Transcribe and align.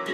Hi 0.00 0.06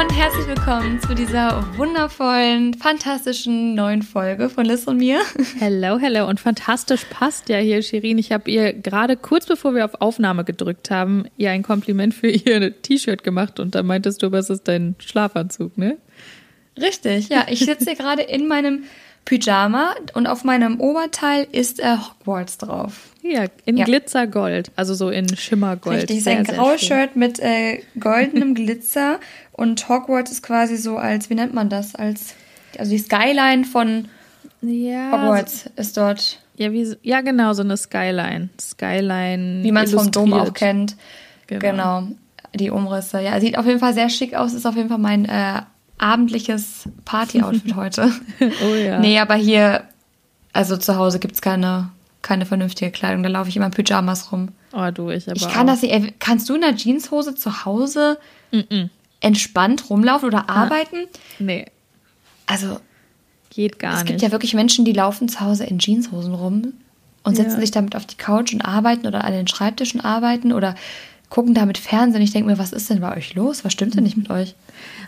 und 0.00 0.16
herzlich 0.16 0.46
willkommen 0.46 1.00
zu 1.00 1.14
dieser 1.16 1.76
wundervollen, 1.76 2.74
fantastischen 2.74 3.74
neuen 3.74 4.02
Folge 4.02 4.48
von 4.48 4.64
Liz 4.64 4.84
und 4.86 4.98
mir. 4.98 5.20
Hello, 5.58 5.98
hello. 5.98 6.28
Und 6.28 6.38
fantastisch 6.38 7.04
passt 7.10 7.48
ja 7.48 7.58
hier, 7.58 7.82
Shirin. 7.82 8.18
Ich 8.18 8.30
habe 8.30 8.48
ihr 8.48 8.74
gerade 8.74 9.16
kurz 9.16 9.46
bevor 9.46 9.74
wir 9.74 9.84
auf 9.84 10.00
Aufnahme 10.00 10.44
gedrückt 10.44 10.92
haben, 10.92 11.24
ihr 11.36 11.50
ein 11.50 11.64
Kompliment 11.64 12.14
für 12.14 12.28
ihr 12.28 12.80
T-Shirt 12.80 13.24
gemacht 13.24 13.58
und 13.58 13.74
da 13.74 13.82
meintest 13.82 14.22
du, 14.22 14.30
was 14.30 14.50
ist 14.50 14.68
dein 14.68 14.94
Schlafanzug, 15.00 15.76
ne? 15.76 15.98
Richtig, 16.80 17.28
ja. 17.28 17.46
Ich 17.48 17.60
sitze 17.60 17.86
hier 17.86 17.96
gerade 17.96 18.22
in 18.22 18.46
meinem 18.46 18.84
Pyjama 19.24 19.94
und 20.14 20.26
auf 20.26 20.44
meinem 20.44 20.80
Oberteil 20.80 21.46
ist 21.52 21.80
äh, 21.80 21.96
Hogwarts 21.96 22.58
drauf. 22.58 23.10
Ja, 23.22 23.44
in 23.64 23.76
ja. 23.76 23.84
Glitzergold, 23.84 24.72
also 24.76 24.94
so 24.94 25.10
in 25.10 25.36
Schimmergold. 25.36 25.98
Richtig, 25.98 26.18
ist 26.18 26.28
ein 26.28 26.44
graues 26.44 26.80
Shirt 26.80 27.16
mit 27.16 27.38
äh, 27.38 27.82
goldenem 27.98 28.54
Glitzer 28.54 29.20
und 29.52 29.88
Hogwarts 29.88 30.30
ist 30.32 30.42
quasi 30.42 30.76
so 30.76 30.96
als, 30.96 31.30
wie 31.30 31.34
nennt 31.34 31.54
man 31.54 31.68
das, 31.68 31.94
als, 31.94 32.34
also 32.78 32.90
die 32.90 32.98
Skyline 32.98 33.64
von 33.64 34.08
ja, 34.62 35.12
Hogwarts 35.12 35.64
so, 35.64 35.70
ist 35.76 35.96
dort. 35.96 36.40
Ja, 36.56 36.72
wie, 36.72 36.94
ja, 37.02 37.20
genau, 37.20 37.52
so 37.52 37.62
eine 37.62 37.76
Skyline. 37.76 38.48
Skyline. 38.60 39.62
Wie 39.62 39.72
man 39.72 39.84
es 39.84 39.94
vom 39.94 40.10
Dom 40.10 40.32
auch 40.32 40.52
kennt. 40.52 40.96
Genau. 41.46 41.60
genau. 41.60 42.08
Die 42.54 42.70
Umrisse. 42.70 43.20
Ja, 43.20 43.38
sieht 43.40 43.56
auf 43.56 43.66
jeden 43.66 43.78
Fall 43.78 43.94
sehr 43.94 44.10
schick 44.10 44.34
aus, 44.34 44.52
ist 44.52 44.66
auf 44.66 44.76
jeden 44.76 44.88
Fall 44.88 44.98
mein 44.98 45.24
äh, 45.24 45.62
abendliches 46.00 46.88
Party-Outfit 47.04 47.76
heute. 47.76 48.12
oh 48.40 48.74
ja. 48.74 48.98
Nee, 48.98 49.18
aber 49.18 49.34
hier, 49.34 49.84
also 50.52 50.76
zu 50.76 50.96
Hause 50.96 51.18
gibt 51.18 51.34
es 51.34 51.42
keine, 51.42 51.90
keine 52.22 52.46
vernünftige 52.46 52.90
Kleidung. 52.90 53.22
Da 53.22 53.28
laufe 53.28 53.48
ich 53.48 53.56
immer 53.56 53.66
in 53.66 53.72
Pyjamas 53.72 54.32
rum. 54.32 54.48
Oh, 54.72 54.90
du, 54.92 55.10
ich 55.10 55.28
aber. 55.28 55.36
Ich 55.36 55.48
kann 55.48 55.68
auch. 55.68 55.72
das 55.72 55.82
nicht. 55.82 56.20
Kannst 56.20 56.48
du 56.48 56.54
in 56.54 56.62
der 56.62 56.76
Jeanshose 56.76 57.34
zu 57.34 57.64
Hause 57.64 58.18
mm 58.52 58.58
-mm. 58.58 58.88
entspannt 59.20 59.90
rumlaufen 59.90 60.28
oder 60.28 60.48
arbeiten? 60.48 60.96
Ha. 60.96 61.18
Nee. 61.38 61.66
Also. 62.46 62.80
Geht 63.50 63.80
gar 63.80 63.90
nicht. 63.90 64.00
Es 64.02 64.06
gibt 64.06 64.22
ja 64.22 64.30
wirklich 64.30 64.54
Menschen, 64.54 64.84
die 64.84 64.92
laufen 64.92 65.28
zu 65.28 65.40
Hause 65.40 65.64
in 65.64 65.80
Jeanshosen 65.80 66.34
rum 66.34 66.72
und 67.24 67.34
setzen 67.34 67.54
ja. 67.54 67.60
sich 67.60 67.72
damit 67.72 67.96
auf 67.96 68.06
die 68.06 68.16
Couch 68.16 68.52
und 68.52 68.62
arbeiten 68.62 69.06
oder 69.06 69.24
an 69.24 69.32
den 69.32 69.48
Schreibtischen 69.48 70.00
arbeiten 70.00 70.52
oder 70.52 70.76
gucken 71.30 71.54
damit 71.54 71.78
Fernsehen. 71.78 72.22
Ich 72.22 72.32
denke 72.32 72.50
mir, 72.50 72.58
was 72.58 72.72
ist 72.72 72.90
denn 72.90 73.00
bei 73.00 73.16
euch 73.16 73.34
los? 73.34 73.64
Was 73.64 73.72
stimmt 73.72 73.94
denn 73.94 74.04
nicht 74.04 74.16
mit 74.16 74.28
euch? 74.30 74.54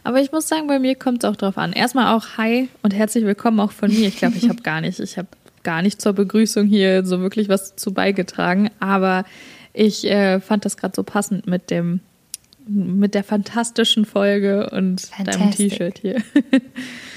Aber 0.04 0.20
ich 0.20 0.32
muss 0.32 0.48
sagen, 0.48 0.68
bei 0.68 0.78
mir 0.78 0.94
kommt 0.94 1.22
es 1.22 1.28
auch 1.28 1.36
drauf 1.36 1.58
an. 1.58 1.72
Erstmal 1.72 2.14
auch 2.14 2.38
Hi 2.38 2.68
und 2.82 2.94
herzlich 2.94 3.24
willkommen 3.24 3.60
auch 3.60 3.72
von 3.72 3.90
mir. 3.90 4.08
Ich 4.08 4.16
glaube, 4.16 4.36
ich 4.36 4.48
habe 4.48 4.62
gar 4.62 4.80
nicht, 4.80 5.00
ich 5.00 5.18
habe 5.18 5.28
gar 5.64 5.82
nicht 5.82 6.00
zur 6.00 6.12
Begrüßung 6.12 6.66
hier 6.66 7.04
so 7.04 7.20
wirklich 7.20 7.48
was 7.48 7.76
zu 7.76 7.92
beigetragen. 7.92 8.70
Aber 8.78 9.24
ich 9.72 10.08
äh, 10.08 10.40
fand 10.40 10.64
das 10.64 10.76
gerade 10.76 10.94
so 10.94 11.02
passend 11.02 11.46
mit 11.46 11.70
dem, 11.70 12.00
mit 12.66 13.14
der 13.14 13.24
fantastischen 13.24 14.04
Folge 14.04 14.70
und 14.70 15.00
Fantastic. 15.00 15.40
deinem 15.40 15.50
T-Shirt 15.50 15.98
hier. 15.98 16.22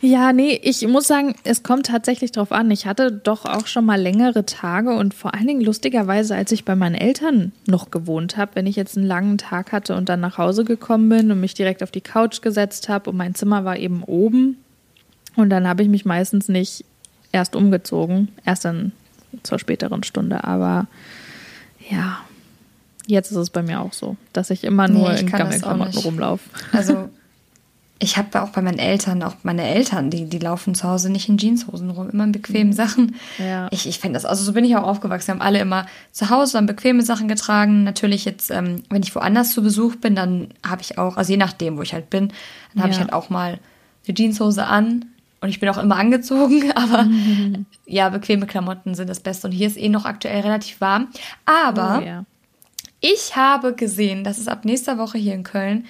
Ja, 0.00 0.32
nee, 0.32 0.60
ich 0.62 0.86
muss 0.86 1.08
sagen, 1.08 1.34
es 1.42 1.64
kommt 1.64 1.86
tatsächlich 1.86 2.30
drauf 2.30 2.52
an. 2.52 2.70
Ich 2.70 2.86
hatte 2.86 3.10
doch 3.10 3.44
auch 3.44 3.66
schon 3.66 3.84
mal 3.84 4.00
längere 4.00 4.46
Tage 4.46 4.94
und 4.94 5.12
vor 5.12 5.34
allen 5.34 5.48
Dingen 5.48 5.60
lustigerweise, 5.60 6.36
als 6.36 6.52
ich 6.52 6.64
bei 6.64 6.76
meinen 6.76 6.94
Eltern 6.94 7.50
noch 7.66 7.90
gewohnt 7.90 8.36
habe, 8.36 8.52
wenn 8.54 8.66
ich 8.66 8.76
jetzt 8.76 8.96
einen 8.96 9.06
langen 9.06 9.38
Tag 9.38 9.72
hatte 9.72 9.96
und 9.96 10.08
dann 10.08 10.20
nach 10.20 10.38
Hause 10.38 10.64
gekommen 10.64 11.08
bin 11.08 11.32
und 11.32 11.40
mich 11.40 11.54
direkt 11.54 11.82
auf 11.82 11.90
die 11.90 12.00
Couch 12.00 12.42
gesetzt 12.42 12.88
habe 12.88 13.10
und 13.10 13.16
mein 13.16 13.34
Zimmer 13.34 13.64
war 13.64 13.76
eben 13.76 14.04
oben 14.04 14.58
und 15.34 15.50
dann 15.50 15.66
habe 15.66 15.82
ich 15.82 15.88
mich 15.88 16.04
meistens 16.04 16.48
nicht 16.48 16.84
erst 17.32 17.56
umgezogen, 17.56 18.28
erst 18.44 18.64
dann 18.64 18.92
zur 19.42 19.58
späteren 19.58 20.04
Stunde, 20.04 20.44
aber 20.44 20.86
ja, 21.90 22.20
jetzt 23.08 23.32
ist 23.32 23.36
es 23.36 23.50
bei 23.50 23.62
mir 23.62 23.80
auch 23.80 23.92
so, 23.92 24.16
dass 24.32 24.50
ich 24.50 24.62
immer 24.62 24.86
nur 24.86 25.12
nee, 25.12 25.20
in 25.20 25.26
Gammelklamotten 25.26 25.98
rumlaufe. 25.98 26.48
Also 26.72 27.08
ich 28.00 28.16
habe 28.16 28.42
auch 28.42 28.50
bei 28.50 28.62
meinen 28.62 28.78
Eltern, 28.78 29.22
auch 29.22 29.34
meine 29.42 29.64
Eltern, 29.64 30.10
die, 30.10 30.26
die 30.26 30.38
laufen 30.38 30.74
zu 30.74 30.88
Hause 30.88 31.10
nicht 31.10 31.28
in 31.28 31.36
Jeanshosen 31.36 31.90
rum, 31.90 32.08
immer 32.10 32.24
in 32.24 32.32
bequemen 32.32 32.68
mhm. 32.68 32.72
Sachen. 32.72 33.16
Ja. 33.38 33.68
Ich, 33.72 33.88
ich 33.88 33.98
finde 33.98 34.14
das, 34.14 34.24
also 34.24 34.44
so 34.44 34.52
bin 34.52 34.64
ich 34.64 34.76
auch 34.76 34.84
aufgewachsen. 34.84 35.28
Wir 35.28 35.34
haben 35.34 35.42
alle 35.42 35.58
immer 35.58 35.86
zu 36.12 36.30
Hause 36.30 36.54
dann 36.54 36.66
bequeme 36.66 37.02
Sachen 37.02 37.26
getragen. 37.26 37.82
Natürlich 37.82 38.24
jetzt, 38.24 38.50
ähm, 38.50 38.82
wenn 38.88 39.02
ich 39.02 39.14
woanders 39.14 39.52
zu 39.52 39.62
Besuch 39.62 39.96
bin, 39.96 40.14
dann 40.14 40.48
habe 40.64 40.82
ich 40.82 40.96
auch, 40.96 41.16
also 41.16 41.32
je 41.32 41.38
nachdem, 41.38 41.76
wo 41.76 41.82
ich 41.82 41.92
halt 41.92 42.08
bin, 42.08 42.28
dann 42.74 42.84
habe 42.84 42.92
ja. 42.92 42.94
ich 42.94 43.00
halt 43.00 43.12
auch 43.12 43.30
mal 43.30 43.58
die 44.06 44.14
Jeanshose 44.14 44.64
an. 44.64 45.06
Und 45.40 45.48
ich 45.48 45.60
bin 45.60 45.68
auch 45.68 45.78
immer 45.78 45.96
angezogen, 45.96 46.70
aber 46.76 47.02
mhm. 47.04 47.66
ja, 47.86 48.10
bequeme 48.10 48.46
Klamotten 48.46 48.94
sind 48.94 49.10
das 49.10 49.20
Beste. 49.20 49.48
Und 49.48 49.52
hier 49.52 49.66
ist 49.66 49.76
eh 49.76 49.88
noch 49.88 50.04
aktuell 50.04 50.42
relativ 50.42 50.80
warm. 50.80 51.08
Aber 51.44 52.00
oh, 52.00 52.06
ja. 52.06 52.24
ich 53.00 53.34
habe 53.34 53.74
gesehen, 53.74 54.22
dass 54.22 54.38
es 54.38 54.46
ab 54.46 54.64
nächster 54.64 54.98
Woche 54.98 55.18
hier 55.18 55.34
in 55.34 55.42
Köln 55.42 55.86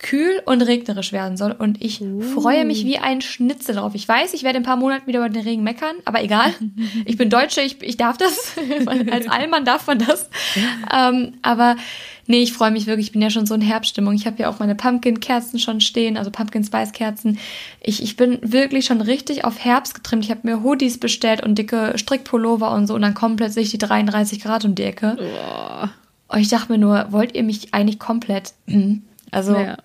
kühl 0.00 0.42
und 0.46 0.62
regnerisch 0.62 1.12
werden 1.12 1.36
soll. 1.36 1.52
Und 1.52 1.82
ich 1.82 2.00
uh. 2.00 2.20
freue 2.20 2.64
mich 2.64 2.84
wie 2.84 2.98
ein 2.98 3.20
Schnitzel 3.20 3.76
drauf. 3.76 3.94
Ich 3.94 4.08
weiß, 4.08 4.32
ich 4.32 4.42
werde 4.42 4.56
in 4.56 4.62
ein 4.62 4.66
paar 4.66 4.76
Monaten 4.76 5.06
wieder 5.06 5.18
über 5.20 5.28
den 5.28 5.42
Regen 5.42 5.62
meckern, 5.62 5.96
aber 6.04 6.22
egal. 6.22 6.52
Ich 7.04 7.16
bin 7.16 7.30
Deutsche, 7.30 7.60
ich, 7.60 7.82
ich 7.82 7.96
darf 7.96 8.16
das. 8.16 8.54
Als 9.10 9.28
Allmann 9.28 9.64
darf 9.64 9.86
man 9.86 9.98
das. 9.98 10.30
Ähm, 10.92 11.34
aber 11.42 11.76
nee, 12.26 12.42
ich 12.42 12.52
freue 12.52 12.70
mich 12.70 12.86
wirklich. 12.86 13.06
Ich 13.06 13.12
bin 13.12 13.22
ja 13.22 13.30
schon 13.30 13.46
so 13.46 13.54
in 13.54 13.60
Herbststimmung. 13.60 14.14
Ich 14.14 14.26
habe 14.26 14.36
ja 14.38 14.48
auch 14.48 14.58
meine 14.58 14.74
Pumpkin-Kerzen 14.74 15.58
schon 15.58 15.80
stehen, 15.80 16.16
also 16.16 16.30
Pumpkin-Spice-Kerzen. 16.30 17.38
Ich, 17.80 18.02
ich 18.02 18.16
bin 18.16 18.38
wirklich 18.42 18.86
schon 18.86 19.00
richtig 19.00 19.44
auf 19.44 19.62
Herbst 19.62 19.94
getrimmt. 19.94 20.24
Ich 20.24 20.30
habe 20.30 20.40
mir 20.44 20.62
Hoodies 20.62 20.98
bestellt 20.98 21.42
und 21.42 21.56
dicke 21.56 21.94
Strickpullover 21.96 22.70
und 22.72 22.86
so. 22.86 22.94
Und 22.94 23.02
dann 23.02 23.14
kommen 23.14 23.36
plötzlich 23.36 23.70
die 23.70 23.78
33 23.78 24.40
Grad 24.40 24.64
um 24.64 24.74
die 24.74 24.84
Ecke. 24.84 25.16
Oh. 25.18 25.88
Und 26.28 26.40
ich 26.40 26.48
dachte 26.48 26.72
mir 26.72 26.78
nur, 26.78 27.06
wollt 27.10 27.34
ihr 27.34 27.42
mich 27.42 27.74
eigentlich 27.74 27.98
komplett... 27.98 28.52
Also 29.32 29.54
ja. 29.54 29.76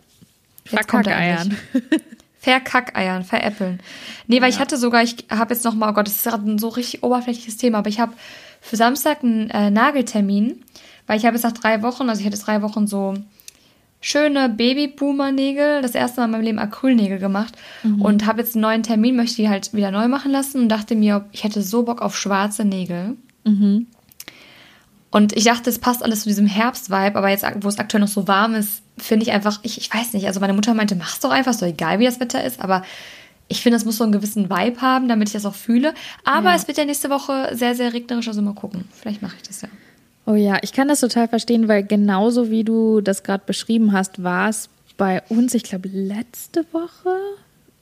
Verkackeiern. 0.66 1.58
Verkackeiern, 2.40 3.24
veräppeln. 3.24 3.80
Nee, 4.28 4.36
weil 4.36 4.50
ja. 4.50 4.56
ich 4.56 4.60
hatte 4.60 4.78
sogar, 4.78 5.02
ich 5.02 5.26
habe 5.32 5.54
jetzt 5.54 5.66
noch 5.66 5.74
mal, 5.74 5.90
oh 5.90 5.94
Gott, 5.94 6.06
das 6.06 6.18
ist 6.18 6.26
gerade 6.26 6.48
ein 6.48 6.60
so 6.60 6.68
richtig 6.68 7.02
oberflächliches 7.02 7.58
Thema, 7.58 7.80
aber 7.80 7.90
ich 7.90 8.00
habe 8.00 8.14
für 8.62 8.76
Samstag 8.76 9.24
einen 9.24 9.50
äh, 9.50 9.72
Nageltermin, 9.72 10.64
weil 11.08 11.18
ich 11.18 11.26
habe 11.26 11.36
jetzt 11.36 11.44
nach 11.44 11.54
drei 11.54 11.82
Wochen, 11.82 12.08
also 12.08 12.22
ich 12.22 12.28
hatte 12.28 12.38
drei 12.38 12.62
Wochen 12.62 12.86
so 12.86 13.16
schöne 14.02 14.50
Babyboomer-Nägel, 14.50 15.82
das 15.82 15.96
erste 15.96 16.22
Mal 16.22 16.26
in 16.26 16.32
meinem 16.32 16.44
Leben 16.44 16.60
Acrylnägel 16.60 17.18
gemacht 17.18 17.56
mhm. 17.82 18.02
und 18.04 18.28
habe 18.28 18.42
jetzt 18.42 18.54
einen 18.54 18.62
neuen 18.62 18.84
Termin, 18.84 19.16
möchte 19.16 19.38
die 19.38 19.50
halt 19.50 19.74
wieder 19.74 19.90
neu 19.90 20.08
machen 20.08 20.32
lassen 20.32 20.62
und 20.62 20.70
dachte 20.70 20.96
mir, 20.96 21.26
ich 21.32 21.44
hätte 21.44 21.64
so 21.64 21.82
Bock 21.82 22.04
auf 22.04 22.16
schwarze 22.16 22.66
Nägel. 22.66 23.18
Mhm. 23.44 23.88
Und 25.10 25.34
ich 25.34 25.46
dachte, 25.46 25.72
es 25.72 25.80
passt 25.80 26.04
alles 26.04 26.22
zu 26.22 26.30
diesem 26.30 26.46
Herbst-Vibe, 26.46 27.16
aber 27.16 27.30
jetzt, 27.30 27.46
wo 27.62 27.68
es 27.68 27.80
aktuell 27.80 28.02
noch 28.02 28.08
so 28.08 28.28
warm 28.28 28.54
ist, 28.54 28.84
finde 28.98 29.26
ich 29.26 29.32
einfach, 29.32 29.60
ich, 29.64 29.78
ich 29.78 29.94
weiß 29.94 30.14
nicht, 30.14 30.28
also 30.28 30.40
meine 30.40 30.54
Mutter 30.54 30.74
meinte, 30.74 30.96
mach's 30.96 31.20
doch 31.20 31.32
einfach, 31.32 31.54
so 31.54 31.66
egal 31.66 32.00
wie 32.00 32.06
das 32.06 32.20
Wetter 32.20 32.44
ist, 32.44 32.62
aber 32.62 32.84
ich 33.48 33.62
finde, 33.62 33.78
es 33.78 33.86
muss 33.86 33.98
so 33.98 34.04
einen 34.04 34.14
gewissen 34.14 34.50
Vibe 34.50 34.82
haben, 34.82 35.08
damit 35.08 35.30
ich 35.30 35.34
das 35.34 35.46
auch 35.46 35.54
fühle. 35.54 35.94
Aber 36.24 36.50
ja. 36.50 36.56
es 36.56 36.68
wird 36.68 36.78
ja 36.78 36.86
nächste 36.86 37.10
Woche 37.10 37.52
sehr, 37.54 37.76
sehr 37.76 37.94
regnerisch, 37.94 38.28
also 38.28 38.42
mal 38.42 38.56
gucken. 38.56 38.86
Vielleicht 38.92 39.22
mache 39.22 39.36
ich 39.36 39.44
das 39.44 39.62
ja. 39.62 39.70
Oh 40.26 40.34
ja, 40.34 40.58
ich 40.64 40.74
kann 40.74 40.88
das 40.88 41.02
total 41.02 41.28
verstehen, 41.28 41.68
weil 41.68 41.84
genauso 41.84 42.50
wie 42.50 42.64
du 42.64 43.02
das 43.02 43.22
gerade 43.22 43.44
beschrieben 43.46 43.92
hast, 43.92 44.24
war 44.24 44.50
es 44.50 44.70
bei 44.98 45.22
uns, 45.30 45.54
ich 45.54 45.64
glaube, 45.64 45.90
letzte 45.90 46.66
Woche. 46.72 47.16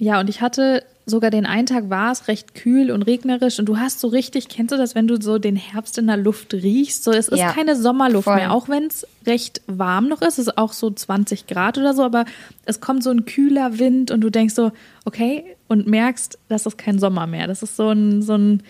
Ja, 0.04 0.20
und 0.20 0.30
ich 0.30 0.42
hatte 0.42 0.84
sogar 1.06 1.32
den 1.32 1.46
einen 1.46 1.66
Tag 1.66 1.90
war 1.90 2.12
es 2.12 2.28
recht 2.28 2.56
kühl 2.56 2.92
und 2.92 3.04
regnerisch 3.04 3.58
und 3.60 3.66
du 3.66 3.78
hast 3.78 4.02
so 4.02 4.10
richtig, 4.10 4.50
kennst 4.50 4.74
du 4.74 4.78
das, 4.78 4.96
wenn 4.96 5.08
du 5.08 5.22
so 5.22 5.38
den 5.38 5.56
Herbst 5.56 5.98
in 5.98 6.08
der 6.08 6.18
Luft 6.18 6.54
riechst? 6.54 7.06
So, 7.06 7.12
es 7.12 7.30
ist 7.30 7.40
ja, 7.40 7.52
keine 7.52 7.78
Sommerluft 7.78 8.26
voll. 8.26 8.36
mehr, 8.36 8.52
auch 8.52 8.68
wenn 8.68 8.86
es 8.88 9.08
recht 9.26 9.62
warm 9.68 10.10
noch 10.10 10.22
ist. 10.22 10.40
Es 10.40 10.48
ist 10.48 10.58
auch 10.58 10.74
so 10.74 10.92
20 10.92 11.48
Grad 11.48 11.78
oder 11.78 11.94
so, 11.94 12.04
aber 12.04 12.26
es 12.66 12.82
kommt 12.82 13.02
so 13.02 13.12
ein 13.12 13.24
kühler 13.24 13.80
Wind 13.80 14.12
und 14.12 14.22
du 14.22 14.30
denkst 14.30 14.56
so, 14.56 14.72
okay, 15.06 15.44
und 15.68 15.88
merkst, 15.88 16.38
das 16.50 16.66
ist 16.66 16.78
kein 16.78 17.00
Sommer 17.00 17.28
mehr. 17.28 17.48
Das 17.48 17.64
ist 17.64 17.78
so 17.78 17.90
ein, 17.90 18.22
so 18.22 18.36
ein, 18.36 18.64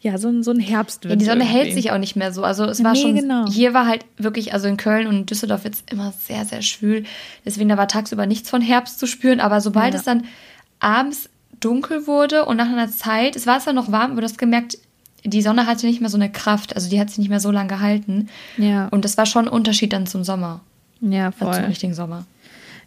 ja, 0.00 0.16
so 0.16 0.28
ein, 0.28 0.42
so 0.42 0.52
ein 0.52 0.60
Herbstwind. 0.60 1.12
Ja, 1.12 1.16
die 1.16 1.24
Sonne 1.24 1.44
irgendwie. 1.44 1.58
hält 1.58 1.74
sich 1.74 1.90
auch 1.90 1.98
nicht 1.98 2.16
mehr 2.16 2.32
so. 2.32 2.44
Also 2.44 2.64
es 2.64 2.82
war 2.82 2.92
nee, 2.92 3.00
schon, 3.00 3.14
genau. 3.14 3.46
hier 3.46 3.74
war 3.74 3.86
halt 3.86 4.04
wirklich, 4.16 4.52
also 4.54 4.68
in 4.68 4.76
Köln 4.76 5.06
und 5.06 5.30
Düsseldorf 5.30 5.64
jetzt 5.64 5.90
immer 5.90 6.12
sehr, 6.12 6.44
sehr 6.44 6.62
schwül. 6.62 7.04
Deswegen 7.44 7.68
da 7.68 7.76
war 7.76 7.88
tagsüber 7.88 8.26
nichts 8.26 8.48
von 8.48 8.62
Herbst 8.62 8.98
zu 8.98 9.06
spüren. 9.06 9.40
Aber 9.40 9.60
sobald 9.60 9.94
ja. 9.94 9.98
es 9.98 10.04
dann 10.04 10.24
abends 10.80 11.28
dunkel 11.60 12.06
wurde 12.06 12.44
und 12.44 12.56
nach 12.56 12.68
einer 12.68 12.90
Zeit, 12.90 13.36
es 13.36 13.46
war 13.46 13.60
zwar 13.60 13.72
noch 13.72 13.90
warm, 13.90 14.12
aber 14.12 14.20
du 14.20 14.26
hast 14.26 14.38
gemerkt, 14.38 14.78
die 15.24 15.42
Sonne 15.42 15.66
hatte 15.66 15.86
nicht 15.86 16.00
mehr 16.00 16.10
so 16.10 16.16
eine 16.16 16.30
Kraft, 16.30 16.74
also 16.74 16.88
die 16.88 17.00
hat 17.00 17.08
sich 17.10 17.18
nicht 17.18 17.28
mehr 17.28 17.40
so 17.40 17.50
lange 17.50 17.68
gehalten. 17.68 18.28
Ja. 18.56 18.88
Und 18.88 19.04
das 19.04 19.16
war 19.16 19.26
schon 19.26 19.46
ein 19.46 19.52
Unterschied 19.52 19.92
dann 19.92 20.06
zum 20.06 20.24
Sommer. 20.24 20.60
Ja, 21.00 21.32
voll. 21.32 21.54
Zum 21.54 21.64
richtigen 21.64 21.94
Sommer. 21.94 22.24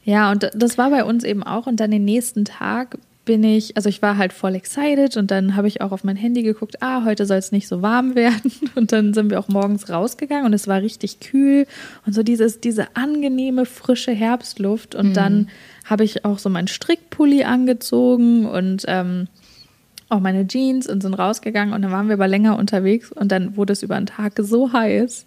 Ja, 0.04 0.32
und 0.32 0.50
das 0.54 0.78
war 0.78 0.90
bei 0.90 1.04
uns 1.04 1.24
eben 1.24 1.44
auch. 1.44 1.68
Und 1.68 1.80
dann 1.80 1.92
den 1.92 2.06
nächsten 2.06 2.46
Tag 2.46 2.98
bin 3.24 3.44
ich, 3.44 3.78
also 3.78 3.88
ich 3.88 4.02
war 4.02 4.18
halt 4.18 4.34
voll 4.34 4.56
excited 4.56 5.16
und 5.16 5.30
dann 5.30 5.56
habe 5.56 5.68
ich 5.68 5.82
auch 5.82 5.92
auf 5.92 6.04
mein 6.04 6.16
Handy 6.16 6.42
geguckt, 6.42 6.82
ah, 6.82 7.06
heute 7.06 7.28
soll 7.28 7.38
es 7.38 7.52
nicht 7.52 7.68
so 7.68 7.82
warm 7.82 8.16
werden. 8.16 8.52
Und 8.76 8.92
dann 8.92 9.14
sind 9.14 9.30
wir 9.30 9.40
auch 9.40 9.48
morgens 9.48 9.90
rausgegangen 9.90 10.46
und 10.46 10.54
es 10.54 10.68
war 10.68 10.82
richtig 10.82 11.20
kühl 11.20 11.68
und 12.06 12.14
so 12.14 12.24
dieses, 12.24 12.62
diese 12.62 12.96
angenehme, 12.96 13.66
frische 13.66 14.12
Herbstluft. 14.12 14.96
Und 14.96 15.10
mhm. 15.10 15.14
dann 15.14 15.50
habe 15.86 16.04
ich 16.04 16.26
auch 16.26 16.40
so 16.40 16.50
meinen 16.50 16.68
Strickpulli 16.68 17.44
angezogen 17.44 18.46
und 18.46 18.86
ähm, 18.88 19.28
auch 20.10 20.20
meine 20.20 20.48
Jeans 20.48 20.88
und 20.88 21.02
sind 21.02 21.14
rausgegangen 21.14 21.74
und 21.74 21.82
dann 21.82 21.92
waren 21.92 22.08
wir 22.08 22.16
aber 22.16 22.28
länger 22.28 22.58
unterwegs 22.58 23.12
und 23.12 23.32
dann 23.32 23.56
wurde 23.56 23.74
es 23.74 23.84
über 23.84 23.96
den 23.96 24.08
Tag 24.08 24.34
so 24.38 24.74
heiß. 24.74 25.26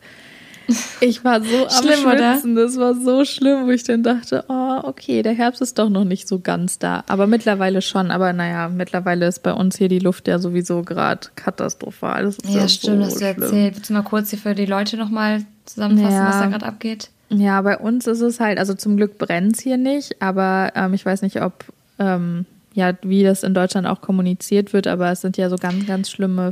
Ich 1.00 1.24
war 1.24 1.42
so 1.42 1.64
am 1.64 1.70
schlimm, 1.70 2.00
Schwitzen, 2.00 2.52
oder? 2.52 2.62
das 2.62 2.78
war 2.78 2.94
so 2.94 3.24
schlimm, 3.24 3.66
wo 3.66 3.70
ich 3.70 3.84
dann 3.84 4.02
dachte, 4.02 4.44
oh, 4.48 4.80
okay, 4.84 5.22
der 5.22 5.34
Herbst 5.34 5.60
ist 5.60 5.78
doch 5.78 5.90
noch 5.90 6.04
nicht 6.04 6.26
so 6.26 6.40
ganz 6.40 6.78
da. 6.78 7.04
Aber 7.06 7.26
mittlerweile 7.26 7.82
schon. 7.82 8.10
Aber 8.10 8.32
naja, 8.32 8.68
mittlerweile 8.68 9.26
ist 9.26 9.42
bei 9.42 9.52
uns 9.52 9.76
hier 9.76 9.88
die 9.88 9.98
Luft 9.98 10.26
ja 10.26 10.38
sowieso 10.38 10.82
gerade 10.82 11.28
katastrophal. 11.36 12.24
Das 12.24 12.38
ja, 12.48 12.68
stimmt, 12.68 13.04
so 13.04 13.10
hast 13.10 13.20
du 13.20 13.24
erzählt. 13.26 13.76
Willst 13.76 13.90
du 13.90 13.94
mal 13.94 14.02
kurz 14.02 14.30
hier 14.30 14.38
für 14.38 14.54
die 14.54 14.66
Leute 14.66 14.96
nochmal 14.96 15.44
zusammenfassen, 15.66 16.16
ja. 16.16 16.28
was 16.28 16.40
da 16.40 16.46
gerade 16.46 16.66
abgeht? 16.66 17.10
Ja, 17.30 17.60
bei 17.62 17.78
uns 17.78 18.06
ist 18.06 18.20
es 18.20 18.40
halt, 18.40 18.58
also 18.58 18.74
zum 18.74 18.96
Glück 18.96 19.18
brennt 19.18 19.56
es 19.56 19.62
hier 19.62 19.76
nicht, 19.76 20.20
aber 20.20 20.72
ähm, 20.74 20.94
ich 20.94 21.04
weiß 21.04 21.22
nicht, 21.22 21.42
ob, 21.42 21.64
ähm, 21.98 22.46
ja, 22.74 22.92
wie 23.02 23.22
das 23.22 23.42
in 23.42 23.54
Deutschland 23.54 23.86
auch 23.86 24.00
kommuniziert 24.00 24.72
wird, 24.72 24.86
aber 24.86 25.10
es 25.10 25.20
sind 25.20 25.36
ja 25.36 25.48
so 25.48 25.56
ganz, 25.56 25.86
ganz 25.86 26.10
schlimme. 26.10 26.50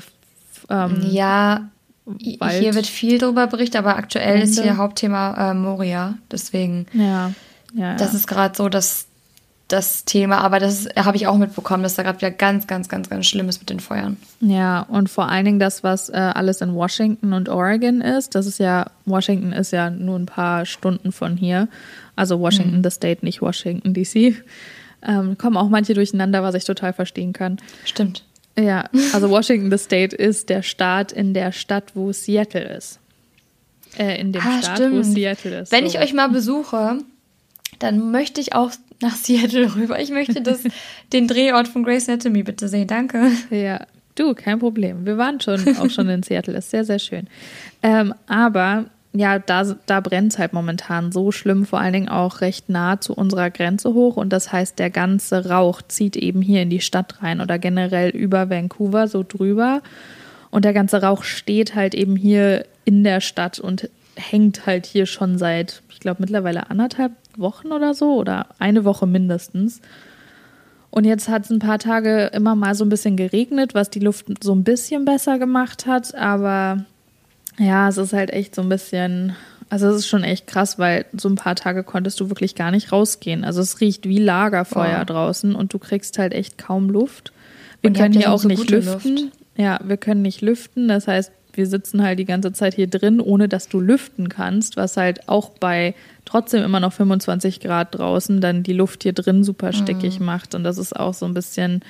Ähm, 0.70 0.98
ja, 1.10 1.69
Wald. 2.04 2.60
Hier 2.60 2.74
wird 2.74 2.86
viel 2.86 3.19
darüber 3.19 3.46
berichtet, 3.46 3.76
aber 3.76 3.96
aktuell 3.96 4.34
Ende. 4.34 4.44
ist 4.44 4.60
hier 4.60 4.76
Hauptthema 4.76 5.50
äh, 5.50 5.54
Moria. 5.54 6.19
Deswegen, 6.30 6.86
ja, 6.92 7.32
ja, 7.74 7.90
ja. 7.90 7.96
das 7.96 8.12
ist 8.14 8.26
gerade 8.26 8.56
so 8.56 8.69
das, 8.69 9.06
das 9.72 10.04
Thema. 10.04 10.38
Aber 10.38 10.58
das 10.58 10.88
habe 10.96 11.16
ich 11.16 11.26
auch 11.26 11.36
mitbekommen, 11.38 11.82
dass 11.82 11.94
da 11.94 12.02
gerade 12.02 12.19
wieder 12.19 12.30
ganz, 12.30 12.66
ganz, 12.66 12.88
ganz, 12.88 13.08
ganz 13.08 13.26
schlimm 13.26 13.48
ist 13.48 13.60
mit 13.60 13.70
den 13.70 13.80
Feuern. 13.80 14.16
Ja, 14.40 14.80
und 14.82 15.08
vor 15.08 15.28
allen 15.28 15.44
Dingen 15.44 15.58
das, 15.58 15.82
was 15.82 16.10
äh, 16.10 16.12
alles 16.12 16.60
in 16.60 16.74
Washington 16.74 17.32
und 17.32 17.48
Oregon 17.48 18.00
ist. 18.00 18.34
Das 18.34 18.46
ist 18.46 18.58
ja, 18.58 18.90
Washington 19.06 19.52
ist 19.52 19.72
ja 19.72 19.90
nur 19.90 20.19
ein 20.19 20.26
paar 20.26 20.66
Stunden 20.66 21.12
von 21.12 21.36
hier. 21.36 21.69
Also 22.16 22.38
Washington, 22.40 22.78
mhm. 22.78 22.84
the 22.84 22.90
State, 22.90 23.24
nicht 23.24 23.40
Washington, 23.40 23.94
D.C. 23.94 24.36
Ähm, 25.02 25.38
kommen 25.38 25.56
auch 25.56 25.69
manche 25.69 25.94
durcheinander, 25.94 26.42
was 26.42 26.54
ich 26.54 26.64
total 26.64 26.92
verstehen 26.92 27.32
kann. 27.32 27.58
Stimmt. 27.84 28.24
Ja, 28.58 28.90
also 29.14 29.30
Washington 29.30 29.70
the 29.70 29.82
State 29.82 30.14
ist 30.14 30.50
der 30.50 30.62
Staat 30.62 31.10
in 31.10 31.32
der 31.32 31.52
Stadt, 31.52 31.92
wo 31.94 32.12
Seattle 32.12 32.76
ist. 32.76 33.00
Äh, 33.98 34.20
in 34.20 34.32
dem 34.32 34.42
ah, 34.42 34.60
Staat, 34.60 34.76
stimmt. 34.76 34.96
wo 34.96 35.02
Seattle 35.02 35.60
ist. 35.60 35.72
Wenn 35.72 35.88
so. 35.88 35.96
ich 35.96 36.04
euch 36.04 36.12
mal 36.12 36.28
besuche, 36.28 36.98
dann 37.78 38.10
möchte 38.10 38.40
ich 38.40 38.54
auch 38.54 38.70
nach 39.02 39.16
Seattle 39.16 39.75
rüber. 39.75 40.00
Ich 40.00 40.10
möchte 40.10 40.40
das, 40.40 40.62
den 41.12 41.28
Drehort 41.28 41.69
von 41.69 41.82
Grace 41.82 42.08
Anatomy 42.08 42.43
bitte 42.43 42.69
sehen. 42.69 42.87
Danke. 42.87 43.31
Ja, 43.50 43.87
du, 44.14 44.34
kein 44.34 44.58
Problem. 44.58 45.04
Wir 45.04 45.19
waren 45.19 45.40
schon 45.40 45.76
auch 45.76 45.90
schon 45.90 46.08
in 46.08 46.22
Seattle. 46.22 46.56
Ist 46.56 46.70
sehr, 46.70 46.84
sehr 46.84 46.99
schön. 46.99 47.26
Ähm, 47.82 48.14
aber 48.26 48.87
ja, 49.14 49.38
da, 49.38 49.76
da 49.87 50.00
brennt 50.00 50.32
es 50.32 50.38
halt 50.38 50.54
momentan 50.54 51.12
so 51.12 51.32
schlimm, 51.32 51.66
vor 51.66 51.81
allen 51.81 51.93
Dingen 51.93 52.08
auch 52.08 52.40
recht 52.40 52.70
nah 52.70 53.00
zu 53.00 53.14
unserer 53.14 53.50
Grenze 53.50 53.93
hoch. 53.93 54.16
Und 54.16 54.32
das 54.32 54.52
heißt, 54.52 54.78
der 54.78 54.90
ganze 54.90 55.50
Rauch 55.50 55.82
zieht 55.82 56.16
eben 56.16 56.40
hier 56.40 56.62
in 56.62 56.70
die 56.70 56.81
Stadt 56.81 57.22
rein 57.22 57.40
oder 57.40 57.58
generell 57.58 58.10
über 58.10 58.48
Vancouver 58.48 59.08
so 59.08 59.22
drüber. 59.22 59.82
Und 60.50 60.64
der 60.64 60.72
ganze 60.72 61.02
Rauch 61.02 61.25
steht 61.25 61.75
halt 61.75 61.94
eben 61.94 62.16
hier 62.16 62.64
in 62.84 63.05
der 63.05 63.20
Stadt 63.20 63.58
und 63.58 63.88
hängt 64.16 64.66
halt 64.66 64.87
hier 64.87 65.06
schon 65.06 65.38
seit, 65.38 65.82
glaube, 66.02 66.20
mittlerweile 66.20 66.70
anderthalb 66.70 67.12
Wochen 67.37 67.72
oder 67.72 67.94
so 67.94 68.14
oder 68.14 68.46
eine 68.58 68.84
Woche 68.84 69.06
mindestens. 69.06 69.81
Und 70.90 71.04
jetzt 71.04 71.31
hat 71.31 71.44
es 71.44 71.50
ein 71.50 71.58
paar 71.58 71.78
Tage 71.78 72.31
immer 72.34 72.54
mal 72.54 72.75
so 72.75 72.84
ein 72.84 72.90
bisschen 72.90 73.16
geregnet, 73.16 73.75
was 73.75 73.88
die 73.88 73.99
Luft 73.99 74.26
so 74.44 74.54
ein 74.54 74.62
bisschen 74.62 75.06
besser 75.06 75.38
gemacht 75.38 75.87
hat. 75.87 76.14
Aber 76.14 76.84
ja, 77.58 77.88
es 77.88 77.96
ist 77.96 78.12
halt 78.12 78.31
echt 78.31 78.54
so 78.54 78.60
ein 78.60 78.69
bisschen, 78.69 79.34
also 79.70 79.88
es 79.88 80.00
ist 80.00 80.06
schon 80.06 80.22
echt 80.22 80.46
krass, 80.46 80.78
weil 80.78 81.06
so 81.12 81.31
ein 81.31 81.37
paar 81.37 81.56
Tage 81.56 81.82
konntest 81.82 82.20
du 82.20 82.28
wirklich 82.28 82.55
gar 82.55 82.70
nicht 82.70 82.93
rausgehen. 82.93 83.43
Also 83.43 83.62
es 83.62 83.81
riecht 83.81 84.06
wie 84.06 84.19
Lagerfeuer 84.19 84.98
oh. 85.00 85.05
draußen 85.06 85.55
und 85.55 85.72
du 85.72 85.78
kriegst 85.78 86.19
halt 86.19 86.34
echt 86.34 86.58
kaum 86.58 86.90
Luft. 86.90 87.32
Wir 87.81 87.88
und 87.88 87.96
können 87.96 88.12
hier 88.12 88.31
auch 88.31 88.40
so 88.40 88.48
nicht 88.48 88.70
lüften. 88.70 89.16
Luft. 89.16 89.32
Ja, 89.56 89.81
wir 89.82 89.96
können 89.96 90.20
nicht 90.20 90.43
lüften. 90.43 90.88
Das 90.88 91.08
heißt, 91.08 91.32
wir 91.54 91.66
sitzen 91.66 92.02
halt 92.02 92.19
die 92.19 92.25
ganze 92.25 92.52
Zeit 92.52 92.75
hier 92.75 92.87
drin, 92.87 93.20
ohne 93.20 93.49
dass 93.49 93.69
du 93.69 93.81
lüften 93.81 94.28
kannst, 94.28 94.76
was 94.76 94.96
halt 94.96 95.28
auch 95.28 95.50
bei 95.50 95.94
trotzdem 96.25 96.62
immer 96.62 96.81
noch 96.81 96.93
25 96.93 97.60
Grad 97.60 97.94
draußen 97.96 98.40
dann 98.40 98.62
die 98.62 98.72
Luft 98.72 99.02
hier 99.02 99.12
drin 99.12 99.44
super 99.44 99.72
stickig 99.72 100.20
mhm. 100.20 100.26
macht. 100.26 100.54
Und 100.54 100.64
das 100.64 100.78
ist 100.78 100.94
auch 100.94 101.14
so 101.14 101.26
ein 101.26 101.34
bisschen, 101.34 101.82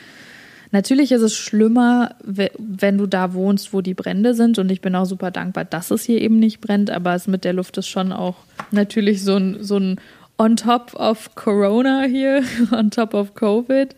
Natürlich 0.73 1.13
ist 1.13 1.21
es 1.21 1.37
schlimmer, 1.37 2.15
wenn 2.25 2.97
du 2.97 3.07
da 3.07 3.35
wohnst, 3.35 3.75
wo 3.75 3.83
die 3.83 3.93
Brände 3.93 4.35
sind. 4.35 4.59
Und 4.59 4.73
ich 4.73 4.81
bin 4.81 4.95
auch 4.95 5.05
super 5.05 5.31
dankbar, 5.31 5.67
dass 5.67 5.91
es 5.91 6.03
hier 6.03 6.19
eben 6.19 6.39
nicht 6.39 6.63
brennt. 6.63 6.91
Aber 6.91 7.15
es 7.15 7.27
mit 7.27 7.45
der 7.45 7.53
Luft 7.53 7.77
ist 7.77 7.89
schon 7.89 8.11
auch 8.11 8.37
natürlich 8.71 9.23
so 9.23 9.37
ein, 9.37 9.63
so 9.63 9.77
ein 9.77 10.01
on 10.39 10.57
top 10.57 10.95
of 10.95 11.35
Corona 11.35 12.05
hier, 12.05 12.43
on 12.73 12.91
top 12.91 13.13
of 13.13 13.35
Covid. 13.35 13.95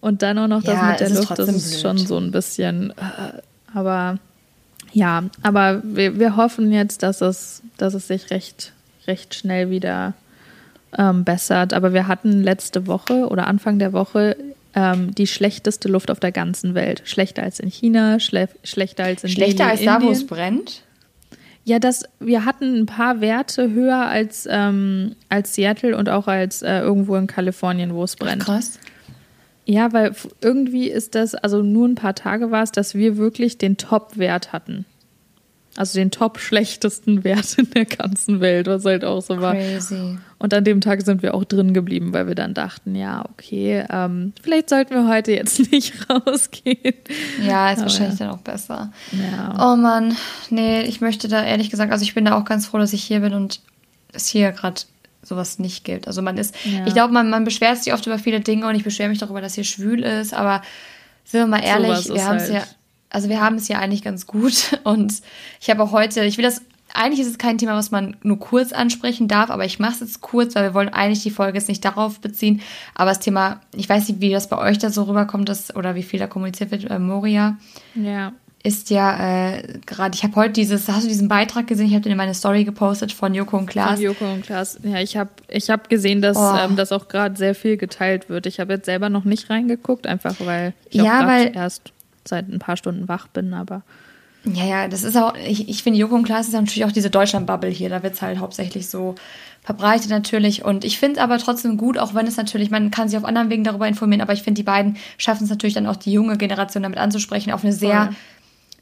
Und 0.00 0.22
dann 0.22 0.38
auch 0.40 0.48
noch 0.48 0.64
das 0.64 0.74
ja, 0.74 0.90
mit 0.90 1.00
der 1.00 1.10
Luft, 1.10 1.38
das 1.38 1.48
ist 1.48 1.70
blöd. 1.70 1.82
schon 1.82 1.98
so 1.98 2.18
ein 2.18 2.32
bisschen. 2.32 2.90
Äh, 2.90 3.40
aber 3.72 4.18
ja, 4.92 5.24
aber 5.42 5.82
wir, 5.84 6.18
wir 6.18 6.36
hoffen 6.36 6.72
jetzt, 6.72 7.02
dass 7.02 7.20
es, 7.20 7.62
dass 7.76 7.94
es 7.94 8.08
sich 8.08 8.30
recht, 8.30 8.72
recht 9.06 9.34
schnell 9.34 9.70
wieder 9.70 10.14
ähm, 10.96 11.24
bessert. 11.24 11.74
Aber 11.74 11.92
wir 11.92 12.08
hatten 12.08 12.42
letzte 12.42 12.86
Woche 12.86 13.28
oder 13.28 13.46
Anfang 13.46 13.78
der 13.78 13.92
Woche 13.92 14.36
ähm, 14.74 15.14
die 15.14 15.26
schlechteste 15.26 15.88
Luft 15.88 16.10
auf 16.10 16.20
der 16.20 16.32
ganzen 16.32 16.74
Welt. 16.74 17.02
Schlechter 17.04 17.42
als 17.42 17.60
in 17.60 17.70
China, 17.70 18.20
schle 18.20 18.48
schlechter 18.64 19.04
als 19.04 19.24
in 19.24 19.30
Schlechter 19.30 19.68
Delhi, 19.68 19.88
als 19.88 20.00
da, 20.00 20.06
wo 20.06 20.10
es 20.10 20.26
brennt? 20.26 20.82
Ja, 21.64 21.78
das, 21.78 22.04
wir 22.18 22.46
hatten 22.46 22.80
ein 22.80 22.86
paar 22.86 23.20
Werte 23.20 23.70
höher 23.70 24.06
als, 24.06 24.48
ähm, 24.50 25.16
als 25.28 25.54
Seattle 25.54 25.96
und 25.96 26.08
auch 26.08 26.26
als 26.26 26.62
äh, 26.62 26.78
irgendwo 26.78 27.16
in 27.16 27.26
Kalifornien, 27.26 27.94
wo 27.94 28.04
es 28.04 28.16
brennt. 28.16 28.42
Ach, 28.42 28.46
krass. 28.46 28.78
Ja, 29.68 29.92
weil 29.92 30.14
irgendwie 30.40 30.88
ist 30.88 31.14
das, 31.14 31.34
also 31.34 31.62
nur 31.62 31.86
ein 31.86 31.94
paar 31.94 32.14
Tage 32.14 32.50
war 32.50 32.62
es, 32.62 32.72
dass 32.72 32.94
wir 32.94 33.18
wirklich 33.18 33.58
den 33.58 33.76
Top-Wert 33.76 34.50
hatten. 34.50 34.86
Also 35.76 35.98
den 35.98 36.10
top 36.10 36.38
schlechtesten 36.40 37.22
Wert 37.24 37.58
in 37.58 37.68
der 37.70 37.84
ganzen 37.84 38.40
Welt, 38.40 38.66
was 38.66 38.86
halt 38.86 39.04
auch 39.04 39.20
so 39.20 39.42
war. 39.42 39.54
Crazy. 39.54 40.16
Und 40.38 40.54
an 40.54 40.64
dem 40.64 40.80
Tag 40.80 41.02
sind 41.02 41.22
wir 41.22 41.34
auch 41.34 41.44
drin 41.44 41.74
geblieben, 41.74 42.14
weil 42.14 42.26
wir 42.26 42.34
dann 42.34 42.54
dachten, 42.54 42.94
ja, 42.94 43.26
okay, 43.30 43.84
ähm, 43.90 44.32
vielleicht 44.42 44.70
sollten 44.70 44.94
wir 44.94 45.06
heute 45.06 45.32
jetzt 45.32 45.58
nicht 45.70 45.92
rausgehen. 46.08 46.94
Ja, 47.42 47.70
ist 47.70 47.78
Aber 47.78 47.82
wahrscheinlich 47.82 48.18
ja. 48.18 48.26
dann 48.26 48.34
auch 48.36 48.42
besser. 48.42 48.90
Ja. 49.12 49.72
Oh 49.72 49.76
Mann, 49.76 50.16
nee, 50.48 50.80
ich 50.80 51.02
möchte 51.02 51.28
da 51.28 51.44
ehrlich 51.44 51.68
gesagt, 51.68 51.92
also 51.92 52.02
ich 52.02 52.14
bin 52.14 52.24
da 52.24 52.38
auch 52.38 52.46
ganz 52.46 52.66
froh, 52.66 52.78
dass 52.78 52.94
ich 52.94 53.04
hier 53.04 53.20
bin 53.20 53.34
und 53.34 53.60
es 54.14 54.28
hier 54.28 54.50
gerade 54.52 54.80
sowas 55.22 55.58
nicht 55.58 55.84
gibt. 55.84 56.06
Also 56.06 56.22
man 56.22 56.38
ist, 56.38 56.54
ja. 56.64 56.86
ich 56.86 56.94
glaube, 56.94 57.12
man, 57.12 57.30
man 57.30 57.44
beschwert 57.44 57.82
sich 57.82 57.92
oft 57.92 58.06
über 58.06 58.18
viele 58.18 58.40
Dinge 58.40 58.66
und 58.66 58.74
ich 58.74 58.84
beschwere 58.84 59.08
mich 59.08 59.18
darüber, 59.18 59.40
dass 59.40 59.54
hier 59.54 59.64
schwül 59.64 60.02
ist, 60.02 60.34
aber 60.34 60.62
sind 61.24 61.40
wir 61.40 61.46
mal 61.46 61.62
ehrlich, 61.62 61.98
so 61.98 62.14
wir 62.14 62.24
haben 62.24 62.36
es 62.36 62.44
halt. 62.44 62.54
ja 62.54 62.64
also 63.10 63.28
wir 63.28 63.40
haben 63.40 63.56
es 63.56 63.68
ja 63.68 63.78
eigentlich 63.78 64.02
ganz 64.02 64.26
gut 64.26 64.78
und 64.84 65.12
ich 65.60 65.70
habe 65.70 65.82
auch 65.82 65.92
heute, 65.92 66.24
ich 66.24 66.36
will 66.36 66.44
das, 66.44 66.62
eigentlich 66.94 67.20
ist 67.20 67.30
es 67.30 67.38
kein 67.38 67.58
Thema, 67.58 67.76
was 67.76 67.90
man 67.90 68.16
nur 68.22 68.38
kurz 68.38 68.72
ansprechen 68.72 69.28
darf, 69.28 69.50
aber 69.50 69.64
ich 69.64 69.78
mache 69.78 69.92
es 69.92 70.00
jetzt 70.00 70.20
kurz, 70.20 70.54
weil 70.54 70.64
wir 70.64 70.74
wollen 70.74 70.88
eigentlich 70.88 71.22
die 71.22 71.30
Folge 71.30 71.58
jetzt 71.58 71.68
nicht 71.68 71.84
darauf 71.84 72.20
beziehen, 72.20 72.62
aber 72.94 73.10
das 73.10 73.20
Thema, 73.20 73.60
ich 73.74 73.88
weiß 73.88 74.08
nicht, 74.08 74.20
wie 74.20 74.30
das 74.30 74.48
bei 74.48 74.58
euch 74.58 74.78
da 74.78 74.90
so 74.90 75.04
rüberkommt, 75.04 75.48
dass, 75.48 75.74
oder 75.76 75.94
wie 75.94 76.02
viel 76.02 76.18
da 76.18 76.26
kommuniziert 76.26 76.70
wird, 76.70 76.90
äh, 76.90 76.98
Moria. 76.98 77.58
Ja 77.94 78.32
ist 78.68 78.90
ja 78.90 79.56
äh, 79.56 79.62
gerade, 79.86 80.14
ich 80.14 80.22
habe 80.22 80.36
heute 80.36 80.52
dieses, 80.52 80.88
hast 80.88 81.04
du 81.04 81.08
diesen 81.08 81.26
Beitrag 81.26 81.66
gesehen? 81.66 81.86
Ich 81.86 81.94
habe 81.94 82.02
den 82.02 82.12
in 82.12 82.18
meine 82.18 82.34
Story 82.34 82.64
gepostet 82.64 83.12
von 83.12 83.34
Joko 83.34 83.56
und 83.56 83.66
Klaas. 83.66 83.94
Von 83.94 84.02
Joko 84.02 84.30
und 84.30 84.42
Klaas. 84.42 84.78
Ja, 84.82 85.00
ich 85.00 85.16
habe 85.16 85.30
ich 85.48 85.70
hab 85.70 85.88
gesehen, 85.88 86.20
dass 86.20 86.36
oh. 86.36 86.54
ähm, 86.56 86.76
das 86.76 86.92
auch 86.92 87.08
gerade 87.08 87.36
sehr 87.36 87.54
viel 87.54 87.78
geteilt 87.78 88.28
wird. 88.28 88.46
Ich 88.46 88.60
habe 88.60 88.74
jetzt 88.74 88.84
selber 88.84 89.08
noch 89.08 89.24
nicht 89.24 89.48
reingeguckt, 89.48 90.06
einfach 90.06 90.34
weil 90.44 90.74
ich 90.90 91.02
ja, 91.02 91.26
weil 91.26 91.56
erst 91.56 91.92
seit 92.26 92.48
ein 92.48 92.58
paar 92.58 92.76
Stunden 92.76 93.08
wach 93.08 93.26
bin, 93.28 93.54
aber. 93.54 93.82
Ja, 94.44 94.64
ja, 94.64 94.88
das 94.88 95.02
ist 95.02 95.16
auch, 95.16 95.34
ich, 95.34 95.68
ich 95.68 95.82
finde, 95.82 95.98
Joko 95.98 96.14
und 96.14 96.24
Klaas 96.24 96.46
ist 96.46 96.52
natürlich 96.52 96.84
auch 96.84 96.92
diese 96.92 97.10
Deutschland-Bubble 97.10 97.70
hier. 97.70 97.88
Da 97.88 98.02
wird 98.02 98.14
es 98.14 98.22
halt 98.22 98.38
hauptsächlich 98.38 98.88
so 98.88 99.14
verbreitet 99.62 100.10
natürlich. 100.10 100.64
Und 100.64 100.84
ich 100.84 100.98
finde 100.98 101.22
aber 101.22 101.38
trotzdem 101.38 101.76
gut, 101.76 101.98
auch 101.98 102.14
wenn 102.14 102.26
es 102.26 102.36
natürlich, 102.36 102.70
man 102.70 102.90
kann 102.90 103.08
sich 103.08 103.18
auf 103.18 103.24
anderen 103.24 103.50
Wegen 103.50 103.64
darüber 103.64 103.88
informieren, 103.88 104.20
aber 104.20 104.32
ich 104.32 104.42
finde, 104.42 104.58
die 104.58 104.64
beiden 104.64 104.96
schaffen 105.18 105.44
es 105.44 105.50
natürlich 105.50 105.74
dann 105.74 105.86
auch, 105.86 105.96
die 105.96 106.12
junge 106.12 106.36
Generation 106.36 106.82
damit 106.82 106.98
anzusprechen, 106.98 107.52
auf 107.52 107.64
eine 107.64 107.72
sehr, 107.72 108.06
Voll. 108.06 108.16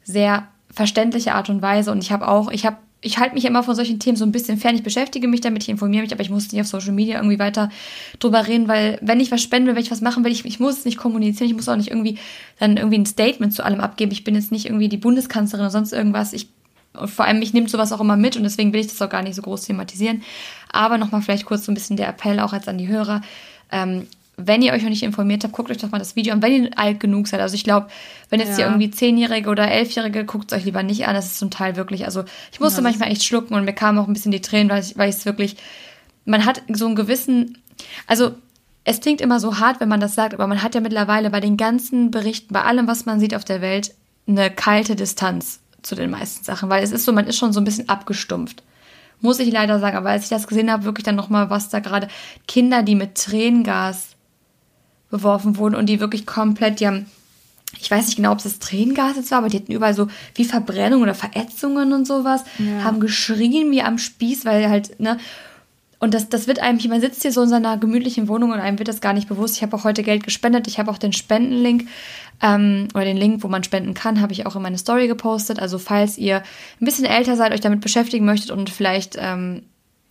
Sehr 0.06 0.46
verständliche 0.72 1.34
Art 1.34 1.50
und 1.50 1.60
Weise. 1.60 1.92
Und 1.92 2.02
ich 2.02 2.12
habe 2.12 2.28
auch, 2.28 2.50
ich 2.50 2.64
habe 2.64 2.78
ich 3.02 3.18
halte 3.18 3.34
mich 3.34 3.44
immer 3.44 3.62
von 3.62 3.74
solchen 3.74 4.00
Themen 4.00 4.16
so 4.16 4.24
ein 4.24 4.32
bisschen 4.32 4.58
fern. 4.58 4.74
Ich 4.74 4.82
beschäftige 4.82 5.28
mich 5.28 5.40
damit, 5.40 5.62
ich 5.62 5.68
informiere 5.68 6.02
mich, 6.02 6.12
aber 6.12 6.22
ich 6.22 6.30
muss 6.30 6.50
nicht 6.50 6.60
auf 6.60 6.66
Social 6.66 6.92
Media 6.92 7.18
irgendwie 7.18 7.38
weiter 7.38 7.68
drüber 8.18 8.48
reden, 8.48 8.68
weil 8.68 8.98
wenn 9.02 9.20
ich 9.20 9.30
was 9.30 9.42
spenden 9.42 9.68
will, 9.68 9.76
wenn 9.76 9.82
ich 9.82 9.90
was 9.90 10.00
machen 10.00 10.24
will, 10.24 10.32
ich, 10.32 10.44
ich 10.44 10.58
muss 10.58 10.78
es 10.78 10.84
nicht 10.84 10.96
kommunizieren, 10.96 11.48
ich 11.48 11.54
muss 11.54 11.68
auch 11.68 11.76
nicht 11.76 11.90
irgendwie 11.90 12.18
dann 12.58 12.76
irgendwie 12.76 12.98
ein 12.98 13.06
Statement 13.06 13.52
zu 13.52 13.64
allem 13.64 13.80
abgeben. 13.80 14.12
Ich 14.12 14.24
bin 14.24 14.34
jetzt 14.34 14.50
nicht 14.50 14.66
irgendwie 14.66 14.88
die 14.88 14.96
Bundeskanzlerin 14.96 15.66
oder 15.66 15.70
sonst 15.70 15.92
irgendwas. 15.92 16.32
Ich 16.32 16.48
vor 17.04 17.26
allem, 17.26 17.42
ich 17.42 17.52
nehme 17.52 17.68
sowas 17.68 17.92
auch 17.92 18.00
immer 18.00 18.16
mit 18.16 18.36
und 18.36 18.42
deswegen 18.42 18.72
will 18.72 18.80
ich 18.80 18.86
das 18.86 19.02
auch 19.02 19.10
gar 19.10 19.22
nicht 19.22 19.34
so 19.34 19.42
groß 19.42 19.66
thematisieren. 19.66 20.22
Aber 20.72 20.96
nochmal 20.96 21.20
vielleicht 21.20 21.44
kurz 21.44 21.66
so 21.66 21.72
ein 21.72 21.74
bisschen 21.74 21.98
der 21.98 22.08
Appell 22.08 22.40
auch 22.40 22.54
jetzt 22.54 22.68
an 22.68 22.78
die 22.78 22.88
Hörer. 22.88 23.20
Ähm, 23.70 24.06
wenn 24.36 24.60
ihr 24.60 24.72
euch 24.72 24.82
noch 24.82 24.90
nicht 24.90 25.02
informiert 25.02 25.44
habt, 25.44 25.54
guckt 25.54 25.70
euch 25.70 25.78
doch 25.78 25.90
mal 25.90 25.98
das 25.98 26.14
Video 26.14 26.34
an, 26.34 26.42
wenn 26.42 26.64
ihr 26.64 26.78
alt 26.78 27.00
genug 27.00 27.26
seid. 27.26 27.40
Also 27.40 27.54
ich 27.54 27.64
glaube, 27.64 27.88
wenn 28.28 28.38
jetzt 28.38 28.50
ja. 28.50 28.56
hier 28.56 28.66
irgendwie 28.66 28.90
Zehnjährige 28.90 29.48
oder 29.48 29.70
Elfjährige, 29.70 30.26
guckt 30.26 30.52
es 30.52 30.58
euch 30.58 30.64
lieber 30.64 30.82
nicht 30.82 31.06
an. 31.06 31.14
Das 31.14 31.26
ist 31.26 31.38
zum 31.38 31.50
Teil 31.50 31.76
wirklich, 31.76 32.04
also 32.04 32.24
ich 32.52 32.60
musste 32.60 32.78
ja, 32.78 32.82
manchmal 32.82 33.10
echt 33.10 33.24
schlucken 33.24 33.54
und 33.54 33.64
mir 33.64 33.72
kamen 33.72 33.98
auch 33.98 34.06
ein 34.06 34.12
bisschen 34.12 34.32
die 34.32 34.42
Tränen, 34.42 34.68
weil 34.68 34.82
ich, 34.82 34.96
weil 34.98 35.08
ich 35.08 35.16
es 35.16 35.24
wirklich, 35.24 35.56
man 36.26 36.44
hat 36.44 36.62
so 36.70 36.84
einen 36.86 36.96
gewissen, 36.96 37.58
also 38.06 38.34
es 38.84 39.00
klingt 39.00 39.22
immer 39.22 39.40
so 39.40 39.58
hart, 39.58 39.80
wenn 39.80 39.88
man 39.88 40.00
das 40.00 40.14
sagt, 40.14 40.34
aber 40.34 40.46
man 40.46 40.62
hat 40.62 40.74
ja 40.74 40.80
mittlerweile 40.80 41.30
bei 41.30 41.40
den 41.40 41.56
ganzen 41.56 42.10
Berichten, 42.10 42.52
bei 42.52 42.62
allem, 42.62 42.86
was 42.86 43.06
man 43.06 43.18
sieht 43.18 43.34
auf 43.34 43.44
der 43.44 43.62
Welt, 43.62 43.94
eine 44.28 44.50
kalte 44.50 44.96
Distanz 44.96 45.60
zu 45.82 45.94
den 45.94 46.10
meisten 46.10 46.44
Sachen, 46.44 46.68
weil 46.68 46.84
es 46.84 46.92
ist 46.92 47.04
so, 47.04 47.12
man 47.12 47.26
ist 47.26 47.38
schon 47.38 47.52
so 47.52 47.60
ein 47.60 47.64
bisschen 47.64 47.88
abgestumpft. 47.88 48.62
Muss 49.20 49.38
ich 49.38 49.50
leider 49.50 49.78
sagen, 49.80 49.96
aber 49.96 50.10
als 50.10 50.24
ich 50.24 50.28
das 50.28 50.46
gesehen 50.46 50.70
habe, 50.70 50.84
wirklich 50.84 51.04
dann 51.04 51.16
nochmal, 51.16 51.48
was 51.48 51.70
da 51.70 51.80
gerade 51.80 52.08
Kinder, 52.46 52.82
die 52.82 52.94
mit 52.94 53.14
Tränengas 53.14 54.15
beworfen 55.10 55.56
wurden 55.56 55.74
und 55.74 55.86
die 55.86 56.00
wirklich 56.00 56.26
komplett, 56.26 56.80
die 56.80 56.86
haben, 56.86 57.06
ich 57.80 57.90
weiß 57.90 58.06
nicht 58.06 58.16
genau, 58.16 58.32
ob 58.32 58.38
es 58.38 58.44
das 58.44 58.58
Tränengas 58.58 59.16
jetzt 59.16 59.30
war, 59.30 59.38
aber 59.38 59.48
die 59.48 59.58
hatten 59.58 59.72
überall 59.72 59.94
so 59.94 60.08
wie 60.34 60.44
Verbrennungen 60.44 61.02
oder 61.02 61.14
Verätzungen 61.14 61.92
und 61.92 62.06
sowas, 62.06 62.42
ja. 62.58 62.84
haben 62.84 63.00
geschrien 63.00 63.70
wie 63.70 63.82
am 63.82 63.98
Spieß, 63.98 64.44
weil 64.44 64.68
halt, 64.68 64.98
ne, 65.00 65.18
und 65.98 66.12
das, 66.12 66.28
das 66.28 66.46
wird 66.46 66.58
einem, 66.58 66.78
man 66.88 67.00
sitzt 67.00 67.22
hier 67.22 67.32
so 67.32 67.42
in 67.42 67.48
seiner 67.48 67.78
gemütlichen 67.78 68.28
Wohnung 68.28 68.50
und 68.50 68.60
einem 68.60 68.78
wird 68.78 68.88
das 68.88 69.00
gar 69.00 69.14
nicht 69.14 69.28
bewusst. 69.28 69.56
Ich 69.56 69.62
habe 69.62 69.74
auch 69.74 69.84
heute 69.84 70.02
Geld 70.02 70.24
gespendet. 70.24 70.66
Ich 70.66 70.78
habe 70.78 70.90
auch 70.90 70.98
den 70.98 71.14
Spendenlink 71.14 71.88
ähm, 72.42 72.88
oder 72.94 73.04
den 73.04 73.16
Link, 73.16 73.42
wo 73.42 73.48
man 73.48 73.64
spenden 73.64 73.94
kann, 73.94 74.20
habe 74.20 74.32
ich 74.32 74.44
auch 74.44 74.56
in 74.56 74.62
meine 74.62 74.76
Story 74.76 75.08
gepostet. 75.08 75.58
Also 75.58 75.78
falls 75.78 76.18
ihr 76.18 76.42
ein 76.80 76.84
bisschen 76.84 77.06
älter 77.06 77.36
seid, 77.36 77.52
euch 77.52 77.62
damit 77.62 77.80
beschäftigen 77.80 78.26
möchtet 78.26 78.50
und 78.50 78.68
vielleicht, 78.68 79.16
ähm, 79.18 79.62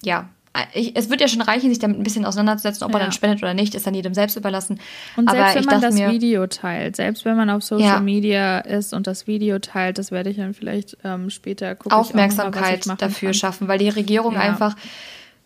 ja, 0.01 0.27
ich, 0.73 0.95
es 0.95 1.09
wird 1.09 1.21
ja 1.21 1.27
schon 1.27 1.41
reichen, 1.41 1.69
sich 1.69 1.79
damit 1.79 1.99
ein 1.99 2.03
bisschen 2.03 2.25
auseinanderzusetzen, 2.25 2.83
ob 2.83 2.91
ja. 2.91 2.93
man 2.93 3.01
dann 3.01 3.11
spendet 3.11 3.43
oder 3.43 3.53
nicht, 3.53 3.75
ist 3.75 3.85
dann 3.85 3.93
jedem 3.93 4.13
selbst 4.13 4.35
überlassen. 4.37 4.79
Und 5.15 5.29
selbst 5.29 5.49
Aber 5.49 5.59
wenn 5.59 5.65
man 5.65 5.81
das 5.81 5.95
mir, 5.95 6.11
Video 6.11 6.47
teilt, 6.47 6.95
selbst 6.95 7.25
wenn 7.25 7.35
man 7.35 7.49
auf 7.49 7.63
Social 7.63 7.85
ja. 7.85 7.99
Media 7.99 8.59
ist 8.59 8.93
und 8.93 9.07
das 9.07 9.27
Video 9.27 9.59
teilt, 9.59 9.97
das 9.97 10.11
werde 10.11 10.29
ich 10.29 10.37
dann 10.37 10.53
vielleicht 10.53 10.97
ähm, 11.03 11.29
später 11.29 11.75
gucken. 11.75 11.97
Aufmerksamkeit 11.97 12.85
mal, 12.85 12.95
dafür 12.95 13.29
kann. 13.29 13.33
schaffen, 13.33 13.67
weil 13.67 13.77
die 13.79 13.89
Regierung 13.89 14.33
ja. 14.35 14.41
einfach 14.41 14.75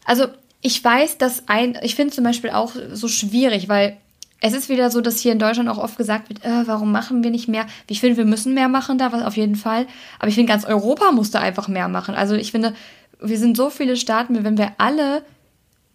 also 0.09 0.25
ich 0.61 0.83
weiß, 0.83 1.19
dass 1.19 1.47
ein, 1.47 1.77
ich 1.83 1.93
finde 1.93 2.13
zum 2.15 2.23
Beispiel 2.23 2.49
auch 2.49 2.73
so 2.91 3.07
schwierig, 3.07 3.69
weil 3.69 3.95
es 4.41 4.53
ist 4.53 4.67
wieder 4.67 4.89
so, 4.89 5.01
dass 5.01 5.19
hier 5.19 5.33
in 5.33 5.39
Deutschland 5.39 5.69
auch 5.69 5.77
oft 5.77 5.97
gesagt 5.97 6.29
wird, 6.29 6.43
äh, 6.43 6.65
warum 6.65 6.91
machen 6.91 7.23
wir 7.23 7.29
nicht 7.29 7.47
mehr? 7.47 7.67
Ich 7.87 7.99
finde, 7.99 8.17
wir 8.17 8.25
müssen 8.25 8.55
mehr 8.55 8.69
machen 8.69 8.97
da, 8.97 9.11
was 9.11 9.23
auf 9.23 9.37
jeden 9.37 9.55
Fall. 9.55 9.85
Aber 10.17 10.29
ich 10.29 10.35
finde, 10.35 10.51
ganz 10.51 10.65
Europa 10.65 11.11
musste 11.11 11.39
einfach 11.39 11.67
mehr 11.67 11.89
machen. 11.89 12.15
Also 12.15 12.33
ich 12.33 12.51
finde, 12.51 12.73
wir 13.21 13.37
sind 13.37 13.57
so 13.57 13.69
viele 13.69 13.97
Staaten, 13.97 14.43
wenn 14.43 14.57
wir 14.57 14.73
alle 14.77 15.23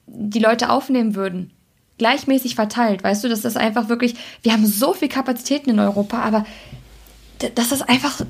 die 0.06 0.38
Leute 0.38 0.70
aufnehmen 0.70 1.14
würden, 1.14 1.50
gleichmäßig 1.98 2.54
verteilt, 2.54 3.02
weißt 3.02 3.24
du, 3.24 3.28
dass 3.28 3.42
das 3.42 3.56
einfach 3.56 3.88
wirklich, 3.88 4.14
wir 4.42 4.52
haben 4.52 4.66
so 4.66 4.92
viel 4.92 5.08
Kapazitäten 5.08 5.70
in 5.70 5.78
Europa, 5.78 6.18
aber 6.18 6.44
dass 7.54 7.70
das 7.70 7.82
einfach, 7.82 8.20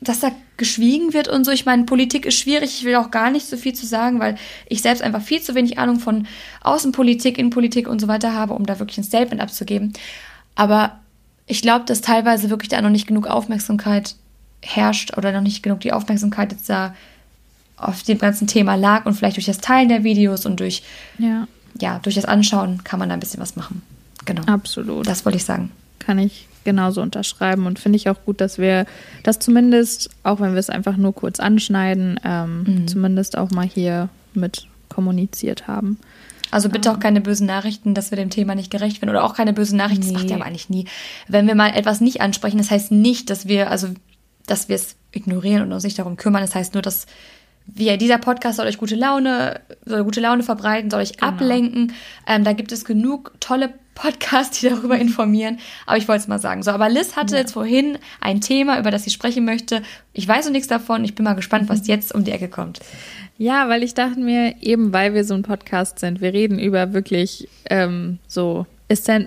dass 0.00 0.20
da 0.20 0.30
geschwiegen 0.56 1.12
wird 1.12 1.28
und 1.28 1.44
so. 1.44 1.50
Ich 1.50 1.66
meine, 1.66 1.84
Politik 1.84 2.26
ist 2.26 2.38
schwierig. 2.38 2.78
Ich 2.78 2.84
will 2.84 2.94
auch 2.96 3.10
gar 3.10 3.30
nicht 3.30 3.46
so 3.46 3.56
viel 3.56 3.74
zu 3.74 3.86
sagen, 3.86 4.20
weil 4.20 4.36
ich 4.68 4.82
selbst 4.82 5.02
einfach 5.02 5.20
viel 5.20 5.42
zu 5.42 5.54
wenig 5.54 5.78
Ahnung 5.78 6.00
von 6.00 6.26
Außenpolitik, 6.62 7.38
Innenpolitik 7.38 7.88
und 7.88 8.00
so 8.00 8.08
weiter 8.08 8.32
habe, 8.32 8.54
um 8.54 8.64
da 8.64 8.78
wirklich 8.78 8.98
ein 8.98 9.04
Statement 9.04 9.40
abzugeben. 9.40 9.92
Aber 10.54 10.98
ich 11.46 11.62
glaube, 11.62 11.84
dass 11.84 12.00
teilweise 12.00 12.50
wirklich 12.50 12.68
da 12.68 12.80
noch 12.80 12.90
nicht 12.90 13.06
genug 13.06 13.26
Aufmerksamkeit 13.26 14.16
herrscht 14.62 15.16
oder 15.16 15.32
noch 15.32 15.42
nicht 15.42 15.62
genug 15.62 15.80
die 15.80 15.92
Aufmerksamkeit 15.92 16.52
jetzt 16.52 16.68
da 16.68 16.94
auf 17.76 18.02
dem 18.02 18.18
ganzen 18.18 18.46
Thema 18.46 18.74
lag 18.74 19.06
und 19.06 19.14
vielleicht 19.14 19.36
durch 19.36 19.46
das 19.46 19.58
Teilen 19.58 19.88
der 19.88 20.04
Videos 20.04 20.46
und 20.46 20.60
durch, 20.60 20.82
ja. 21.18 21.46
ja, 21.80 21.98
durch 22.00 22.14
das 22.14 22.24
Anschauen 22.24 22.84
kann 22.84 22.98
man 22.98 23.08
da 23.08 23.14
ein 23.14 23.20
bisschen 23.20 23.40
was 23.40 23.56
machen. 23.56 23.82
Genau. 24.24 24.42
Absolut. 24.46 25.06
Das 25.06 25.24
wollte 25.24 25.36
ich 25.36 25.44
sagen. 25.44 25.70
Kann 25.98 26.18
ich 26.18 26.48
genauso 26.64 27.00
unterschreiben 27.00 27.66
und 27.66 27.78
finde 27.78 27.96
ich 27.96 28.08
auch 28.08 28.16
gut, 28.24 28.40
dass 28.40 28.58
wir 28.58 28.86
das 29.22 29.38
zumindest, 29.38 30.10
auch 30.24 30.40
wenn 30.40 30.52
wir 30.52 30.58
es 30.58 30.68
einfach 30.68 30.96
nur 30.96 31.14
kurz 31.14 31.38
anschneiden, 31.38 32.18
ähm, 32.24 32.64
mhm. 32.64 32.88
zumindest 32.88 33.38
auch 33.38 33.50
mal 33.50 33.66
hier 33.66 34.08
mit 34.34 34.66
kommuniziert 34.88 35.68
haben. 35.68 35.98
Also 36.50 36.68
bitte 36.68 36.92
auch 36.92 37.00
keine 37.00 37.20
bösen 37.20 37.46
Nachrichten, 37.46 37.94
dass 37.94 38.10
wir 38.10 38.16
dem 38.16 38.30
Thema 38.30 38.54
nicht 38.54 38.70
gerecht 38.70 39.02
werden 39.02 39.10
oder 39.10 39.24
auch 39.24 39.34
keine 39.34 39.52
bösen 39.52 39.76
Nachrichten, 39.76 40.06
nee. 40.06 40.12
das 40.12 40.22
macht 40.22 40.30
ja 40.30 40.36
aber 40.36 40.46
eigentlich 40.46 40.70
nie. 40.70 40.86
Wenn 41.28 41.46
wir 41.46 41.54
mal 41.54 41.70
etwas 41.70 42.00
nicht 42.00 42.20
ansprechen, 42.20 42.58
das 42.58 42.70
heißt 42.70 42.92
nicht, 42.92 43.30
dass 43.30 43.46
wir, 43.46 43.70
also, 43.70 43.88
dass 44.46 44.68
wir 44.68 44.76
es 44.76 44.96
ignorieren 45.12 45.62
und 45.62 45.72
uns 45.72 45.84
nicht 45.84 45.98
darum 45.98 46.16
kümmern, 46.16 46.42
das 46.42 46.54
heißt 46.54 46.74
nur, 46.74 46.82
dass 46.82 47.06
wir, 47.66 47.96
dieser 47.96 48.18
Podcast 48.18 48.56
soll 48.56 48.66
euch 48.66 48.78
gute 48.78 48.94
Laune, 48.94 49.60
soll 49.84 50.04
gute 50.04 50.20
Laune 50.20 50.42
verbreiten, 50.42 50.90
soll 50.90 51.02
euch 51.02 51.16
genau. 51.16 51.32
ablenken. 51.32 51.92
Ähm, 52.26 52.44
da 52.44 52.52
gibt 52.52 52.72
es 52.72 52.84
genug 52.84 53.32
tolle 53.40 53.74
Podcasts, 53.94 54.60
die 54.60 54.68
darüber 54.70 54.96
informieren. 54.98 55.58
Aber 55.84 55.96
ich 55.96 56.06
wollte 56.06 56.22
es 56.22 56.28
mal 56.28 56.38
sagen. 56.38 56.62
So, 56.62 56.70
aber 56.70 56.88
Liz 56.88 57.16
hatte 57.16 57.34
ja. 57.34 57.40
jetzt 57.40 57.52
vorhin 57.52 57.98
ein 58.20 58.40
Thema, 58.40 58.78
über 58.78 58.90
das 58.90 59.04
sie 59.04 59.10
sprechen 59.10 59.44
möchte. 59.44 59.82
Ich 60.12 60.26
weiß 60.28 60.46
noch 60.46 60.52
nichts 60.52 60.68
davon. 60.68 61.04
Ich 61.04 61.14
bin 61.14 61.24
mal 61.24 61.34
gespannt, 61.34 61.68
was 61.68 61.80
mhm. 61.80 61.86
jetzt 61.86 62.14
um 62.14 62.24
die 62.24 62.30
Ecke 62.30 62.48
kommt. 62.48 62.80
Ja, 63.38 63.68
weil 63.68 63.82
ich 63.82 63.94
dachte 63.94 64.20
mir, 64.20 64.54
eben 64.62 64.92
weil 64.92 65.12
wir 65.12 65.24
so 65.24 65.34
ein 65.34 65.42
Podcast 65.42 65.98
sind, 65.98 66.20
wir 66.20 66.32
reden 66.32 66.58
über 66.58 66.94
wirklich 66.94 67.48
ähm, 67.68 68.18
so 68.26 68.66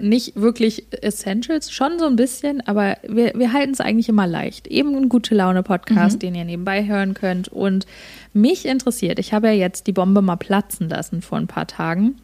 nicht 0.01 0.35
wirklich 0.35 0.85
Essentials, 1.01 1.71
schon 1.71 1.99
so 1.99 2.05
ein 2.05 2.15
bisschen, 2.15 2.61
aber 2.65 2.97
wir, 3.07 3.33
wir 3.35 3.53
halten 3.53 3.71
es 3.71 3.81
eigentlich 3.81 4.09
immer 4.09 4.27
leicht. 4.27 4.67
Eben 4.67 4.95
ein 4.95 5.09
gute 5.09 5.35
Laune-Podcast, 5.35 6.15
mhm. 6.15 6.19
den 6.19 6.35
ihr 6.35 6.45
nebenbei 6.45 6.85
hören 6.85 7.13
könnt. 7.13 7.49
Und 7.49 7.85
mich 8.33 8.65
interessiert, 8.65 9.19
ich 9.19 9.33
habe 9.33 9.47
ja 9.47 9.53
jetzt 9.53 9.87
die 9.87 9.91
Bombe 9.91 10.21
mal 10.21 10.37
platzen 10.37 10.87
lassen 10.87 11.21
vor 11.21 11.37
ein 11.37 11.47
paar 11.47 11.67
Tagen 11.67 12.15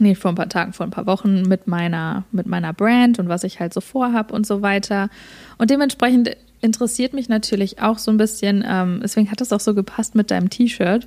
nee, 0.00 0.14
vor 0.14 0.32
ein 0.32 0.34
paar 0.34 0.48
Tagen, 0.48 0.72
vor 0.72 0.86
ein 0.86 0.90
paar 0.90 1.06
Wochen 1.06 1.42
mit 1.42 1.66
meiner, 1.66 2.24
mit 2.32 2.46
meiner 2.46 2.72
Brand 2.72 3.18
und 3.18 3.28
was 3.28 3.44
ich 3.44 3.60
halt 3.60 3.72
so 3.72 3.80
vorhab 3.80 4.32
und 4.32 4.46
so 4.46 4.62
weiter. 4.62 5.10
Und 5.58 5.70
dementsprechend 5.70 6.36
interessiert 6.60 7.12
mich 7.12 7.28
natürlich 7.28 7.80
auch 7.80 7.98
so 7.98 8.10
ein 8.10 8.16
bisschen, 8.16 8.64
ähm, 8.66 9.00
deswegen 9.02 9.30
hat 9.30 9.40
das 9.40 9.52
auch 9.52 9.60
so 9.60 9.74
gepasst 9.74 10.14
mit 10.14 10.30
deinem 10.30 10.50
T-Shirt. 10.50 11.06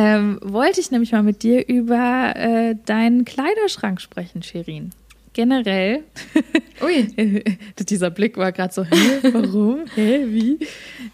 Ähm, 0.00 0.38
wollte 0.42 0.80
ich 0.80 0.92
nämlich 0.92 1.10
mal 1.10 1.24
mit 1.24 1.42
dir 1.42 1.66
über 1.66 2.32
äh, 2.36 2.76
deinen 2.86 3.24
Kleiderschrank 3.24 4.00
sprechen, 4.00 4.44
Shirin. 4.44 4.90
Generell. 5.32 6.04
Ui. 6.80 7.08
Dieser 7.80 8.10
Blick 8.10 8.36
war 8.36 8.52
gerade 8.52 8.72
so, 8.72 8.84
hä, 8.84 9.18
warum? 9.32 9.86
hä, 9.96 10.26
wie? 10.28 10.60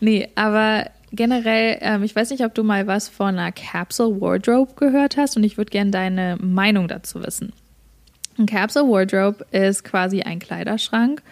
Nee, 0.01 0.29
aber 0.35 0.91
generell, 1.13 1.79
ähm, 1.81 2.03
ich 2.03 2.15
weiß 2.15 2.29
nicht, 2.29 2.45
ob 2.45 2.55
du 2.55 2.63
mal 2.63 2.87
was 2.87 3.09
von 3.09 3.39
einer 3.39 3.53
Capsule 3.53 4.21
Wardrobe 4.21 4.75
gehört 4.77 5.17
hast 5.17 5.39
und 5.39 5.45
ich 5.45 5.57
würde 5.57 5.71
gerne 5.71 5.91
deine 5.91 6.37
Meinung 6.43 6.87
dazu 6.87 7.25
wissen. 7.25 7.55
Ein 8.39 8.45
Capsule 8.45 8.87
Wardrobe 8.87 9.47
ist 9.51 9.85
quasi 9.85 10.21
ein 10.21 10.41
Kleiderschrank, 10.41 11.23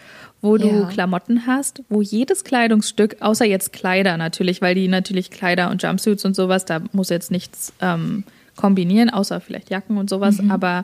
wo 0.43 0.57
du 0.57 0.67
ja. 0.67 0.85
Klamotten 0.87 1.47
hast, 1.47 1.83
wo 1.87 2.01
jedes 2.01 2.43
Kleidungsstück, 2.43 3.15
außer 3.21 3.45
jetzt 3.45 3.71
Kleider 3.71 4.17
natürlich, 4.17 4.61
weil 4.61 4.75
die 4.75 4.89
natürlich 4.89 5.31
Kleider 5.31 5.71
und 5.71 5.81
Jumpsuits 5.81 6.25
und 6.25 6.35
sowas, 6.35 6.65
da 6.65 6.81
muss 6.91 7.09
jetzt 7.09 7.31
nichts 7.31 7.71
ähm, 7.79 8.25
kombinieren, 8.57 9.09
außer 9.09 9.39
vielleicht 9.39 9.69
Jacken 9.69 9.97
und 9.97 10.09
sowas, 10.09 10.39
mhm. 10.39 10.51
aber 10.51 10.83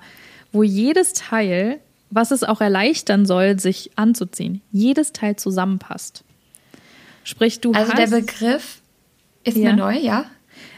wo 0.53 0.63
jedes 0.63 1.11
Teil, 1.11 1.79
was 2.09 2.31
es 2.31 2.45
auch 2.45 2.61
erleichtern 2.61 3.25
soll, 3.25 3.59
sich 3.59 3.91
anzuziehen, 3.97 4.61
jedes 4.71 5.11
Teil 5.11 5.35
zusammenpasst. 5.35 6.23
Sprich, 7.25 7.59
du 7.59 7.73
also 7.73 7.91
hast. 7.91 7.99
Also 7.99 8.15
der 8.15 8.21
Begriff 8.21 8.79
ist 9.43 9.57
ja. 9.57 9.71
mir 9.71 9.75
neu, 9.75 9.97
ja. 9.97 10.23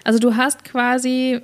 Also 0.04 0.18
du 0.18 0.36
hast 0.36 0.64
quasi, 0.64 1.40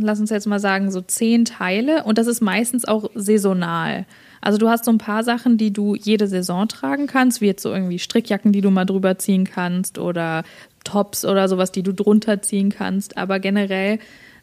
lass 0.00 0.18
uns 0.18 0.30
jetzt 0.30 0.48
mal 0.48 0.58
sagen, 0.58 0.90
so 0.90 1.00
zehn 1.00 1.44
Teile 1.44 2.02
und 2.02 2.18
das 2.18 2.26
ist 2.26 2.40
meistens 2.40 2.86
auch 2.86 3.08
saisonal. 3.14 4.04
Also 4.40 4.58
du 4.58 4.68
hast 4.68 4.84
so 4.84 4.90
ein 4.90 4.98
paar 4.98 5.24
Sachen, 5.24 5.58
die 5.58 5.72
du 5.72 5.94
jede 5.94 6.28
Saison 6.28 6.68
tragen 6.68 7.06
kannst, 7.06 7.40
wie 7.40 7.46
jetzt 7.46 7.62
so 7.62 7.72
irgendwie 7.72 7.98
Strickjacken, 7.98 8.52
die 8.52 8.60
du 8.60 8.70
mal 8.70 8.84
drüber 8.84 9.18
ziehen 9.18 9.44
kannst 9.44 9.98
oder 9.98 10.44
Tops 10.84 11.24
oder 11.24 11.48
sowas, 11.48 11.72
die 11.72 11.82
du 11.82 11.92
drunter 11.92 12.42
ziehen 12.42 12.70
kannst. 12.70 13.16
Aber 13.16 13.40
generell 13.40 13.98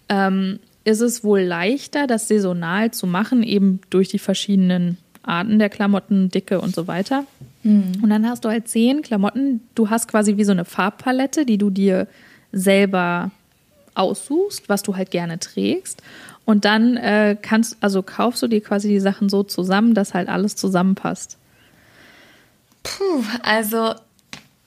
ähm, 0.10 0.60
ist 0.84 1.02
es 1.02 1.24
wohl 1.24 1.42
leichter, 1.42 2.08
das 2.08 2.28
saisonal 2.28 2.92
zu 2.92 3.08
machen, 3.08 3.44
eben 3.44 3.80
durch 3.90 4.10
die 4.10 4.20
verschiedenen 4.20 4.98
Arten 5.24 5.58
der 5.58 5.70
Klamotten, 5.70 6.30
Dicke 6.30 6.60
und 6.60 6.76
so 6.76 6.88
weiter. 6.88 7.26
Mhm. 7.64 7.94
Und 8.02 8.10
dann 8.10 8.28
hast 8.28 8.44
du 8.44 8.50
halt 8.50 8.68
zehn 8.68 9.02
Klamotten. 9.02 9.62
Du 9.74 9.90
hast 9.90 10.08
quasi 10.10 10.38
wie 10.38 10.44
so 10.44 10.52
eine 10.52 10.66
Farbpalette, 10.66 11.46
die 11.46 11.58
du 11.58 11.70
dir 11.70 12.08
selber 12.52 13.32
aussuchst, 13.96 14.70
was 14.70 14.84
du 14.84 14.96
halt 14.96 15.12
gerne 15.12 15.40
trägst. 15.40 16.02
Und 16.46 16.66
dann 16.66 16.98
äh, 16.98 17.38
kannst, 17.42 17.78
also 17.82 18.04
kaufst 18.04 18.42
du 18.42 18.48
dir 18.48 18.62
quasi 18.62 18.90
die 18.90 19.00
Sachen 19.00 19.30
so 19.30 19.44
zusammen, 19.44 19.94
dass 19.94 20.14
halt 20.14 20.28
alles 20.28 20.56
zusammenpasst. 20.56 21.38
Puh, 22.84 23.24
also 23.44 23.96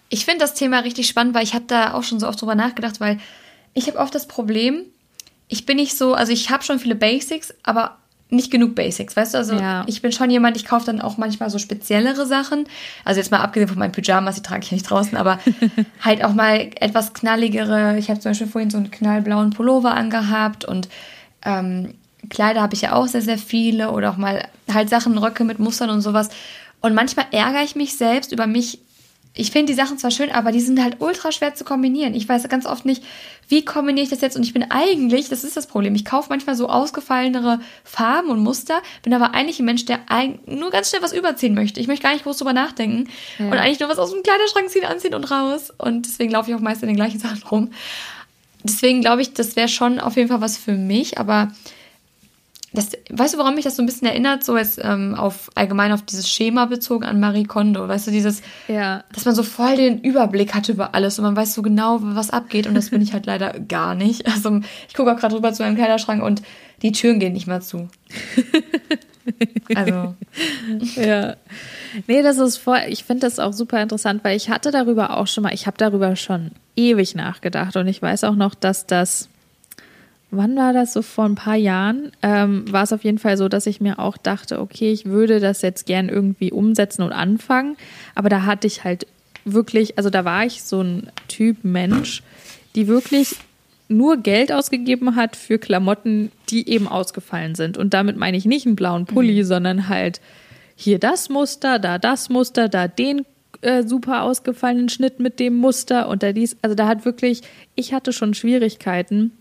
ich 0.09 0.25
finde 0.25 0.41
das 0.41 0.55
Thema 0.55 0.81
richtig 0.81 1.07
spannend, 1.07 1.35
weil 1.35 1.45
ich 1.45 1.55
habe 1.55 1.65
da 1.67 1.93
auch 1.95 2.03
schon 2.03 2.19
so 2.19 2.29
oft 2.29 2.41
drüber 2.41 2.55
nachgedacht, 2.55 3.01
weil 3.01 3.19
ich 3.75 3.89
habe 3.89 3.99
oft 3.99 4.15
das 4.15 4.27
Problem, 4.27 4.85
ich 5.49 5.67
bin 5.67 5.77
nicht 5.77 5.97
so, 5.97 6.15
also 6.15 6.33
ich 6.33 6.51
habe 6.51 6.65
schon 6.65 6.79
viele 6.79 6.95
Basics, 6.95 7.55
aber 7.63 7.99
nicht 8.29 8.51
genug 8.51 8.75
Basics, 8.75 9.17
weißt 9.17 9.35
du? 9.35 9.39
Also 9.39 9.55
ja. 9.55 9.85
ich 9.87 10.03
bin 10.03 10.11
schon 10.11 10.31
jemand, 10.31 10.57
ich 10.57 10.65
kaufe 10.65 10.87
dann 10.87 11.01
auch 11.01 11.17
manchmal 11.17 11.49
so 11.49 11.59
speziellere 11.59 12.27
Sachen. 12.27 12.65
Also 13.05 13.21
jetzt 13.21 13.31
mal 13.31 13.39
abgesehen 13.39 13.69
von 13.69 13.79
meinen 13.79 13.93
Pyjamas, 13.93 14.35
die 14.35 14.43
trage 14.43 14.65
ich 14.65 14.71
ja 14.71 14.75
nicht 14.75 14.91
draußen, 14.91 15.17
aber 15.17 15.39
halt 16.01 16.25
auch 16.25 16.35
mal 16.35 16.71
etwas 16.81 17.15
knalligere. 17.15 17.99
Ich 17.99 18.11
habe 18.11 18.19
zum 18.19 18.31
Beispiel 18.31 18.49
vorhin 18.49 18.71
so 18.71 18.79
einen 18.79 18.91
knallblauen 18.91 19.51
Pullover 19.51 19.95
angehabt 19.95 20.65
und 20.65 20.89
ähm, 21.47 21.95
Kleider 22.29 22.61
habe 22.61 22.75
ich 22.75 22.83
ja 22.83 22.93
auch 22.93 23.07
sehr, 23.07 23.23
sehr 23.23 23.39
viele 23.39 23.93
oder 23.93 24.11
auch 24.11 24.17
mal 24.17 24.47
halt 24.73 24.91
Sachen, 24.91 25.17
Röcke 25.17 25.45
mit 25.45 25.59
Mustern 25.59 25.91
und 25.91 26.03
sowas. 26.03 26.29
Und 26.81 26.95
manchmal 26.95 27.27
ärgere 27.31 27.63
ich 27.63 27.77
mich 27.77 27.97
selbst 27.97 28.33
über 28.33 28.47
mich 28.47 28.81
ich 29.39 29.51
finde 29.51 29.73
die 29.73 29.77
Sachen 29.77 29.99
zwar 29.99 30.11
schön, 30.11 30.31
aber 30.31 30.51
die 30.51 30.61
sind 30.61 30.83
halt 30.83 30.97
ultra 31.01 31.31
schwer 31.31 31.55
zu 31.55 31.65
kombinieren. 31.65 32.15
Ich 32.15 32.27
weiß 32.27 32.49
ganz 32.49 32.65
oft 32.65 32.87
nicht, 32.87 33.05
wie 33.49 33.65
kombiniere 33.65 34.05
ich 34.05 34.11
das 34.11 34.23
jetzt? 34.23 34.35
Und 34.35 34.43
ich 34.43 34.55
bin 34.55 34.71
eigentlich, 34.71 35.29
das 35.29 35.45
ist 35.45 35.57
das 35.57 35.67
Problem, 35.67 35.95
ich 35.95 36.07
kaufe 36.07 36.31
manchmal 36.31 36.57
so 36.57 36.69
ausgefallenere 36.69 37.61
Farben 37.85 38.31
und 38.31 38.41
Muster, 38.41 38.81
bin 39.03 39.13
aber 39.13 39.35
eigentlich 39.35 39.61
ein 39.61 39.67
Mensch, 39.67 39.85
der 39.85 40.01
nur 40.47 40.71
ganz 40.71 40.89
schnell 40.89 41.03
was 41.03 41.13
überziehen 41.13 41.55
möchte. 41.55 41.81
Ich 41.81 41.87
möchte 41.87 42.05
gar 42.05 42.15
nicht 42.15 42.25
groß 42.25 42.39
drüber 42.39 42.55
nachdenken 42.55 43.09
ja. 43.39 43.47
und 43.47 43.53
eigentlich 43.53 43.79
nur 43.79 43.91
was 43.91 43.99
aus 43.99 44.11
dem 44.11 44.23
Kleiderschrank 44.23 44.71
ziehen, 44.71 44.87
anziehen 44.87 45.15
und 45.15 45.31
raus. 45.31 45.71
Und 45.77 46.07
deswegen 46.07 46.33
laufe 46.33 46.51
ich 46.51 46.57
auch 46.57 46.61
meist 46.61 46.83
in 46.83 46.89
den 46.89 46.97
gleichen 46.97 47.19
Sachen 47.21 47.43
rum. 47.43 47.71
Deswegen 48.67 49.01
glaube 49.01 49.23
ich, 49.23 49.35
das 49.35 49.57
wäre 49.57 49.69
schon 49.69 49.99
auf 50.01 50.17
jeden 50.17 50.29
Fall 50.29 50.41
was 50.41 50.57
für 50.57 50.73
mich, 50.73 51.19
aber 51.19 51.53
das, 52.77 52.91
weißt 53.11 53.35
du, 53.35 53.39
warum 53.39 53.55
mich 53.55 53.65
das 53.65 53.77
so 53.77 53.83
ein 53.83 53.87
bisschen 53.87 54.07
erinnert, 54.07 54.45
so 54.45 54.57
jetzt 54.57 54.79
ähm, 54.83 55.15
auf 55.15 55.51
allgemein 55.55 55.93
auf 55.93 56.03
dieses 56.03 56.29
Schema 56.29 56.67
bezogen 56.67 57.05
an 57.05 57.19
Marie 57.19 57.45
Kondo, 57.45 57.89
weißt 57.89 58.09
du, 58.09 58.11
dieses, 58.11 58.43
ja. 58.69 59.03
dass 59.13 59.25
man 59.25 59.35
so 59.35 59.43
voll 59.43 59.77
den 59.77 60.01
Überblick 60.01 60.55
hat 60.55 60.69
über 60.69 60.95
alles 60.95 61.19
und 61.19 61.25
man 61.25 61.37
weiß 61.37 61.55
so 61.55 61.63
genau, 61.63 61.99
was 62.03 62.31
abgeht 62.31 62.67
und 62.67 62.75
das 62.75 62.91
bin 62.91 63.01
ich 63.01 63.13
halt 63.13 63.27
leider 63.27 63.59
gar 63.61 63.95
nicht. 63.95 64.27
Also 64.27 64.61
ich 64.89 64.95
gucke 64.95 65.13
auch 65.13 65.17
gerade 65.17 65.35
rüber 65.35 65.53
zu 65.53 65.63
meinem 65.63 65.77
Kleiderschrank 65.77 66.23
und 66.23 66.43
die 66.83 66.93
Türen 66.93 67.19
gehen 67.19 67.33
nicht 67.33 67.47
mal 67.47 67.63
zu. 67.63 67.89
also. 69.75 70.15
Ja. 70.97 71.37
Nee, 72.07 72.23
das 72.23 72.39
ist 72.39 72.59
voll, 72.59 72.81
ich 72.89 73.05
finde 73.05 73.27
das 73.27 73.39
auch 73.39 73.53
super 73.53 73.83
interessant, 73.83 74.23
weil 74.25 74.37
ich 74.37 74.51
hatte 74.51 74.71
darüber 74.71 75.17
auch 75.17 75.27
schon 75.27 75.45
mal, 75.45 75.55
ich 75.55 75.67
habe 75.67 75.79
darüber 75.79 76.17
schon 76.17 76.51
ewig 76.75 77.15
nachgedacht 77.15 77.77
und 77.77 77.87
ich 77.87 78.03
weiß 78.03 78.25
auch 78.25 78.35
noch, 78.35 78.55
dass 78.55 78.87
das 78.87 79.29
wann 80.31 80.57
war 80.57 80.73
das 80.73 80.93
so 80.93 81.03
vor 81.03 81.25
ein 81.25 81.35
paar 81.35 81.57
Jahren, 81.57 82.13
ähm, 82.23 82.71
war 82.71 82.83
es 82.83 82.93
auf 82.93 83.05
jeden 83.05 83.19
Fall 83.19 83.37
so, 83.37 83.49
dass 83.49 83.67
ich 83.67 83.81
mir 83.81 83.99
auch 83.99 84.17
dachte, 84.17 84.61
okay, 84.61 84.93
ich 84.93 85.07
würde 85.07 85.41
das 85.41 85.63
jetzt 85.63 85.87
gern 85.87 86.09
irgendwie 86.09 86.53
umsetzen 86.53 87.03
und 87.03 87.13
anfangen. 87.13 87.77
Aber 88.15 88.29
da 88.29 88.45
hatte 88.45 88.67
ich 88.67 88.85
halt 88.85 89.07
wirklich, 89.45 89.97
also 89.99 90.11
da 90.11 90.25
war 90.25 90.45
ich 90.45 90.63
so 90.63 90.83
ein 90.83 91.11
Typ 91.29 91.59
Mensch, 91.63 92.23
die 92.75 92.89
wirklich 92.89 93.37
nur 93.89 94.17
Geld 94.19 94.53
ausgegeben 94.53 95.17
hat 95.17 95.37
für 95.37 95.59
Klamotten, 95.59 96.33
die 96.49 96.69
eben 96.69 96.89
ausgefallen 96.89 97.55
sind. 97.55 97.79
Und 97.79 97.95
damit 97.95 98.17
meine 98.17 98.37
ich 98.37 98.45
nicht 98.45 98.67
einen 98.67 98.77
blauen 98.77 99.07
Pulli, 99.07 99.43
mhm. 99.43 99.45
sondern 99.45 99.89
halt 99.89 100.21
hier 100.75 100.99
das 100.99 101.29
Muster, 101.29 101.79
da 101.79 101.99
das 101.99 102.29
Muster, 102.29 102.69
da 102.69 102.89
den 102.89 103.25
äh, 103.63 103.85
super 103.85 104.23
ausgefallenen 104.23 104.89
Schnitt 104.89 105.21
mit 105.21 105.41
dem 105.41 105.57
Muster 105.57 106.09
und 106.09 106.23
da 106.23 106.33
dies. 106.33 106.57
Also 106.63 106.75
da 106.75 106.87
hat 106.89 107.05
wirklich, 107.05 107.43
ich 107.75 107.95
hatte 107.95 108.13
schon 108.13 108.35
Schwierigkeiten, 108.35 109.33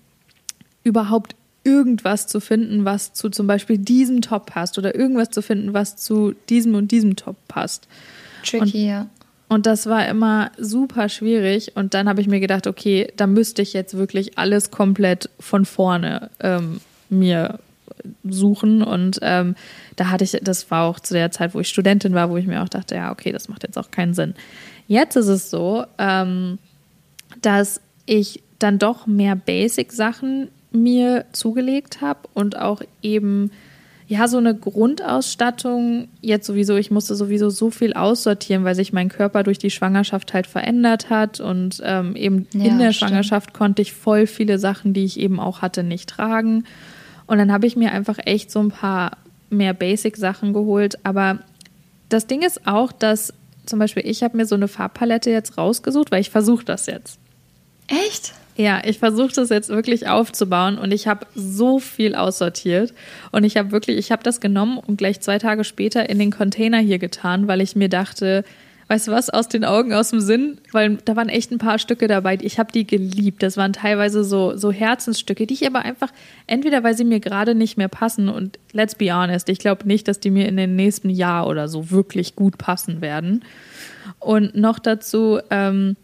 überhaupt 0.83 1.35
irgendwas 1.63 2.27
zu 2.27 2.39
finden, 2.39 2.85
was 2.85 3.13
zu 3.13 3.29
zum 3.29 3.47
Beispiel 3.47 3.77
diesem 3.79 4.21
Top 4.21 4.45
passt 4.45 4.77
oder 4.77 4.95
irgendwas 4.95 5.31
zu 5.31 5.41
finden, 5.41 5.73
was 5.73 5.97
zu 5.97 6.35
diesem 6.47 6.75
und 6.75 6.91
diesem 6.91 7.15
Top 7.15 7.35
passt. 7.47 7.87
Tricky, 8.43 8.61
und, 8.61 8.73
ja. 8.73 9.07
Und 9.47 9.65
das 9.65 9.85
war 9.85 10.07
immer 10.07 10.51
super 10.57 11.07
schwierig. 11.09 11.73
Und 11.75 11.93
dann 11.93 12.09
habe 12.09 12.21
ich 12.21 12.27
mir 12.27 12.39
gedacht, 12.39 12.67
okay, 12.67 13.11
da 13.15 13.27
müsste 13.27 13.61
ich 13.61 13.73
jetzt 13.73 13.95
wirklich 13.95 14.37
alles 14.37 14.71
komplett 14.71 15.29
von 15.39 15.65
vorne 15.65 16.29
ähm, 16.39 16.81
mir 17.09 17.59
suchen. 18.23 18.81
Und 18.81 19.19
ähm, 19.21 19.55
da 19.95 20.09
hatte 20.09 20.23
ich, 20.23 20.37
das 20.41 20.69
war 20.71 20.83
auch 20.83 20.99
zu 20.99 21.13
der 21.13 21.31
Zeit, 21.31 21.53
wo 21.53 21.59
ich 21.59 21.69
Studentin 21.69 22.13
war, 22.13 22.29
wo 22.29 22.37
ich 22.37 22.47
mir 22.47 22.63
auch 22.63 22.69
dachte, 22.69 22.95
ja, 22.95 23.11
okay, 23.11 23.31
das 23.31 23.47
macht 23.47 23.63
jetzt 23.63 23.77
auch 23.77 23.91
keinen 23.91 24.13
Sinn. 24.13 24.33
Jetzt 24.87 25.15
ist 25.15 25.27
es 25.27 25.49
so, 25.49 25.85
ähm, 25.97 26.57
dass 27.41 27.81
ich 28.05 28.41
dann 28.59 28.79
doch 28.79 29.07
mehr 29.07 29.35
Basic-Sachen 29.35 30.49
mir 30.71 31.25
zugelegt 31.31 32.01
habe 32.01 32.19
und 32.33 32.57
auch 32.57 32.81
eben 33.01 33.51
ja 34.07 34.27
so 34.27 34.37
eine 34.37 34.53
Grundausstattung 34.55 36.07
jetzt 36.21 36.45
sowieso 36.45 36.75
ich 36.75 36.91
musste 36.91 37.15
sowieso 37.15 37.49
so 37.49 37.71
viel 37.71 37.93
aussortieren 37.93 38.63
weil 38.63 38.75
sich 38.75 38.93
mein 38.93 39.09
Körper 39.09 39.43
durch 39.43 39.57
die 39.57 39.71
Schwangerschaft 39.71 40.33
halt 40.33 40.47
verändert 40.47 41.09
hat 41.09 41.39
und 41.39 41.81
ähm, 41.83 42.15
eben 42.15 42.47
ja, 42.53 42.65
in 42.65 42.79
der 42.79 42.93
stimmt. 42.93 43.09
Schwangerschaft 43.09 43.53
konnte 43.53 43.81
ich 43.81 43.93
voll 43.93 44.27
viele 44.27 44.59
Sachen 44.59 44.93
die 44.93 45.05
ich 45.05 45.19
eben 45.19 45.39
auch 45.39 45.61
hatte 45.61 45.83
nicht 45.83 46.09
tragen. 46.09 46.65
Und 47.27 47.39
dann 47.39 47.51
habe 47.51 47.65
ich 47.65 47.75
mir 47.75 47.91
einfach 47.91 48.19
echt 48.23 48.51
so 48.51 48.59
ein 48.59 48.69
paar 48.69 49.17
mehr 49.49 49.73
Basic 49.73 50.15
Sachen 50.15 50.53
geholt. 50.53 50.99
Aber 51.03 51.39
das 52.09 52.27
Ding 52.27 52.43
ist 52.43 52.67
auch 52.67 52.91
dass 52.91 53.33
zum 53.65 53.79
Beispiel 53.79 54.03
ich 54.05 54.21
habe 54.21 54.37
mir 54.37 54.45
so 54.45 54.53
eine 54.53 54.67
Farbpalette 54.67 55.31
jetzt 55.31 55.57
rausgesucht 55.57 56.11
weil 56.11 56.21
ich 56.21 56.29
versuche 56.29 56.65
das 56.65 56.85
jetzt. 56.85 57.19
Echt 57.87 58.33
ja, 58.57 58.81
ich 58.85 58.99
versuche 58.99 59.33
das 59.33 59.49
jetzt 59.49 59.69
wirklich 59.69 60.07
aufzubauen 60.07 60.77
und 60.77 60.93
ich 60.93 61.07
habe 61.07 61.25
so 61.35 61.79
viel 61.79 62.15
aussortiert 62.15 62.93
und 63.31 63.43
ich 63.43 63.57
habe 63.57 63.71
wirklich, 63.71 63.97
ich 63.97 64.11
habe 64.11 64.23
das 64.23 64.39
genommen 64.39 64.77
und 64.77 64.97
gleich 64.97 65.19
zwei 65.19 65.39
Tage 65.39 65.63
später 65.63 66.09
in 66.09 66.19
den 66.19 66.31
Container 66.31 66.79
hier 66.79 66.99
getan, 66.99 67.47
weil 67.47 67.59
ich 67.59 67.75
mir 67.75 67.89
dachte, 67.89 68.45
weißt 68.87 69.07
du 69.07 69.11
was, 69.11 69.29
aus 69.29 69.49
den 69.49 69.65
Augen, 69.65 69.93
aus 69.93 70.11
dem 70.11 70.21
Sinn, 70.21 70.59
weil 70.71 70.97
da 71.03 71.15
waren 71.15 71.27
echt 71.27 71.51
ein 71.51 71.57
paar 71.57 71.79
Stücke 71.79 72.07
dabei, 72.07 72.37
ich 72.41 72.59
habe 72.59 72.71
die 72.71 72.85
geliebt. 72.85 73.41
Das 73.43 73.57
waren 73.57 73.73
teilweise 73.73 74.23
so, 74.23 74.55
so 74.55 74.71
Herzensstücke, 74.71 75.47
die 75.47 75.55
ich 75.55 75.67
aber 75.67 75.79
einfach, 75.79 76.11
entweder 76.47 76.83
weil 76.83 76.95
sie 76.95 77.03
mir 77.03 77.19
gerade 77.19 77.55
nicht 77.55 77.77
mehr 77.77 77.87
passen 77.87 78.29
und 78.29 78.59
let's 78.71 78.95
be 78.95 79.13
honest, 79.13 79.49
ich 79.49 79.59
glaube 79.59 79.87
nicht, 79.87 80.07
dass 80.07 80.19
die 80.19 80.31
mir 80.31 80.47
in 80.47 80.55
den 80.55 80.75
nächsten 80.75 81.09
Jahr 81.09 81.47
oder 81.47 81.67
so 81.67 81.91
wirklich 81.91 82.35
gut 82.35 82.57
passen 82.57 83.01
werden. 83.01 83.43
Und 84.19 84.55
noch 84.55 84.79
dazu, 84.79 85.39
ähm, 85.49 85.97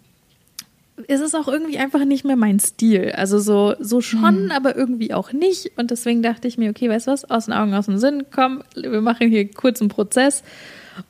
ist 1.07 1.21
es 1.21 1.35
auch 1.35 1.47
irgendwie 1.47 1.77
einfach 1.77 2.05
nicht 2.05 2.25
mehr 2.25 2.35
mein 2.35 2.59
Stil. 2.59 3.11
Also 3.15 3.39
so, 3.39 3.75
so 3.79 4.01
schon, 4.01 4.45
mhm. 4.45 4.51
aber 4.51 4.75
irgendwie 4.75 5.13
auch 5.13 5.33
nicht. 5.33 5.71
Und 5.77 5.91
deswegen 5.91 6.21
dachte 6.21 6.47
ich 6.47 6.57
mir, 6.57 6.69
okay, 6.69 6.89
weißt 6.89 7.07
du 7.07 7.11
was, 7.11 7.29
aus 7.29 7.45
den 7.45 7.53
Augen, 7.53 7.73
aus 7.73 7.85
dem 7.85 7.97
Sinn, 7.97 8.25
komm, 8.33 8.63
wir 8.75 9.01
machen 9.01 9.29
hier 9.29 9.49
kurz 9.49 9.81
einen 9.81 9.89
Prozess 9.89 10.43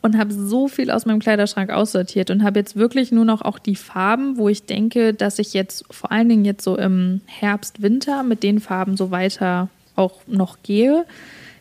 und 0.01 0.17
habe 0.17 0.34
so 0.34 0.67
viel 0.67 0.91
aus 0.91 1.06
meinem 1.06 1.19
Kleiderschrank 1.19 1.69
aussortiert 1.69 2.30
und 2.30 2.43
habe 2.43 2.60
jetzt 2.60 2.75
wirklich 2.75 3.12
nur 3.12 3.25
noch 3.25 3.41
auch 3.41 3.60
die 3.60 3.75
Farben, 3.75 4.38
wo 4.38 4.49
ich 4.49 4.65
denke, 4.65 5.13
dass 5.13 5.39
ich 5.39 5.54
jetzt 5.54 5.86
vor 5.89 6.12
allen 6.12 6.30
Dingen 6.30 6.45
jetzt 6.45 6.63
so 6.63 6.77
im 6.77 7.21
Herbst, 7.25 7.82
Winter 7.82 8.23
mit 8.23 8.43
den 8.43 8.60
Farben 8.60 8.97
so 8.97 9.12
weiter 9.12 9.69
auch 9.95 10.21
noch 10.27 10.58
gehe. 10.63 11.06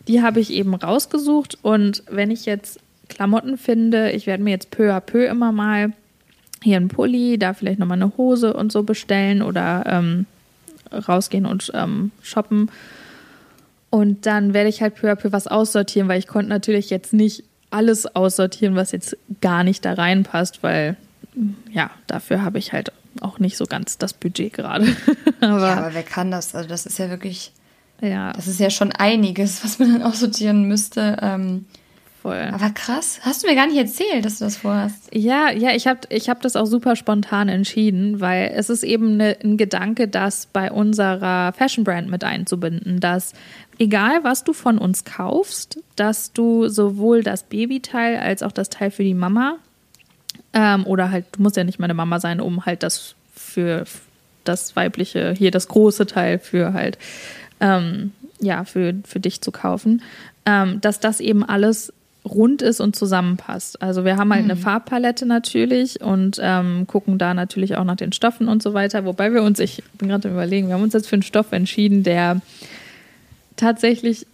Die 0.07 0.21
habe 0.21 0.39
ich 0.39 0.51
eben 0.51 0.73
rausgesucht 0.73 1.57
und 1.61 2.03
wenn 2.09 2.31
ich 2.31 2.45
jetzt 2.45 2.79
Klamotten 3.09 3.57
finde, 3.57 4.11
ich 4.11 4.25
werde 4.25 4.43
mir 4.43 4.51
jetzt 4.51 4.71
peu 4.71 4.93
à 4.93 4.99
peu 4.99 5.25
immer 5.25 5.51
mal 5.51 5.93
hier 6.63 6.77
einen 6.77 6.87
Pulli, 6.87 7.37
da 7.37 7.53
vielleicht 7.53 7.79
nochmal 7.79 7.97
eine 7.97 8.17
Hose 8.17 8.53
und 8.53 8.71
so 8.71 8.83
bestellen 8.83 9.41
oder 9.41 9.83
ähm, 9.85 10.25
rausgehen 10.91 11.45
und 11.45 11.71
ähm, 11.73 12.11
shoppen. 12.21 12.69
Und 13.89 14.25
dann 14.25 14.53
werde 14.53 14.69
ich 14.69 14.81
halt 14.81 14.95
peu 14.95 15.11
à 15.11 15.15
peu 15.15 15.31
was 15.31 15.47
aussortieren, 15.47 16.07
weil 16.07 16.19
ich 16.19 16.27
konnte 16.27 16.49
natürlich 16.49 16.89
jetzt 16.89 17.13
nicht 17.13 17.43
alles 17.69 18.15
aussortieren, 18.15 18.75
was 18.75 18.91
jetzt 18.91 19.17
gar 19.41 19.63
nicht 19.63 19.83
da 19.85 19.93
reinpasst, 19.93 20.63
weil 20.63 20.97
ja, 21.71 21.89
dafür 22.07 22.41
habe 22.43 22.59
ich 22.59 22.73
halt 22.73 22.91
auch 23.21 23.39
nicht 23.39 23.57
so 23.57 23.65
ganz 23.65 23.97
das 23.97 24.13
Budget 24.13 24.53
gerade. 24.53 24.85
aber, 25.41 25.67
ja, 25.67 25.77
aber 25.77 25.93
wer 25.93 26.03
kann 26.03 26.31
das? 26.31 26.55
Also 26.55 26.69
das 26.69 26.85
ist 26.85 26.99
ja 26.99 27.09
wirklich, 27.09 27.51
ja. 28.01 28.31
das 28.33 28.47
ist 28.47 28.59
ja 28.59 28.69
schon 28.69 28.91
einiges, 28.91 29.63
was 29.63 29.79
man 29.79 29.93
dann 29.93 30.03
aussortieren 30.03 30.67
müsste. 30.67 31.17
Ähm, 31.21 31.65
Voll. 32.21 32.51
Aber 32.53 32.69
krass. 32.69 33.19
Hast 33.23 33.41
du 33.41 33.47
mir 33.47 33.55
gar 33.55 33.65
nicht 33.65 33.77
erzählt, 33.77 34.25
dass 34.25 34.37
du 34.37 34.43
das 34.43 34.57
vorhast? 34.57 35.09
Ja, 35.11 35.49
ja, 35.49 35.71
ich 35.71 35.87
habe 35.87 36.01
ich 36.09 36.29
hab 36.29 36.39
das 36.41 36.55
auch 36.55 36.67
super 36.67 36.95
spontan 36.95 37.49
entschieden, 37.49 38.21
weil 38.21 38.51
es 38.55 38.69
ist 38.69 38.83
eben 38.83 39.17
ne, 39.17 39.37
ein 39.43 39.57
Gedanke, 39.57 40.07
das 40.07 40.45
bei 40.45 40.71
unserer 40.71 41.51
Fashion 41.53 41.83
Brand 41.83 42.11
mit 42.11 42.23
einzubinden, 42.23 42.99
dass 42.99 43.33
egal 43.79 44.23
was 44.23 44.43
du 44.43 44.53
von 44.53 44.77
uns 44.77 45.03
kaufst, 45.03 45.79
dass 45.95 46.31
du 46.31 46.67
sowohl 46.67 47.23
das 47.23 47.41
Babyteil 47.41 48.17
als 48.17 48.43
auch 48.43 48.51
das 48.51 48.69
Teil 48.69 48.91
für 48.91 49.03
die 49.03 49.15
Mama 49.15 49.55
ähm, 50.53 50.85
oder 50.85 51.09
halt, 51.09 51.25
du 51.31 51.41
musst 51.41 51.57
ja 51.57 51.63
nicht 51.63 51.79
meine 51.79 51.95
Mama 51.95 52.19
sein, 52.19 52.39
um 52.39 52.67
halt 52.67 52.83
das 52.83 53.15
für 53.33 53.85
das 54.43 54.75
weibliche, 54.75 55.31
hier 55.31 55.49
das 55.49 55.67
große 55.67 56.05
Teil 56.05 56.37
für 56.37 56.73
halt, 56.73 56.99
ähm, 57.59 58.11
ja, 58.39 58.63
für, 58.63 58.93
für 59.05 59.19
dich 59.19 59.41
zu 59.41 59.51
kaufen, 59.51 60.03
ähm, 60.45 60.81
dass 60.81 60.99
das 60.99 61.19
eben 61.19 61.43
alles 61.43 61.91
rund 62.23 62.61
ist 62.61 62.79
und 62.79 62.95
zusammenpasst. 62.95 63.81
Also 63.81 64.05
wir 64.05 64.17
haben 64.17 64.31
halt 64.31 64.45
mhm. 64.45 64.51
eine 64.51 64.59
Farbpalette 64.59 65.25
natürlich 65.25 66.01
und 66.01 66.39
ähm, 66.41 66.85
gucken 66.87 67.17
da 67.17 67.33
natürlich 67.33 67.77
auch 67.77 67.83
nach 67.83 67.95
den 67.95 68.13
Stoffen 68.13 68.47
und 68.47 68.61
so 68.61 68.73
weiter. 68.73 69.05
Wobei 69.05 69.33
wir 69.33 69.41
uns, 69.43 69.59
ich 69.59 69.83
bin 69.97 70.09
gerade 70.09 70.29
überlegen, 70.29 70.67
wir 70.67 70.75
haben 70.75 70.83
uns 70.83 70.93
jetzt 70.93 71.07
für 71.07 71.15
einen 71.15 71.23
Stoff 71.23 71.51
entschieden, 71.51 72.03
der 72.03 72.41
tatsächlich 73.55 74.27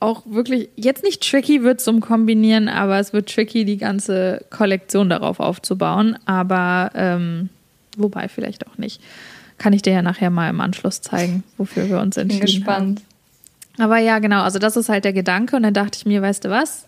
auch 0.00 0.22
wirklich 0.26 0.68
jetzt 0.76 1.02
nicht 1.02 1.28
tricky 1.28 1.62
wird 1.62 1.80
zum 1.80 2.00
Kombinieren, 2.00 2.68
aber 2.68 2.98
es 2.98 3.12
wird 3.12 3.32
tricky, 3.32 3.64
die 3.64 3.78
ganze 3.78 4.44
Kollektion 4.50 5.08
darauf 5.08 5.40
aufzubauen. 5.40 6.18
Aber 6.26 6.90
ähm, 6.94 7.48
wobei 7.96 8.28
vielleicht 8.28 8.66
auch 8.66 8.78
nicht. 8.78 9.00
Kann 9.58 9.72
ich 9.72 9.82
dir 9.82 9.94
ja 9.94 10.02
nachher 10.02 10.30
mal 10.30 10.50
im 10.50 10.60
Anschluss 10.60 11.00
zeigen, 11.00 11.42
wofür 11.56 11.88
wir 11.88 12.00
uns 12.00 12.16
entschieden 12.18 12.44
bin 12.44 12.54
gespannt. 12.54 13.00
haben. 13.78 13.84
Aber 13.84 13.98
ja, 13.98 14.18
genau, 14.18 14.42
also 14.42 14.58
das 14.58 14.76
ist 14.76 14.88
halt 14.88 15.04
der 15.04 15.12
Gedanke. 15.12 15.56
Und 15.56 15.62
dann 15.62 15.74
dachte 15.74 15.98
ich 15.98 16.06
mir, 16.06 16.20
weißt 16.20 16.44
du 16.44 16.50
was? 16.50 16.86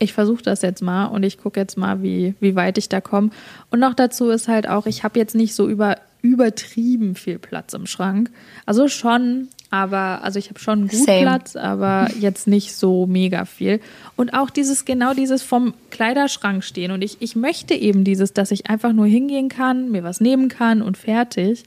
Ich 0.00 0.14
versuche 0.14 0.42
das 0.42 0.62
jetzt 0.62 0.82
mal 0.82 1.06
und 1.06 1.22
ich 1.22 1.38
gucke 1.38 1.60
jetzt 1.60 1.76
mal, 1.76 2.02
wie, 2.02 2.34
wie 2.40 2.56
weit 2.56 2.78
ich 2.78 2.88
da 2.88 3.00
komme. 3.00 3.30
Und 3.70 3.78
noch 3.80 3.94
dazu 3.94 4.30
ist 4.30 4.48
halt 4.48 4.66
auch, 4.68 4.86
ich 4.86 5.04
habe 5.04 5.18
jetzt 5.18 5.34
nicht 5.34 5.54
so 5.54 5.68
über, 5.68 5.96
übertrieben 6.22 7.14
viel 7.14 7.38
Platz 7.38 7.74
im 7.74 7.86
Schrank. 7.86 8.30
Also 8.64 8.88
schon, 8.88 9.48
Aber, 9.70 10.24
also 10.24 10.38
ich 10.38 10.48
habe 10.48 10.58
schon 10.58 10.88
gut 10.88 11.04
Same. 11.04 11.20
Platz, 11.20 11.54
aber 11.54 12.08
jetzt 12.18 12.48
nicht 12.48 12.74
so 12.74 13.06
mega 13.06 13.44
viel. 13.44 13.80
Und 14.16 14.32
auch 14.32 14.48
dieses, 14.48 14.86
genau 14.86 15.12
dieses 15.12 15.42
vom 15.42 15.74
Kleiderschrank 15.90 16.64
stehen. 16.64 16.92
Und 16.92 17.02
ich, 17.02 17.18
ich 17.20 17.36
möchte 17.36 17.74
eben 17.74 18.02
dieses, 18.02 18.32
dass 18.32 18.50
ich 18.52 18.70
einfach 18.70 18.94
nur 18.94 19.06
hingehen 19.06 19.50
kann, 19.50 19.90
mir 19.90 20.02
was 20.02 20.20
nehmen 20.20 20.48
kann 20.48 20.80
und 20.80 20.96
fertig. 20.96 21.64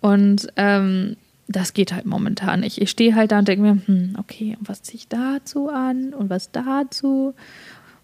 Und 0.00 0.48
ähm, 0.56 1.16
das 1.56 1.74
geht 1.74 1.92
halt 1.92 2.06
momentan 2.06 2.60
nicht. 2.60 2.80
Ich 2.80 2.90
stehe 2.90 3.14
halt 3.14 3.32
da 3.32 3.38
und 3.38 3.48
denke 3.48 3.62
mir, 3.62 3.78
hm, 3.86 4.16
okay, 4.18 4.56
und 4.58 4.68
was 4.68 4.82
ziehe 4.82 4.96
ich 4.96 5.08
dazu 5.08 5.68
an 5.68 6.14
und 6.14 6.30
was 6.30 6.50
dazu? 6.50 7.34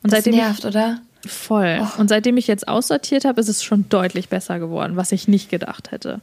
Und 0.02 0.12
das 0.12 0.26
nervt, 0.26 0.60
ich, 0.60 0.66
oder? 0.66 1.00
Voll. 1.26 1.80
Oh. 1.82 2.00
Und 2.00 2.08
seitdem 2.08 2.36
ich 2.36 2.46
jetzt 2.46 2.68
aussortiert 2.68 3.24
habe, 3.24 3.40
ist 3.40 3.48
es 3.48 3.64
schon 3.64 3.88
deutlich 3.88 4.28
besser 4.28 4.58
geworden, 4.58 4.96
was 4.96 5.12
ich 5.12 5.28
nicht 5.28 5.50
gedacht 5.50 5.90
hätte. 5.90 6.20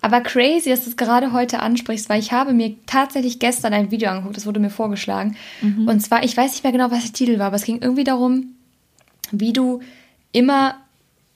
Aber 0.00 0.20
crazy, 0.20 0.68
dass 0.68 0.84
du 0.84 0.90
es 0.90 0.96
gerade 0.96 1.32
heute 1.32 1.60
ansprichst, 1.60 2.10
weil 2.10 2.20
ich 2.20 2.32
habe 2.32 2.52
mir 2.52 2.74
tatsächlich 2.84 3.38
gestern 3.38 3.72
ein 3.72 3.90
Video 3.90 4.10
angeguckt, 4.10 4.36
das 4.36 4.44
wurde 4.44 4.60
mir 4.60 4.70
vorgeschlagen. 4.70 5.36
Mhm. 5.62 5.88
Und 5.88 6.00
zwar, 6.00 6.24
ich 6.24 6.36
weiß 6.36 6.52
nicht 6.52 6.62
mehr 6.62 6.72
genau, 6.72 6.90
was 6.90 7.04
der 7.04 7.12
Titel 7.12 7.38
war, 7.38 7.46
aber 7.46 7.56
es 7.56 7.64
ging 7.64 7.80
irgendwie 7.80 8.04
darum, 8.04 8.54
wie 9.30 9.54
du 9.54 9.80
immer 10.32 10.76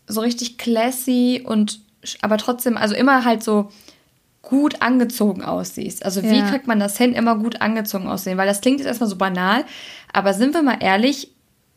so 0.06 0.20
richtig 0.20 0.58
classy 0.58 1.42
und 1.44 1.80
aber 2.20 2.36
trotzdem, 2.36 2.76
also 2.76 2.94
immer 2.94 3.24
halt 3.24 3.42
so 3.42 3.70
gut 4.42 4.80
angezogen 4.82 5.42
aussiehst. 5.42 6.04
Also 6.04 6.22
wie 6.22 6.38
ja. 6.38 6.48
kriegt 6.48 6.66
man 6.66 6.80
das 6.80 6.96
hin, 6.96 7.12
immer 7.12 7.36
gut 7.36 7.60
angezogen 7.60 8.08
aussehen? 8.08 8.38
Weil 8.38 8.46
das 8.46 8.60
klingt 8.60 8.78
jetzt 8.78 8.86
erstmal 8.86 9.10
so 9.10 9.16
banal, 9.16 9.64
aber 10.12 10.32
sind 10.34 10.54
wir 10.54 10.62
mal 10.62 10.78
ehrlich, 10.80 11.32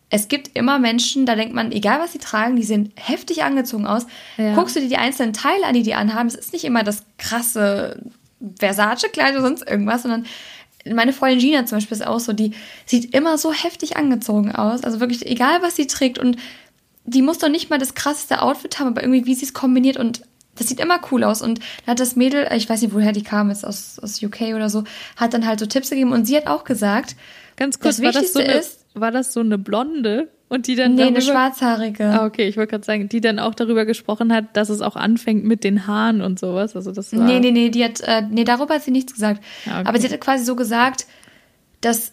es 0.10 0.28
gibt 0.28 0.56
immer 0.56 0.78
Menschen, 0.78 1.26
da 1.26 1.36
denkt 1.36 1.54
man, 1.54 1.71
egal 1.71 2.00
was 2.00 2.12
sie 2.12 2.17
tragen, 2.19 2.58
die 2.58 2.63
sehen 2.63 2.91
heftig 2.95 3.43
angezogen 3.43 3.88
aus. 3.88 4.06
Ja. 4.38 4.56
Guckst 4.56 4.76
du 4.76 4.82
dir 4.82 4.89
die 4.89 4.97
einzelnen 4.97 5.34
Teile 5.34 5.65
an, 5.65 5.74
die 5.74 5.84
die 5.84 5.93
anhaben, 5.93 6.28
es 6.28 6.36
ist 6.36 6.54
nicht 6.54 6.65
immer 6.65 6.84
das 6.84 7.06
krasse 7.17 8.02
Versace-Kleid 8.60 9.34
oder 9.36 9.43
sonst 9.43 9.69
irgendwas, 9.69 10.02
sondern 10.02 10.26
meine 10.89 11.13
Freundin 11.13 11.39
Gina 11.39 11.65
zum 11.65 11.78
Beispiel 11.78 11.95
ist 11.95 12.06
auch 12.06 12.19
so, 12.19 12.34
die 12.34 12.52
sieht 12.86 13.13
immer 13.13 13.38
so 13.38 13.54
heftig 13.54 13.97
angezogen 13.97 14.52
aus. 14.52 14.84
Also 14.84 15.00
wirklich, 15.00 15.26
egal 15.26 15.62
was 15.62 15.76
sie 15.76 15.88
trägt 15.88 16.19
und 16.19 16.38
die 17.06 17.21
muss 17.21 17.38
doch 17.38 17.50
nicht 17.50 17.69
mal 17.69 17.80
das 17.80 17.95
krasseste 17.95 18.41
Outfit 18.41 18.80
haben, 18.80 18.88
aber 18.88 19.02
irgendwie, 19.02 19.26
wie 19.26 19.36
sie 19.36 19.45
es 19.45 19.54
kombiniert 19.54 19.97
und 19.97 20.24
das 20.56 20.68
sieht 20.68 20.80
immer 20.80 21.00
cool 21.12 21.24
aus. 21.24 21.42
Und 21.42 21.60
da 21.86 21.92
hat 21.92 22.00
das 22.00 22.16
Mädel, 22.16 22.48
ich 22.56 22.70
weiß 22.70 22.82
nicht, 22.82 22.94
woher 22.94 23.12
die 23.12 23.24
kam, 23.24 23.50
ist 23.50 23.66
aus, 23.66 24.00
aus 24.00 24.22
UK 24.22 24.54
oder 24.56 24.70
so, 24.70 24.84
hat 25.16 25.34
dann 25.34 25.46
halt 25.46 25.60
so 25.60 25.66
Tipps 25.66 25.90
gegeben 25.90 26.12
und 26.12 26.26
sie 26.26 26.36
hat 26.38 26.48
auch 26.48 26.64
gesagt, 26.64 27.16
Ganz 27.58 27.80
kurz, 27.80 27.98
das 27.98 28.06
Wichtigste 28.06 28.40
war 28.40 28.46
das 28.46 28.50
so 28.50 28.52
eine, 28.52 28.60
ist, 28.60 28.86
war 28.96 29.12
das 29.12 29.34
so 29.34 29.40
eine 29.40 29.58
Blonde? 29.58 30.30
Und 30.50 30.68
die 30.68 30.76
dann 30.76 30.96
nee, 30.96 31.04
darüber, 31.04 31.16
eine 31.16 31.22
schwarzhaarige. 31.22 32.06
Ah, 32.06 32.26
okay, 32.26 32.48
ich 32.48 32.58
wollte 32.58 32.72
gerade 32.72 32.84
sagen, 32.84 33.08
die 33.08 33.22
dann 33.22 33.40
auch 33.40 33.56
darüber 33.56 33.86
gesprochen 33.86 34.34
hat, 34.34 34.58
dass 34.58 34.68
es 34.68 34.82
auch 34.82 34.98
anfängt 34.98 35.46
mit 35.46 35.64
den 35.64 35.88
Haaren 35.88 36.22
und 36.22 36.40
sowas. 36.40 36.76
Also 36.76 36.92
das 36.92 37.16
war 37.16 37.24
nee, 37.24 37.40
nee, 37.40 37.52
nee, 37.52 37.70
die 37.70 37.86
hat, 37.86 38.02
äh, 38.02 38.24
nee, 38.30 38.44
darüber 38.44 38.74
hat 38.74 38.82
sie 38.84 38.92
nichts 38.92 39.14
gesagt. 39.14 39.42
Ah, 39.66 39.80
okay. 39.80 39.88
Aber 39.88 40.00
sie 40.00 40.10
hat 40.10 40.20
quasi 40.20 40.44
so 40.44 40.58
gesagt, 40.58 41.06
dass 41.80 42.12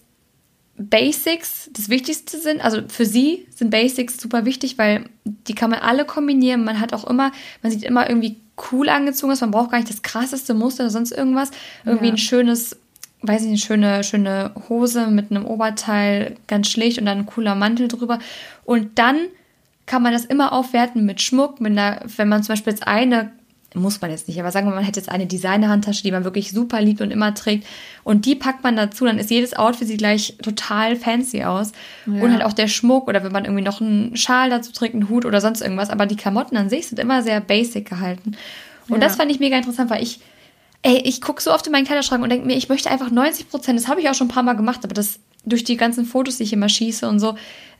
Basics 0.78 1.70
das 1.72 1.88
Wichtigste 1.88 2.38
sind. 2.38 2.60
Also 2.64 2.82
für 2.88 3.04
sie 3.04 3.46
sind 3.54 3.70
Basics 3.70 4.16
super 4.16 4.44
wichtig, 4.44 4.78
weil 4.78 5.04
die 5.24 5.54
kann 5.54 5.70
man 5.70 5.80
alle 5.80 6.04
kombinieren. 6.04 6.64
Man 6.64 6.80
hat 6.80 6.92
auch 6.92 7.04
immer, 7.04 7.32
man 7.62 7.72
sieht 7.72 7.82
immer 7.82 8.08
irgendwie 8.08 8.36
cool 8.70 8.88
angezogen 8.88 9.32
aus. 9.32 9.40
Man 9.40 9.50
braucht 9.50 9.70
gar 9.70 9.78
nicht 9.78 9.90
das 9.90 10.02
krasseste 10.02 10.54
Muster 10.54 10.84
oder 10.84 10.90
sonst 10.90 11.12
irgendwas. 11.12 11.50
Irgendwie 11.84 12.06
ja. 12.06 12.12
ein 12.12 12.18
schönes, 12.18 12.76
weiß 13.22 13.42
ich 13.42 13.50
nicht, 13.50 13.64
schöne, 13.64 14.04
schöne 14.04 14.52
Hose 14.68 15.08
mit 15.08 15.30
einem 15.30 15.46
Oberteil, 15.46 16.36
ganz 16.46 16.68
schlicht 16.68 16.98
und 16.98 17.06
dann 17.06 17.18
ein 17.18 17.26
cooler 17.26 17.56
Mantel 17.56 17.88
drüber. 17.88 18.20
Und 18.64 18.98
dann 18.98 19.18
kann 19.86 20.02
man 20.02 20.12
das 20.12 20.24
immer 20.24 20.52
aufwerten 20.52 21.06
mit 21.06 21.20
Schmuck, 21.20 21.60
mit 21.60 21.72
einer, 21.72 22.02
wenn 22.16 22.28
man 22.28 22.42
zum 22.42 22.52
Beispiel 22.52 22.72
jetzt 22.72 22.86
eine 22.86 23.32
muss 23.74 24.00
man 24.00 24.10
jetzt 24.10 24.28
nicht, 24.28 24.40
aber 24.40 24.50
sagen 24.50 24.66
wir, 24.66 24.74
man 24.74 24.84
hätte 24.84 24.98
jetzt 24.98 25.10
eine 25.10 25.26
Designer-Handtasche, 25.26 26.02
die 26.02 26.10
man 26.10 26.24
wirklich 26.24 26.52
super 26.52 26.80
liebt 26.80 27.02
und 27.02 27.10
immer 27.10 27.34
trägt 27.34 27.66
und 28.02 28.24
die 28.24 28.34
packt 28.34 28.64
man 28.64 28.76
dazu, 28.76 29.04
dann 29.04 29.18
ist 29.18 29.30
jedes 29.30 29.54
Outfit 29.54 29.88
sieht 29.88 29.98
gleich 29.98 30.36
total 30.42 30.96
fancy 30.96 31.44
aus 31.44 31.72
ja. 32.06 32.22
und 32.22 32.32
halt 32.32 32.44
auch 32.44 32.54
der 32.54 32.68
Schmuck 32.68 33.08
oder 33.08 33.22
wenn 33.24 33.32
man 33.32 33.44
irgendwie 33.44 33.64
noch 33.64 33.82
einen 33.82 34.16
Schal 34.16 34.48
dazu 34.48 34.72
trägt, 34.72 34.94
einen 34.94 35.10
Hut 35.10 35.26
oder 35.26 35.42
sonst 35.42 35.60
irgendwas, 35.60 35.90
aber 35.90 36.06
die 36.06 36.16
Klamotten 36.16 36.56
an 36.56 36.70
sich 36.70 36.86
sind 36.86 36.98
immer 36.98 37.22
sehr 37.22 37.42
basic 37.42 37.88
gehalten 37.88 38.36
und 38.88 39.02
ja. 39.02 39.06
das 39.06 39.16
fand 39.16 39.30
ich 39.30 39.38
mega 39.38 39.56
interessant, 39.56 39.90
weil 39.90 40.02
ich 40.02 40.20
ey, 40.82 41.02
ich 41.04 41.20
gucke 41.20 41.42
so 41.42 41.52
oft 41.52 41.66
in 41.66 41.72
meinen 41.72 41.84
Kleiderschrank 41.84 42.22
und 42.22 42.30
denke 42.30 42.46
mir, 42.46 42.56
ich 42.56 42.68
möchte 42.68 42.90
einfach 42.90 43.10
90 43.10 43.50
Prozent, 43.50 43.78
das 43.78 43.88
habe 43.88 44.00
ich 44.00 44.08
auch 44.08 44.14
schon 44.14 44.28
ein 44.28 44.32
paar 44.32 44.42
Mal 44.42 44.54
gemacht, 44.54 44.80
aber 44.84 44.94
das 44.94 45.18
durch 45.44 45.64
die 45.64 45.76
ganzen 45.76 46.04
Fotos, 46.04 46.38
die 46.38 46.44
ich 46.44 46.52
immer 46.52 46.68
schieße 46.68 47.08
und 47.08 47.20
so, 47.20 47.36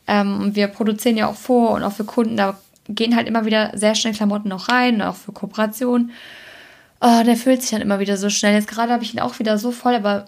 ähm, 0.07 0.55
wir 0.55 0.69
produzieren 0.69 1.17
ja 1.17 1.29
auch 1.29 1.35
vor 1.35 1.73
und 1.73 1.83
auch 1.83 1.93
für 1.93 2.05
Kunden, 2.05 2.37
da 2.37 2.59
gehen 2.89 3.17
halt 3.17 3.29
immer 3.29 3.45
wieder 3.45 3.73
sehr 3.75 3.95
schnell 3.95 4.15
Klamotten 4.15 4.49
noch 4.49 4.69
rein, 4.69 5.03
auch 5.03 5.17
für 5.17 5.33
Kooperationen. 5.33 6.11
Oh, 7.01 7.23
der 7.25 7.37
fühlt 7.37 7.63
sich 7.63 7.71
dann 7.71 7.81
immer 7.81 8.01
wieder 8.01 8.17
so 8.17 8.29
schnell. 8.31 8.55
Jetzt 8.55 8.69
gerade 8.69 8.93
habe 8.93 9.05
ich 9.05 9.15
ihn 9.15 9.21
auch 9.21 9.39
wieder 9.39 9.59
so 9.59 9.71
voll, 9.71 9.95
aber 9.95 10.25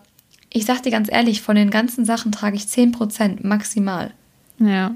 ich 0.53 0.67
sag 0.67 0.83
dir 0.83 0.91
ganz 0.91 1.11
ehrlich, 1.11 1.43
von 1.43 1.57
den 1.57 1.71
ganzen 1.71 2.05
Sachen 2.05 2.33
trage 2.33 2.57
ich 2.57 2.63
10% 2.63 3.47
maximal. 3.47 4.13
Ja. 4.59 4.95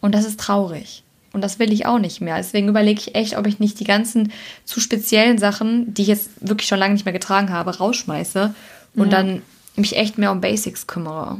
Und 0.00 0.14
das 0.14 0.26
ist 0.26 0.40
traurig. 0.40 1.02
Und 1.32 1.42
das 1.42 1.58
will 1.58 1.72
ich 1.72 1.86
auch 1.86 1.98
nicht 1.98 2.20
mehr. 2.20 2.36
Deswegen 2.36 2.68
überlege 2.68 3.00
ich 3.00 3.14
echt, 3.14 3.36
ob 3.36 3.46
ich 3.46 3.60
nicht 3.60 3.78
die 3.80 3.84
ganzen 3.84 4.32
zu 4.64 4.80
speziellen 4.80 5.38
Sachen, 5.38 5.92
die 5.94 6.02
ich 6.02 6.08
jetzt 6.08 6.30
wirklich 6.40 6.68
schon 6.68 6.78
lange 6.78 6.94
nicht 6.94 7.04
mehr 7.04 7.12
getragen 7.12 7.50
habe, 7.50 7.76
rausschmeiße 7.76 8.54
und 8.94 9.12
ja. 9.12 9.16
dann 9.18 9.42
mich 9.76 9.96
echt 9.96 10.18
mehr 10.18 10.32
um 10.32 10.40
Basics 10.40 10.86
kümmere. 10.86 11.38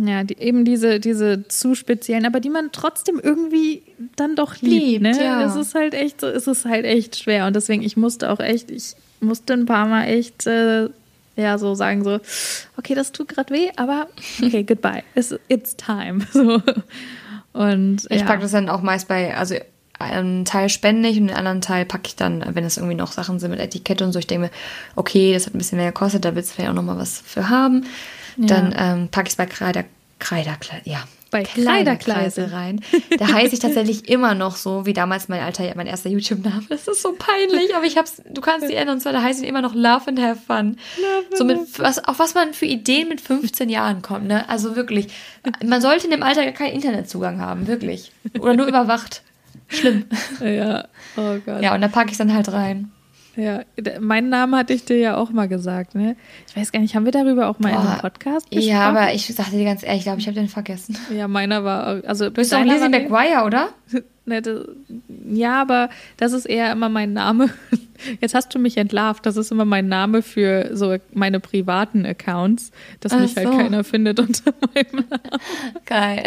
Ja, 0.00 0.22
die, 0.22 0.38
eben 0.38 0.64
diese, 0.64 1.00
diese 1.00 1.48
zu 1.48 1.74
speziellen, 1.74 2.26
aber 2.26 2.40
die 2.40 2.50
man 2.50 2.70
trotzdem 2.70 3.20
irgendwie 3.20 3.82
dann 4.16 4.36
doch 4.36 4.56
liebt. 4.60 5.02
liebt 5.02 5.02
ne? 5.02 5.24
ja. 5.24 5.44
Es 5.44 5.56
ist 5.56 5.74
halt 5.74 5.94
echt 5.94 6.20
so, 6.20 6.28
es 6.28 6.46
ist 6.46 6.64
halt 6.66 6.84
echt 6.84 7.16
schwer. 7.16 7.46
Und 7.46 7.56
deswegen, 7.56 7.82
ich 7.82 7.96
musste 7.96 8.30
auch 8.30 8.38
echt, 8.38 8.70
ich 8.70 8.94
musste 9.20 9.54
ein 9.54 9.66
paar 9.66 9.86
Mal 9.86 10.04
echt 10.04 10.46
äh, 10.46 10.88
ja 11.36 11.58
so 11.58 11.74
sagen, 11.74 12.04
so, 12.04 12.20
okay, 12.76 12.94
das 12.94 13.12
tut 13.12 13.28
gerade 13.28 13.52
weh, 13.52 13.70
aber 13.76 14.08
okay, 14.42 14.62
goodbye. 14.62 15.02
It's, 15.14 15.34
it's 15.48 15.76
time. 15.76 16.20
So. 16.32 16.62
Und 17.52 18.06
ich 18.10 18.20
ja. 18.20 18.26
packe 18.26 18.42
das 18.42 18.52
dann 18.52 18.68
auch 18.68 18.82
meist 18.82 19.08
bei, 19.08 19.36
also 19.36 19.56
einen 19.98 20.44
Teil 20.44 20.68
spende 20.68 21.08
ich 21.08 21.18
und 21.18 21.28
den 21.28 21.36
anderen 21.36 21.60
Teil 21.60 21.84
packe 21.84 22.06
ich 22.06 22.14
dann, 22.14 22.44
wenn 22.54 22.64
es 22.64 22.76
irgendwie 22.76 22.94
noch 22.94 23.10
Sachen 23.10 23.40
sind 23.40 23.50
mit 23.50 23.58
Etikette 23.58 24.04
und 24.04 24.12
so. 24.12 24.20
Ich 24.20 24.28
denke 24.28 24.46
mir, 24.46 24.50
okay, 24.94 25.32
das 25.32 25.46
hat 25.46 25.54
ein 25.54 25.58
bisschen 25.58 25.78
mehr 25.78 25.90
gekostet, 25.90 26.24
da 26.24 26.36
willst 26.36 26.50
du 26.50 26.54
vielleicht 26.54 26.70
auch 26.70 26.74
nochmal 26.74 26.98
was 26.98 27.20
für 27.20 27.48
haben. 27.48 27.84
Ja. 28.38 28.46
Dann 28.46 28.74
ähm, 28.76 29.08
packe 29.08 29.26
ich 29.26 29.32
es 29.32 29.36
bei 29.36 29.46
Kreider, 29.46 29.84
Kreiderkleid, 30.18 30.86
ja. 30.86 31.04
Bei 31.30 31.42
Kleiderkreise 31.42 32.52
rein. 32.52 32.80
Da 33.18 33.28
heiße 33.28 33.52
ich 33.52 33.60
tatsächlich 33.60 34.08
immer 34.08 34.34
noch 34.34 34.56
so, 34.56 34.86
wie 34.86 34.94
damals 34.94 35.28
mein 35.28 35.42
alter, 35.42 35.70
mein 35.74 35.86
erster 35.86 36.08
YouTube-Name. 36.08 36.62
Das 36.70 36.88
ist 36.88 37.02
so 37.02 37.12
peinlich, 37.12 37.74
aber 37.76 37.84
ich 37.84 37.98
hab's, 37.98 38.22
du 38.30 38.40
kannst 38.40 38.70
die 38.70 38.74
ändern, 38.74 38.96
und 38.96 39.00
zwar 39.02 39.12
da 39.12 39.22
heiße 39.22 39.42
ich 39.42 39.48
immer 39.48 39.60
noch 39.60 39.74
Love 39.74 40.08
and 40.08 40.20
Have 40.20 40.40
Fun. 40.46 40.78
Love 40.96 41.36
so 41.36 41.44
mit, 41.44 41.58
was, 41.78 42.02
auf 42.02 42.18
was 42.18 42.34
man 42.34 42.54
für 42.54 42.64
Ideen 42.64 43.08
mit 43.08 43.20
15 43.20 43.68
Jahren 43.68 44.00
kommt, 44.00 44.26
ne? 44.26 44.48
Also 44.48 44.74
wirklich. 44.74 45.08
Man 45.62 45.82
sollte 45.82 46.06
in 46.06 46.12
dem 46.12 46.22
Alter 46.22 46.44
gar 46.44 46.52
keinen 46.52 46.72
Internetzugang 46.72 47.40
haben, 47.40 47.66
wirklich. 47.66 48.12
Oder 48.38 48.54
nur 48.54 48.66
überwacht. 48.66 49.22
Schlimm. 49.68 50.06
Ja, 50.40 50.88
oh 51.16 51.36
Gott. 51.44 51.62
Ja, 51.62 51.74
und 51.74 51.82
da 51.82 51.88
packe 51.88 52.10
ich 52.10 52.16
dann 52.16 52.32
halt 52.32 52.50
rein. 52.50 52.90
Ja, 53.38 53.62
meinen 54.00 54.30
Namen 54.30 54.56
hatte 54.56 54.72
ich 54.72 54.84
dir 54.84 54.98
ja 54.98 55.16
auch 55.16 55.30
mal 55.30 55.46
gesagt, 55.46 55.94
ne? 55.94 56.16
Ich 56.48 56.56
weiß 56.56 56.72
gar 56.72 56.80
nicht, 56.80 56.96
haben 56.96 57.04
wir 57.04 57.12
darüber 57.12 57.48
auch 57.48 57.60
mal 57.60 57.72
Boah, 57.72 57.80
in 57.80 57.86
einem 57.86 58.00
Podcast 58.00 58.50
gesprochen? 58.50 58.68
Ja, 58.68 58.88
aber 58.88 59.14
ich 59.14 59.26
sagte 59.28 59.56
dir 59.56 59.64
ganz 59.64 59.84
ehrlich, 59.84 59.98
ich 59.98 60.04
glaube, 60.04 60.18
ich 60.18 60.26
habe 60.26 60.34
den 60.34 60.48
vergessen. 60.48 60.98
Ja, 61.14 61.28
meiner 61.28 61.62
war, 61.62 62.02
also. 62.04 62.24
Du 62.24 62.30
bist 62.32 62.52
doch 62.52 62.64
Lizzie 62.64 62.88
McGuire, 62.88 63.44
oder? 63.44 63.68
Ne, 64.28 64.42
ja, 65.30 65.62
aber 65.62 65.88
das 66.18 66.34
ist 66.34 66.44
eher 66.44 66.70
immer 66.70 66.90
mein 66.90 67.14
Name. 67.14 67.48
Jetzt 68.20 68.34
hast 68.34 68.54
du 68.54 68.58
mich 68.58 68.76
entlarvt. 68.76 69.24
Das 69.24 69.38
ist 69.38 69.50
immer 69.50 69.64
mein 69.64 69.88
Name 69.88 70.20
für 70.20 70.68
so 70.76 70.96
meine 71.14 71.40
privaten 71.40 72.04
Accounts, 72.04 72.70
dass 73.00 73.14
Ach 73.14 73.20
mich 73.20 73.34
halt 73.36 73.48
so. 73.48 73.56
keiner 73.56 73.84
findet 73.84 74.20
unter 74.20 74.52
meinem 74.74 75.06
Namen. 75.08 75.40
Geil. 75.86 76.24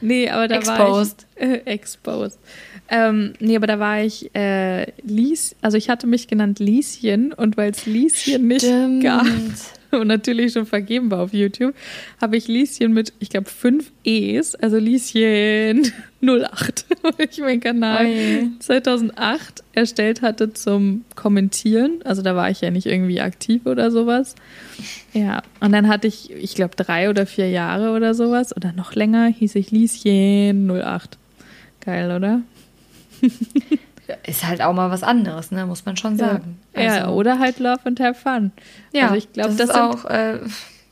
Nee, 0.00 0.30
aber 0.30 0.46
da 0.46 0.54
exposed. 0.54 1.26
war 1.36 1.48
ich. 1.48 1.52
Äh, 1.52 1.62
exposed. 1.64 2.38
Ähm, 2.96 3.32
nee, 3.40 3.56
aber 3.56 3.66
da 3.66 3.80
war 3.80 4.02
ich 4.02 4.32
äh, 4.36 4.92
Lies, 5.02 5.56
also 5.60 5.76
ich 5.76 5.88
hatte 5.88 6.06
mich 6.06 6.28
genannt 6.28 6.60
Lieschen 6.60 7.32
und 7.32 7.56
weil 7.56 7.72
es 7.72 7.86
Lieschen 7.86 8.46
nicht 8.46 8.64
gab 9.02 9.26
und 9.90 10.06
natürlich 10.06 10.52
schon 10.52 10.64
vergeben 10.64 11.10
war 11.10 11.18
auf 11.18 11.32
YouTube, 11.32 11.74
habe 12.20 12.36
ich 12.36 12.46
Lieschen 12.46 12.92
mit, 12.92 13.12
ich 13.18 13.30
glaube, 13.30 13.50
fünf 13.50 13.90
E's, 14.04 14.54
also 14.54 14.78
Lieschen 14.78 15.90
08, 16.22 16.86
weil 17.02 17.26
ich 17.30 17.40
meinen 17.40 17.58
Kanal 17.58 18.06
Oi. 18.06 18.48
2008 18.60 19.64
erstellt 19.72 20.22
hatte 20.22 20.52
zum 20.52 21.04
Kommentieren. 21.16 22.00
Also 22.04 22.22
da 22.22 22.36
war 22.36 22.48
ich 22.48 22.60
ja 22.60 22.70
nicht 22.70 22.86
irgendwie 22.86 23.20
aktiv 23.20 23.66
oder 23.66 23.90
sowas. 23.90 24.36
Ja, 25.12 25.42
und 25.58 25.72
dann 25.72 25.88
hatte 25.88 26.06
ich, 26.06 26.30
ich 26.30 26.54
glaube, 26.54 26.76
drei 26.76 27.10
oder 27.10 27.26
vier 27.26 27.50
Jahre 27.50 27.90
oder 27.90 28.14
sowas 28.14 28.56
oder 28.56 28.72
noch 28.72 28.94
länger 28.94 29.26
hieß 29.26 29.56
ich 29.56 29.72
Lieschen 29.72 30.70
08. 30.70 31.18
Geil, 31.84 32.14
oder? 32.14 32.40
Ist 34.26 34.46
halt 34.46 34.60
auch 34.60 34.74
mal 34.74 34.90
was 34.90 35.02
anderes, 35.02 35.50
ne? 35.50 35.64
muss 35.64 35.86
man 35.86 35.96
schon 35.96 36.16
sagen. 36.16 36.58
Ja, 36.74 36.80
also, 36.80 36.96
ja 36.96 37.08
oder 37.08 37.38
halt 37.38 37.58
Love 37.58 37.80
and 37.84 38.00
Have 38.00 38.20
Fun. 38.20 38.52
Ja, 38.92 39.04
also 39.04 39.14
ich 39.14 39.32
glaube, 39.32 39.54
das, 39.54 39.68
das 39.68 39.70
ist 39.70 39.76
auch, 39.76 40.04
äh, 40.04 40.40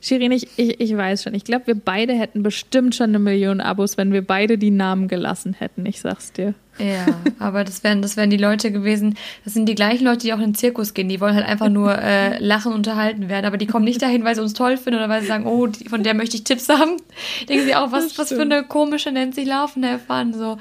Shirin, 0.01 0.33
ich, 0.33 0.49
ich, 0.57 0.81
ich 0.81 0.97
weiß 0.97 1.23
schon. 1.23 1.35
Ich 1.35 1.45
glaube, 1.45 1.69
wir 1.69 1.75
beide 1.77 2.13
hätten 2.13 2.43
bestimmt 2.43 2.95
schon 2.95 3.11
eine 3.11 3.21
Million 3.21 3.61
Abos, 3.61 3.97
wenn 3.97 4.13
wir 4.13 4.27
beide 4.27 4.59
die 4.59 4.73
Namen 4.73 5.07
gelassen 5.07 5.53
hätten. 5.53 5.87
Ich 5.87 6.01
sag's 6.01 6.33
dir. 6.33 6.55
Ja, 6.83 7.07
aber 7.39 7.65
das 7.65 7.85
wären, 7.85 8.03
das 8.03 8.17
wären 8.17 8.31
die 8.31 8.37
Leute 8.37 8.73
gewesen, 8.73 9.17
das 9.45 9.55
sind 9.55 9.67
die 9.67 9.75
gleichen 9.75 10.05
Leute, 10.05 10.21
die 10.21 10.33
auch 10.33 10.39
in 10.39 10.51
den 10.51 10.55
Zirkus 10.55 10.95
gehen. 10.95 11.09
Die 11.09 11.21
wollen 11.21 11.35
halt 11.35 11.47
einfach 11.47 11.69
nur 11.69 11.97
äh, 12.03 12.39
lachen, 12.39 12.73
unterhalten 12.73 13.29
werden. 13.29 13.47
Aber 13.47 13.57
die 13.57 13.67
kommen 13.67 13.85
nicht 13.85 14.03
dahin, 14.03 14.25
weil 14.25 14.35
sie 14.35 14.43
uns 14.43 14.55
toll 14.55 14.77
finden 14.77 14.99
oder 14.99 15.09
weil 15.09 15.23
sie 15.23 15.29
sagen, 15.29 15.47
oh, 15.47 15.67
die, 15.67 15.89
von 15.89 16.03
der 16.03 16.15
möchte 16.15 16.37
ich 16.37 16.45
Tipps 16.45 16.69
haben. 16.69 16.97
Denken 17.49 17.67
sie 17.67 17.75
auch, 17.75 17.93
was, 17.93 18.19
was 18.19 18.29
für 18.29 18.43
eine 18.43 18.65
komische 18.65 19.13
nennt 19.13 19.35
sich 19.35 19.47
Laufen 19.47 19.83
erfahren. 19.85 20.35
So. 20.35 20.59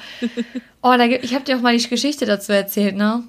Oh, 0.82 0.94
da, 0.98 1.06
ich 1.06 1.34
habe 1.34 1.46
dir 1.46 1.58
auch 1.58 1.62
mal 1.62 1.76
die 1.76 1.88
Geschichte 1.88 2.26
dazu 2.26 2.52
erzählt, 2.52 2.96
ne? 2.96 3.24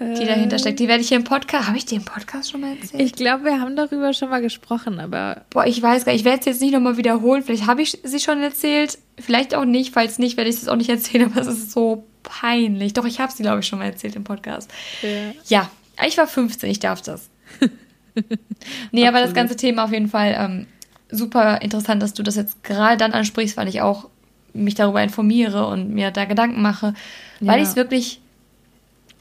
die 0.00 0.24
dahinter 0.24 0.58
steckt. 0.58 0.78
Die 0.78 0.88
werde 0.88 1.02
ich 1.02 1.08
hier 1.08 1.16
im 1.16 1.24
Podcast. 1.24 1.66
Habe 1.66 1.76
ich 1.76 1.84
dir 1.84 1.96
im 1.96 2.04
Podcast 2.04 2.50
schon 2.50 2.60
mal 2.60 2.76
erzählt? 2.76 3.02
Ich 3.02 3.14
glaube, 3.14 3.44
wir 3.44 3.60
haben 3.60 3.74
darüber 3.74 4.12
schon 4.12 4.30
mal 4.30 4.40
gesprochen, 4.40 5.00
aber. 5.00 5.42
Boah, 5.50 5.66
ich 5.66 5.82
weiß 5.82 6.04
gar 6.04 6.12
nicht. 6.12 6.20
Ich 6.20 6.24
werde 6.24 6.40
es 6.40 6.46
jetzt 6.46 6.60
nicht 6.60 6.72
nochmal 6.72 6.96
wiederholen. 6.96 7.42
Vielleicht 7.42 7.66
habe 7.66 7.82
ich 7.82 7.98
sie 8.02 8.20
schon 8.20 8.40
erzählt. 8.40 8.98
Vielleicht 9.18 9.54
auch 9.54 9.64
nicht. 9.64 9.92
Falls 9.92 10.18
nicht, 10.18 10.36
werde 10.36 10.50
ich 10.50 10.56
es 10.56 10.68
auch 10.68 10.76
nicht 10.76 10.90
erzählen. 10.90 11.24
Aber 11.32 11.40
es 11.40 11.48
ist 11.48 11.72
so 11.72 12.04
peinlich. 12.40 12.92
Doch, 12.92 13.04
ich 13.04 13.20
habe 13.20 13.32
sie, 13.32 13.42
glaube 13.42 13.60
ich, 13.60 13.66
schon 13.66 13.78
mal 13.78 13.86
erzählt 13.86 14.16
im 14.16 14.24
Podcast. 14.24 14.70
Ja. 15.02 15.32
ja, 15.48 15.70
ich 16.06 16.16
war 16.18 16.26
15. 16.26 16.70
Ich 16.70 16.80
darf 16.80 17.02
das. 17.02 17.28
nee, 18.92 19.06
aber 19.06 19.20
das 19.20 19.34
ganze 19.34 19.56
Thema 19.56 19.84
auf 19.84 19.92
jeden 19.92 20.08
Fall 20.08 20.36
ähm, 20.38 20.66
super 21.10 21.62
interessant, 21.62 22.02
dass 22.02 22.14
du 22.14 22.22
das 22.22 22.36
jetzt 22.36 22.62
gerade 22.62 22.96
dann 22.96 23.12
ansprichst, 23.12 23.56
weil 23.56 23.68
ich 23.68 23.80
auch 23.80 24.08
mich 24.52 24.74
darüber 24.74 25.02
informiere 25.02 25.66
und 25.66 25.90
mir 25.90 26.10
da 26.10 26.24
Gedanken 26.24 26.62
mache. 26.62 26.94
Weil 27.40 27.58
ja. 27.58 27.62
ich 27.62 27.70
es 27.70 27.76
wirklich 27.76 28.20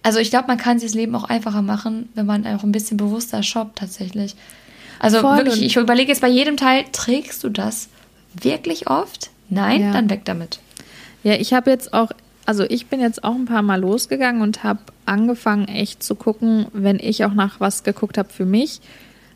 also 0.07 0.19
ich 0.19 0.29
glaube, 0.29 0.47
man 0.47 0.57
kann 0.57 0.79
sich 0.79 0.91
das 0.91 0.95
Leben 0.95 1.13
auch 1.15 1.25
einfacher 1.25 1.61
machen, 1.61 2.07
wenn 2.15 2.25
man 2.25 2.47
auch 2.47 2.63
ein 2.63 2.71
bisschen 2.71 2.95
bewusster 2.95 3.43
shoppt 3.43 3.79
tatsächlich. 3.79 4.35
Also 4.99 5.19
Voll 5.19 5.37
wirklich, 5.39 5.61
ich 5.61 5.75
überlege 5.75 6.09
jetzt 6.09 6.21
bei 6.21 6.29
jedem 6.29 6.55
Teil, 6.55 6.85
trägst 6.93 7.43
du 7.43 7.49
das 7.49 7.89
wirklich 8.33 8.89
oft? 8.89 9.31
Nein, 9.49 9.81
ja. 9.81 9.91
dann 9.91 10.09
weg 10.09 10.21
damit. 10.23 10.59
Ja, 11.23 11.33
ich 11.33 11.51
habe 11.51 11.71
jetzt 11.71 11.93
auch, 11.93 12.11
also 12.47 12.63
ich 12.63 12.87
bin 12.87 13.01
jetzt 13.01 13.25
auch 13.25 13.35
ein 13.35 13.43
paar 13.43 13.61
Mal 13.61 13.81
losgegangen 13.81 14.41
und 14.41 14.63
habe 14.63 14.79
angefangen 15.05 15.67
echt 15.67 16.01
zu 16.01 16.15
gucken, 16.15 16.67
wenn 16.71 16.97
ich 16.97 17.25
auch 17.25 17.33
nach 17.33 17.59
was 17.59 17.83
geguckt 17.83 18.17
habe 18.17 18.29
für 18.29 18.45
mich, 18.45 18.79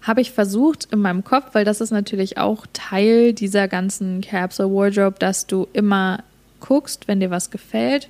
habe 0.02 0.22
ich 0.22 0.32
versucht 0.32 0.88
in 0.94 1.00
meinem 1.00 1.26
Kopf, 1.26 1.48
weil 1.52 1.66
das 1.66 1.82
ist 1.82 1.92
natürlich 1.92 2.38
auch 2.38 2.66
Teil 2.72 3.34
dieser 3.34 3.68
ganzen 3.68 4.22
Capsule 4.22 4.74
Wardrobe, 4.74 5.18
dass 5.20 5.46
du 5.46 5.68
immer 5.74 6.24
guckst, 6.62 7.10
wenn 7.10 7.20
dir 7.20 7.30
was 7.30 7.52
gefällt. 7.52 8.08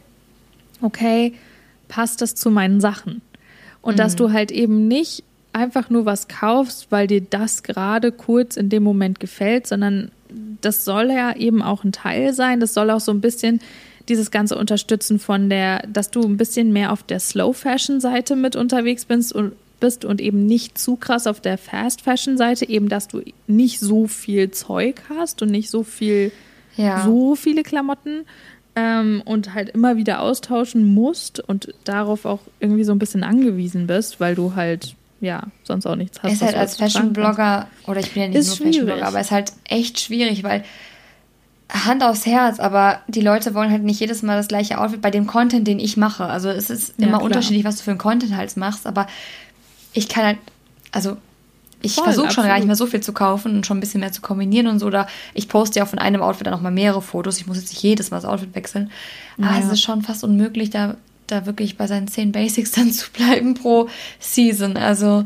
Okay, 0.83 1.33
passt 1.87 2.21
das 2.21 2.35
zu 2.35 2.51
meinen 2.51 2.79
Sachen? 2.79 3.23
Und 3.81 3.95
mhm. 3.95 3.97
dass 3.97 4.15
du 4.15 4.31
halt 4.31 4.51
eben 4.51 4.87
nicht 4.87 5.23
einfach 5.51 5.89
nur 5.89 6.05
was 6.05 6.27
kaufst, 6.27 6.91
weil 6.91 7.07
dir 7.07 7.21
das 7.21 7.63
gerade 7.63 8.11
kurz 8.11 8.55
in 8.55 8.69
dem 8.69 8.83
Moment 8.83 9.19
gefällt, 9.19 9.65
sondern 9.65 10.11
das 10.61 10.85
soll 10.85 11.09
ja 11.09 11.35
eben 11.35 11.63
auch 11.63 11.83
ein 11.83 11.91
Teil 11.91 12.33
sein. 12.33 12.59
Das 12.59 12.75
soll 12.75 12.91
auch 12.91 12.99
so 12.99 13.11
ein 13.11 13.19
bisschen 13.19 13.61
dieses 14.11 14.29
Ganze 14.29 14.57
unterstützen 14.57 15.19
von 15.19 15.49
der, 15.49 15.87
dass 15.87 16.11
du 16.11 16.21
ein 16.21 16.37
bisschen 16.37 16.73
mehr 16.73 16.91
auf 16.91 17.01
der 17.01 17.19
Slow 17.19 17.53
Fashion 17.53 18.01
Seite 18.01 18.35
mit 18.35 18.55
unterwegs 18.55 19.05
bist 19.05 19.33
und 19.33 19.53
bist 19.79 20.05
und 20.05 20.21
eben 20.21 20.45
nicht 20.45 20.77
zu 20.77 20.95
krass 20.95 21.25
auf 21.25 21.41
der 21.41 21.57
Fast 21.57 22.01
Fashion 22.01 22.37
Seite, 22.37 22.69
eben 22.69 22.87
dass 22.87 23.07
du 23.07 23.21
nicht 23.47 23.79
so 23.79 24.07
viel 24.07 24.51
Zeug 24.51 25.01
hast 25.09 25.41
und 25.41 25.49
nicht 25.49 25.71
so 25.71 25.83
viel, 25.83 26.31
ja. 26.77 27.03
so 27.03 27.35
viele 27.35 27.63
Klamotten, 27.63 28.25
ähm, 28.75 29.21
und 29.25 29.53
halt 29.53 29.69
immer 29.69 29.97
wieder 29.97 30.21
austauschen 30.21 30.93
musst 30.93 31.39
und 31.39 31.73
darauf 31.83 32.25
auch 32.25 32.39
irgendwie 32.59 32.83
so 32.83 32.91
ein 32.93 32.99
bisschen 32.99 33.23
angewiesen 33.23 33.87
bist, 33.87 34.19
weil 34.19 34.35
du 34.35 34.55
halt 34.55 34.95
ja 35.19 35.43
sonst 35.63 35.85
auch 35.85 35.95
nichts 35.95 36.23
hast. 36.23 36.33
Ist 36.33 36.41
halt 36.41 36.55
als 36.55 36.77
Fashion-Blogger, 36.77 37.67
oder 37.87 37.99
ich 37.99 38.11
bin 38.11 38.23
ja 38.23 38.29
nicht 38.29 38.37
ist 38.37 38.59
nur 38.59 38.67
Fashion-Blogger, 38.67 39.07
aber 39.07 39.19
es 39.19 39.27
ist 39.27 39.31
halt 39.31 39.53
echt 39.65 39.99
schwierig, 39.99 40.43
weil 40.43 40.63
Hand 41.71 42.03
aufs 42.03 42.25
Herz, 42.25 42.59
aber 42.59 42.99
die 43.07 43.21
Leute 43.21 43.53
wollen 43.53 43.71
halt 43.71 43.83
nicht 43.83 43.99
jedes 43.99 44.23
Mal 44.23 44.35
das 44.35 44.47
gleiche 44.47 44.79
Outfit 44.79 45.01
bei 45.01 45.09
dem 45.09 45.25
Content, 45.25 45.65
den 45.67 45.79
ich 45.79 45.95
mache. 45.95 46.25
Also 46.25 46.49
es 46.49 46.69
ist 46.69 46.99
immer 46.99 47.19
ja, 47.19 47.23
unterschiedlich, 47.23 47.63
was 47.63 47.77
du 47.77 47.83
für 47.83 47.91
einen 47.91 47.97
Content 47.97 48.35
halt 48.35 48.55
machst, 48.57 48.85
aber 48.85 49.07
ich 49.93 50.09
kann 50.09 50.25
halt, 50.25 50.37
also 50.91 51.17
ich 51.81 51.95
versuche 51.95 52.31
schon 52.31 52.45
gar 52.45 52.57
nicht 52.57 52.67
mehr 52.67 52.75
so 52.75 52.85
viel 52.85 53.01
zu 53.01 53.13
kaufen 53.13 53.55
und 53.55 53.65
schon 53.65 53.77
ein 53.77 53.79
bisschen 53.79 54.01
mehr 54.01 54.11
zu 54.11 54.21
kombinieren 54.21 54.67
und 54.67 54.79
so. 54.79 54.85
Oder 54.85 55.07
ich 55.33 55.47
poste 55.47 55.79
ja 55.79 55.85
auch 55.85 55.89
von 55.89 55.99
einem 55.99 56.21
Outfit 56.21 56.45
dann 56.45 56.53
nochmal 56.53 56.71
mehrere 56.71 57.01
Fotos. 57.01 57.37
Ich 57.37 57.47
muss 57.47 57.57
jetzt 57.57 57.69
nicht 57.69 57.81
jedes 57.81 58.11
Mal 58.11 58.17
das 58.17 58.25
Outfit 58.25 58.53
wechseln. 58.53 58.91
Aber 59.37 59.51
ja. 59.51 59.59
es 59.59 59.71
ist 59.71 59.81
schon 59.81 60.01
fast 60.03 60.23
unmöglich, 60.23 60.69
da, 60.69 60.95
da 61.27 61.45
wirklich 61.45 61.77
bei 61.77 61.87
seinen 61.87 62.07
zehn 62.07 62.31
Basics 62.31 62.71
dann 62.73 62.91
zu 62.91 63.09
bleiben 63.11 63.55
pro 63.55 63.89
Season. 64.19 64.77
Also. 64.77 65.25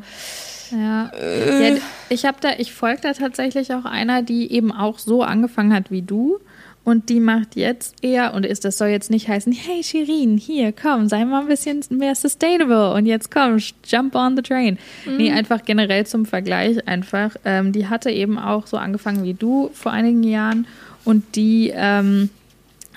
Ja. 0.71 1.12
Äh. 1.19 1.75
ja 1.75 1.82
ich 2.10 2.25
habe 2.25 2.38
da, 2.41 2.49
ich 2.58 2.73
folge 2.73 3.01
da 3.01 3.13
tatsächlich 3.13 3.73
auch 3.73 3.86
einer, 3.86 4.21
die 4.21 4.51
eben 4.51 4.71
auch 4.71 4.99
so 4.99 5.23
angefangen 5.23 5.73
hat 5.73 5.91
wie 5.91 6.01
du 6.01 6.39
und 6.86 7.10
die 7.10 7.19
macht 7.19 7.56
jetzt 7.56 8.04
eher, 8.04 8.36
und 8.36 8.45
ist, 8.45 8.63
das 8.63 8.78
soll 8.78 8.89
jetzt 8.89 9.10
nicht 9.10 9.28
heißen, 9.28 9.51
hey 9.51 9.84
Shirin, 9.84 10.38
hier, 10.38 10.71
komm, 10.71 11.10
sei 11.10 11.25
mal 11.25 11.41
ein 11.41 11.47
bisschen 11.47 11.84
mehr 11.89 12.13
sustainable 12.13 12.93
und 12.93 13.08
jetzt 13.08 13.32
komm, 13.32 13.58
jump 13.84 14.13
on 14.13 14.38
the 14.38 14.43
train. 14.43 14.78
Mhm. 15.06 15.17
Nee, 15.17 15.32
einfach 15.32 15.65
generell 15.65 16.06
zum 16.06 16.28
Vergleich 16.28 16.88
einfach. 16.88 17.36
Ähm, 17.43 17.71
die 17.71 17.88
hatte 17.88 18.12
eben 18.12 18.38
auch 18.38 18.67
so 18.67 18.78
angefangen 18.78 19.23
wie 19.23 19.34
du 19.34 19.71
vor 19.73 19.91
einigen 19.91 20.21
Jahren 20.21 20.67
und 21.06 21.36
die 21.36 21.73
ähm, 21.73 22.30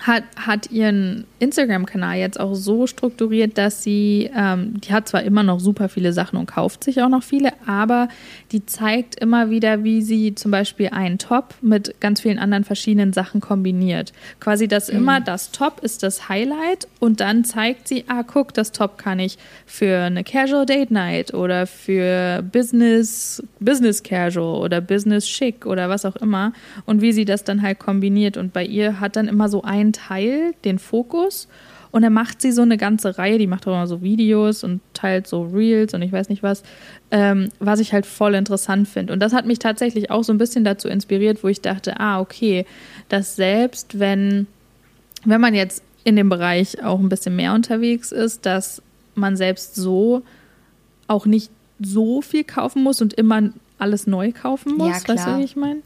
hat, 0.01 0.25
hat 0.37 0.71
ihren 0.71 1.25
Instagram-Kanal 1.39 2.19
jetzt 2.19 2.39
auch 2.39 2.55
so 2.55 2.87
strukturiert, 2.87 3.59
dass 3.59 3.83
sie, 3.83 4.31
ähm, 4.35 4.81
die 4.81 4.93
hat 4.93 5.09
zwar 5.09 5.23
immer 5.23 5.43
noch 5.43 5.61
super 5.61 5.89
viele 5.89 6.13
Sachen 6.13 6.39
und 6.39 6.47
kauft 6.47 6.85
sich 6.85 7.03
auch 7.03 7.09
noch 7.09 7.23
viele, 7.23 7.53
aber 7.67 8.09
die 8.53 8.65
zeigt 8.65 9.17
immer 9.17 9.51
wieder, 9.51 9.85
wie 9.85 10.03
sie 10.03 10.35
zum 10.35 10.51
Beispiel 10.51 10.89
einen 10.89 11.19
Top 11.19 11.55
mit 11.61 12.01
ganz 12.01 12.21
vielen 12.21 12.39
anderen 12.39 12.65
verschiedenen 12.65 13.13
Sachen 13.13 13.41
kombiniert. 13.41 14.13
Quasi 14.41 14.69
das 14.69 14.91
mhm. 14.91 14.99
immer, 14.99 15.21
das 15.21 15.51
Top 15.51 15.81
ist 15.83 16.03
das 16.03 16.29
Highlight 16.29 16.89
und 17.01 17.21
dann 17.21 17.45
zeigt 17.45 17.89
sie, 17.89 18.05
ah, 18.09 18.23
guck, 18.23 18.55
das 18.55 18.73
Top 18.73 18.99
kann 18.99 19.19
ich 19.19 19.39
für 19.67 19.99
eine 19.99 20.25
Casual 20.25 20.67
Date 20.67 20.91
Night 20.91 21.35
oder 21.35 21.67
für 21.67 22.43
Business, 22.43 23.43
Business 23.61 24.03
Casual 24.03 24.61
oder 24.61 24.81
Business 24.81 25.27
Chic 25.27 25.67
oder 25.67 25.89
was 25.89 26.05
auch 26.05 26.17
immer 26.17 26.53
und 26.87 27.01
wie 27.01 27.13
sie 27.13 27.25
das 27.25 27.45
dann 27.45 27.63
halt 27.63 27.79
kombiniert. 27.79 28.37
Und 28.37 28.53
bei 28.53 28.65
ihr 28.65 29.01
hat 29.01 29.17
dann 29.17 29.29
immer 29.29 29.49
so 29.49 29.63
ein 29.63 29.88
Teil 29.93 30.55
den 30.65 30.79
Fokus 30.79 31.49
und 31.91 32.03
dann 32.03 32.13
macht 32.13 32.43
sie 32.43 32.53
so 32.53 32.63
eine 32.63 32.77
ganze 32.77 33.19
Reihe, 33.19 33.39
die 33.39 33.47
macht 33.47 33.67
auch 33.67 33.73
immer 33.73 33.87
so 33.87 34.03
Videos 34.03 34.63
und 34.63 34.81
teilt 34.93 35.27
so 35.27 35.43
Reels 35.43 35.95
und 35.95 36.03
ich 36.03 36.13
weiß 36.13 36.29
nicht 36.29 36.43
was, 36.43 36.63
ähm, 37.11 37.49
was 37.61 37.81
ich 37.81 37.93
halt 37.93 38.05
voll 38.05 38.35
interessant 38.35 38.89
finde. 38.89 39.13
Und 39.13 39.21
das 39.21 39.33
hat 39.33 39.47
mich 39.47 39.59
tatsächlich 39.59 40.11
auch 40.11 40.23
so 40.23 40.33
ein 40.33 40.39
bisschen 40.39 40.65
dazu 40.65 40.89
inspiriert, 40.89 41.43
wo 41.43 41.49
ich 41.49 41.61
dachte, 41.61 41.99
ah, 41.99 42.21
okay, 42.21 42.67
dass 43.09 43.37
selbst 43.37 43.99
wenn, 43.99 44.47
wenn 45.25 45.41
man 45.41 45.55
jetzt 45.55 45.83
in 46.05 46.17
dem 46.17 46.29
Bereich 46.29 46.83
auch 46.85 47.01
ein 47.01 47.09
bisschen 47.09 47.37
mehr 47.37 47.55
unterwegs 47.55 48.13
ist, 48.13 48.45
dass 48.45 48.83
man 49.15 49.37
selbst 49.37 49.75
so 49.75 50.23
auch 51.07 51.27
nicht 51.27 51.51
so 51.81 52.21
viel 52.23 52.45
kaufen 52.45 52.83
muss 52.83 53.01
und 53.01 53.15
immer 53.15 53.51
alles 53.79 54.07
neu 54.07 54.33
kaufen 54.33 54.77
muss. 54.77 54.89
Ja, 54.89 55.01
klar. 55.01 55.17
Weißt 55.17 55.27
du, 55.27 55.39
wie 55.39 55.45
ich 55.45 55.57
meine? 55.57 55.81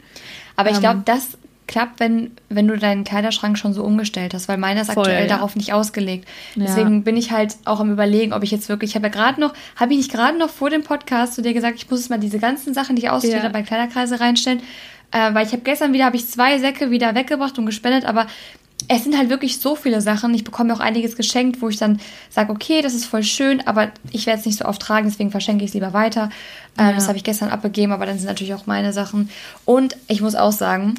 Aber 0.56 0.70
ich 0.70 0.80
glaube, 0.80 0.98
ähm, 0.98 1.04
das 1.04 1.38
klappt, 1.72 2.00
wenn, 2.00 2.32
wenn 2.50 2.68
du 2.68 2.76
deinen 2.76 3.02
Kleiderschrank 3.02 3.56
schon 3.56 3.72
so 3.72 3.82
umgestellt 3.82 4.34
hast, 4.34 4.46
weil 4.46 4.58
meiner 4.58 4.82
ist 4.82 4.92
Voll, 4.92 5.04
aktuell 5.04 5.22
ja. 5.22 5.36
darauf 5.36 5.56
nicht 5.56 5.72
ausgelegt. 5.72 6.28
Ja. 6.54 6.66
Deswegen 6.66 7.02
bin 7.02 7.16
ich 7.16 7.32
halt 7.32 7.56
auch 7.64 7.80
am 7.80 7.90
überlegen, 7.90 8.34
ob 8.34 8.42
ich 8.42 8.50
jetzt 8.50 8.68
wirklich, 8.68 8.90
ich 8.90 8.94
habe 8.94 9.06
ja 9.06 9.12
gerade 9.12 9.40
noch, 9.40 9.54
habe 9.76 9.92
ich 9.92 9.98
nicht 9.98 10.12
gerade 10.12 10.38
noch 10.38 10.50
vor 10.50 10.68
dem 10.68 10.84
Podcast 10.84 11.34
zu 11.34 11.42
dir 11.42 11.54
gesagt, 11.54 11.76
ich 11.76 11.90
muss 11.90 12.00
jetzt 12.00 12.10
mal 12.10 12.20
diese 12.20 12.38
ganzen 12.38 12.74
Sachen, 12.74 12.94
die 12.94 13.02
ich 13.02 13.10
ausgestellt 13.10 13.42
ja. 13.42 13.48
bei 13.48 13.62
Kleiderkreise 13.62 14.20
reinstellen, 14.20 14.60
äh, 15.12 15.32
weil 15.32 15.46
ich 15.46 15.52
habe 15.52 15.62
gestern 15.62 15.94
wieder, 15.94 16.04
habe 16.04 16.16
ich 16.16 16.28
zwei 16.28 16.58
Säcke 16.58 16.90
wieder 16.90 17.14
weggebracht 17.14 17.58
und 17.58 17.64
gespendet, 17.64 18.04
aber 18.04 18.26
es 18.88 19.04
sind 19.04 19.16
halt 19.16 19.30
wirklich 19.30 19.58
so 19.60 19.74
viele 19.74 20.00
Sachen. 20.00 20.34
Ich 20.34 20.44
bekomme 20.44 20.74
auch 20.74 20.80
einiges 20.80 21.16
geschenkt, 21.16 21.62
wo 21.62 21.68
ich 21.68 21.78
dann 21.78 22.00
sage, 22.28 22.52
okay, 22.52 22.82
das 22.82 22.92
ist 22.92 23.06
voll 23.06 23.22
schön, 23.22 23.66
aber 23.66 23.90
ich 24.10 24.26
werde 24.26 24.40
es 24.40 24.46
nicht 24.46 24.58
so 24.58 24.66
oft 24.66 24.82
tragen, 24.82 25.08
deswegen 25.08 25.30
verschenke 25.30 25.64
ich 25.64 25.70
es 25.70 25.74
lieber 25.74 25.94
weiter. 25.94 26.28
Ähm, 26.76 26.88
ja. 26.88 26.92
Das 26.92 27.08
habe 27.08 27.16
ich 27.16 27.24
gestern 27.24 27.48
abgegeben, 27.48 27.92
aber 27.92 28.04
dann 28.04 28.18
sind 28.18 28.26
natürlich 28.26 28.54
auch 28.54 28.66
meine 28.66 28.92
Sachen. 28.92 29.30
Und 29.64 29.96
ich 30.08 30.20
muss 30.20 30.34
auch 30.34 30.52
sagen, 30.52 30.96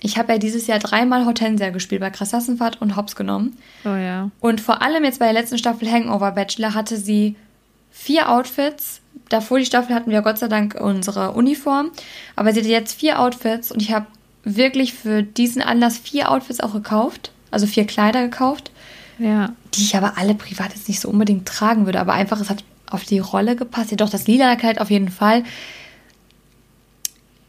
ich 0.00 0.16
habe 0.16 0.32
ja 0.32 0.38
dieses 0.38 0.66
Jahr 0.66 0.78
dreimal 0.78 1.24
Hortensia 1.24 1.70
gespielt 1.70 2.00
bei 2.00 2.10
Krassassenfahrt 2.10 2.80
und 2.80 2.96
Hops 2.96 3.16
genommen. 3.16 3.56
Oh 3.84 3.88
ja. 3.88 4.30
Und 4.40 4.60
vor 4.60 4.82
allem 4.82 5.04
jetzt 5.04 5.18
bei 5.18 5.26
der 5.26 5.34
letzten 5.34 5.58
Staffel 5.58 5.90
Hangover 5.90 6.32
Bachelor 6.32 6.74
hatte 6.74 6.96
sie 6.96 7.36
vier 7.90 8.30
Outfits. 8.30 9.00
Davor 9.28 9.58
die 9.58 9.66
Staffel 9.66 9.94
hatten 9.94 10.10
wir 10.10 10.22
Gott 10.22 10.38
sei 10.38 10.48
Dank 10.48 10.76
unsere 10.80 11.32
Uniform. 11.32 11.90
Aber 12.36 12.52
sie 12.52 12.60
hatte 12.60 12.68
jetzt 12.68 12.98
vier 12.98 13.20
Outfits 13.20 13.72
und 13.72 13.82
ich 13.82 13.92
habe 13.92 14.06
wirklich 14.44 14.94
für 14.94 15.22
diesen 15.22 15.62
Anlass 15.62 15.98
vier 15.98 16.30
Outfits 16.30 16.60
auch 16.60 16.72
gekauft. 16.72 17.32
Also 17.50 17.66
vier 17.66 17.86
Kleider 17.86 18.22
gekauft. 18.22 18.70
Ja. 19.18 19.52
Die 19.74 19.82
ich 19.82 19.96
aber 19.96 20.16
alle 20.16 20.34
privat 20.34 20.74
jetzt 20.74 20.88
nicht 20.88 21.00
so 21.00 21.08
unbedingt 21.08 21.46
tragen 21.46 21.86
würde. 21.86 22.00
Aber 22.00 22.12
einfach, 22.12 22.40
es 22.40 22.50
hat 22.50 22.62
auf 22.86 23.04
die 23.04 23.18
Rolle 23.18 23.56
gepasst. 23.56 23.90
Ja, 23.90 23.96
doch, 23.96 24.10
das 24.10 24.26
lila 24.26 24.54
Kleid 24.56 24.80
auf 24.80 24.90
jeden 24.90 25.10
Fall 25.10 25.42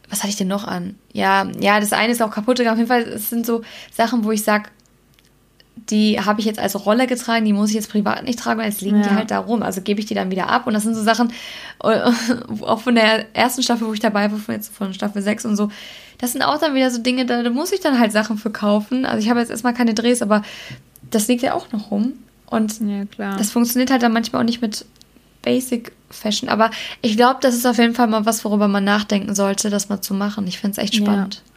was 0.10 0.20
hatte 0.20 0.30
ich 0.30 0.38
denn 0.38 0.48
noch 0.48 0.68
an? 0.68 0.96
Ja, 1.14 1.48
ja, 1.60 1.80
das 1.80 1.94
eine 1.94 2.12
ist 2.12 2.22
auch 2.22 2.32
kaputt 2.32 2.58
gegangen. 2.58 2.74
Auf 2.74 2.78
jeden 2.80 2.88
Fall, 2.88 3.14
es 3.14 3.30
sind 3.30 3.46
so 3.46 3.62
Sachen, 3.92 4.24
wo 4.24 4.32
ich 4.32 4.44
sage, 4.44 4.70
die 5.90 6.20
habe 6.20 6.40
ich 6.40 6.46
jetzt 6.46 6.60
als 6.60 6.86
Rolle 6.86 7.08
getragen, 7.08 7.46
die 7.46 7.54
muss 7.54 7.70
ich 7.70 7.76
jetzt 7.76 7.90
privat 7.90 8.24
nicht 8.24 8.40
tragen, 8.40 8.60
weil 8.60 8.70
jetzt 8.70 8.82
liegen 8.82 8.98
ja. 8.98 9.08
die 9.08 9.16
halt 9.16 9.32
da 9.32 9.40
rum. 9.40 9.64
Also 9.64 9.82
gebe 9.82 10.00
ich 10.00 10.06
die 10.06 10.14
dann 10.14 10.32
wieder 10.32 10.50
ab. 10.50 10.68
Und 10.68 10.74
das 10.74 10.84
sind 10.84 10.96
so 10.96 11.04
Sachen, 11.04 11.32
äh, 11.84 12.12
auch 12.62 12.82
von 12.82 12.96
der 12.96 13.36
ersten 13.36 13.64
Staffel, 13.64 13.88
wo 13.88 13.94
ich 13.94 14.00
dabei 14.00 14.32
war, 14.32 14.40
von, 14.40 14.56
jetzt 14.56 14.74
von 14.74 14.94
Staffel 14.94 15.22
6 15.22 15.46
und 15.46 15.56
so, 15.56 15.70
das 16.18 16.34
sind 16.34 16.42
auch 16.42 16.60
dann 16.60 16.76
wieder 16.76 16.92
so 16.92 17.02
Dinge, 17.02 17.26
da, 17.26 17.44
da 17.44 17.50
muss 17.50 17.72
ich 17.72 17.80
dann 17.80 18.00
halt 18.00 18.12
Sachen 18.12 18.38
für 18.38 18.52
kaufen. 18.52 19.06
Also 19.06 19.24
ich 19.24 19.30
habe 19.30 19.40
jetzt 19.40 19.52
erstmal 19.52 19.74
keine 19.74 19.94
Drehs, 19.94 20.22
aber 20.22 20.44
das 21.10 21.28
liegt 21.28 21.44
ja 21.44 21.54
auch 21.54 21.72
noch 21.72 21.92
rum. 21.92 22.14
Und 22.48 22.82
ja, 22.82 23.06
das 23.38 23.52
funktioniert 23.52 23.92
halt 23.92 24.04
dann 24.04 24.12
manchmal 24.12 24.42
auch 24.42 24.46
nicht 24.46 24.62
mit 24.62 24.86
Basic 25.44 25.94
Fashion. 26.10 26.50
Aber 26.50 26.72
ich 27.02 27.16
glaube, 27.16 27.40
das 27.42 27.56
ist 27.56 27.66
auf 27.66 27.78
jeden 27.78 27.94
Fall 27.96 28.08
mal 28.08 28.26
was, 28.26 28.44
worüber 28.46 28.68
man 28.68 28.84
nachdenken 28.84 29.36
sollte, 29.36 29.70
das 29.70 29.90
mal 29.90 30.02
zu 30.02 30.14
machen. 30.14 30.48
Ich 30.48 30.60
finde 30.60 30.74
es 30.74 30.84
echt 30.84 30.96
spannend. 30.96 31.36
Ja. 31.36 31.50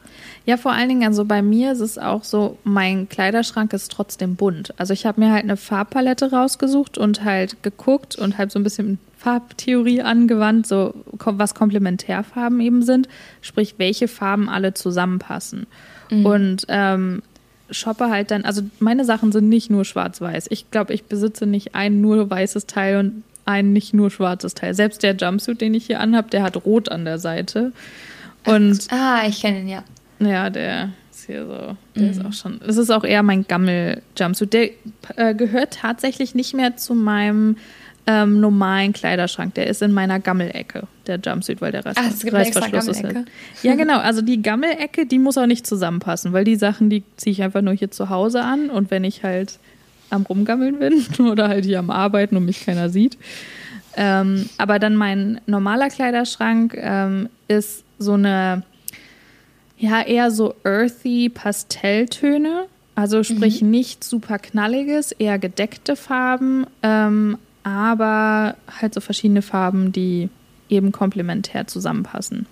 Ja, 0.44 0.56
vor 0.56 0.72
allen 0.72 0.88
Dingen, 0.88 1.06
also 1.06 1.24
bei 1.24 1.40
mir 1.40 1.72
ist 1.72 1.80
es 1.80 1.98
auch 1.98 2.24
so, 2.24 2.58
mein 2.64 3.08
Kleiderschrank 3.08 3.72
ist 3.72 3.92
trotzdem 3.92 4.34
bunt. 4.34 4.74
Also 4.76 4.92
ich 4.92 5.06
habe 5.06 5.20
mir 5.20 5.30
halt 5.30 5.44
eine 5.44 5.56
Farbpalette 5.56 6.32
rausgesucht 6.32 6.98
und 6.98 7.22
halt 7.22 7.62
geguckt 7.62 8.16
und 8.16 8.38
halt 8.38 8.50
so 8.50 8.58
ein 8.58 8.64
bisschen 8.64 8.98
Farbtheorie 9.18 10.02
angewandt, 10.02 10.66
so 10.66 10.94
was 11.12 11.54
Komplementärfarben 11.54 12.58
eben 12.60 12.82
sind, 12.82 13.08
sprich 13.40 13.76
welche 13.78 14.08
Farben 14.08 14.48
alle 14.48 14.74
zusammenpassen. 14.74 15.68
Mhm. 16.10 16.26
Und 16.26 16.64
ähm, 16.66 17.22
shoppe 17.70 18.10
halt 18.10 18.32
dann, 18.32 18.44
also 18.44 18.62
meine 18.80 19.04
Sachen 19.04 19.30
sind 19.30 19.48
nicht 19.48 19.70
nur 19.70 19.84
schwarz-weiß. 19.84 20.46
Ich 20.50 20.72
glaube, 20.72 20.92
ich 20.92 21.04
besitze 21.04 21.46
nicht 21.46 21.76
ein 21.76 22.00
nur 22.00 22.28
weißes 22.28 22.66
Teil 22.66 22.98
und 22.98 23.22
ein 23.44 23.72
nicht 23.72 23.94
nur 23.94 24.10
schwarzes 24.10 24.54
Teil. 24.54 24.74
Selbst 24.74 25.02
der 25.02 25.14
Jumpsuit, 25.14 25.60
den 25.60 25.74
ich 25.74 25.86
hier 25.86 26.00
anhabe, 26.00 26.30
der 26.30 26.42
hat 26.42 26.64
rot 26.64 26.90
an 26.90 27.04
der 27.04 27.18
Seite. 27.18 27.72
Und 28.44 28.88
ah, 28.90 29.22
ich 29.26 29.40
kenne 29.40 29.60
ihn 29.60 29.68
ja. 29.68 29.84
Ja, 30.20 30.50
der 30.50 30.90
ist 31.10 31.26
hier 31.26 31.46
so. 31.46 31.76
Der 31.96 32.02
mhm. 32.02 32.10
ist 32.10 32.24
auch 32.24 32.32
schon. 32.32 32.60
Das 32.64 32.76
ist 32.76 32.90
auch 32.90 33.04
eher 33.04 33.22
mein 33.22 33.46
Gammel-Jumpsuit. 33.46 34.52
Der 34.52 34.70
äh, 35.16 35.34
gehört 35.34 35.74
tatsächlich 35.74 36.34
nicht 36.34 36.54
mehr 36.54 36.76
zu 36.76 36.94
meinem 36.94 37.56
ähm, 38.06 38.40
normalen 38.40 38.92
Kleiderschrank. 38.92 39.54
Der 39.54 39.66
ist 39.68 39.82
in 39.82 39.92
meiner 39.92 40.18
Gammelecke, 40.18 40.86
der 41.06 41.20
Jumpsuit, 41.24 41.60
weil 41.60 41.72
der 41.72 41.84
Rest, 41.84 41.98
Ach, 42.00 42.10
es 42.10 42.20
gibt 42.20 42.34
Reißverschluss 42.34 42.88
ist. 42.88 43.04
Halt. 43.04 43.26
Ja, 43.62 43.74
genau. 43.76 43.98
Also 43.98 44.22
die 44.22 44.42
Gammelecke, 44.42 45.06
die 45.06 45.18
muss 45.18 45.38
auch 45.38 45.46
nicht 45.46 45.66
zusammenpassen, 45.66 46.32
weil 46.32 46.44
die 46.44 46.56
Sachen, 46.56 46.90
die 46.90 47.04
ziehe 47.16 47.32
ich 47.32 47.42
einfach 47.42 47.62
nur 47.62 47.74
hier 47.74 47.90
zu 47.90 48.08
Hause 48.08 48.42
an 48.42 48.70
und 48.70 48.90
wenn 48.90 49.04
ich 49.04 49.22
halt 49.22 49.58
am 50.12 50.22
Rumgammeln 50.22 50.78
bin 50.78 51.04
oder 51.26 51.48
halt 51.48 51.64
hier 51.64 51.78
am 51.78 51.90
Arbeiten 51.90 52.36
und 52.36 52.44
mich 52.44 52.64
keiner 52.64 52.88
sieht. 52.88 53.18
Ähm, 53.96 54.48
aber 54.58 54.78
dann 54.78 54.96
mein 54.96 55.40
normaler 55.46 55.88
Kleiderschrank 55.88 56.74
ähm, 56.78 57.28
ist 57.48 57.84
so 57.98 58.14
eine 58.14 58.62
ja, 59.82 60.00
eher 60.00 60.30
so 60.30 60.54
earthy 60.64 61.28
Pastelltöne. 61.28 62.66
Also 62.94 63.24
sprich 63.24 63.62
mhm. 63.62 63.70
nicht 63.70 64.04
super 64.04 64.38
knalliges, 64.38 65.12
eher 65.12 65.38
gedeckte 65.38 65.96
Farben, 65.96 66.66
ähm, 66.82 67.38
aber 67.64 68.56
halt 68.80 68.94
so 68.94 69.00
verschiedene 69.00 69.42
Farben, 69.42 69.92
die 69.92 70.28
eben 70.68 70.92
komplementär 70.92 71.66
zusammenpassen. 71.66 72.46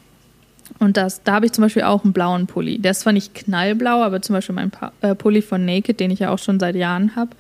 Und 0.81 0.97
das, 0.97 1.23
da 1.23 1.35
habe 1.35 1.47
ich 1.47 1.53
zum 1.53 1.63
Beispiel 1.63 1.83
auch 1.83 2.05
einen 2.05 2.13
blauen 2.13 2.47
Pulli. 2.47 2.79
Der 2.79 2.93
ist 2.93 3.01
zwar 3.01 3.13
nicht 3.13 3.35
knallblau, 3.35 4.03
aber 4.03 4.23
zum 4.23 4.35
Beispiel 4.35 4.55
mein 4.55 4.71
pa 4.71 4.93
äh, 5.03 5.15
Pulli 5.15 5.43
von 5.43 5.65
Naked, 5.65 6.01
den 6.01 6.11
ich 6.11 6.19
ja 6.21 6.31
auch 6.31 6.39
schon 6.39 6.59
seit 6.59 6.75
Jahren 6.75 7.15
habe, 7.15 7.31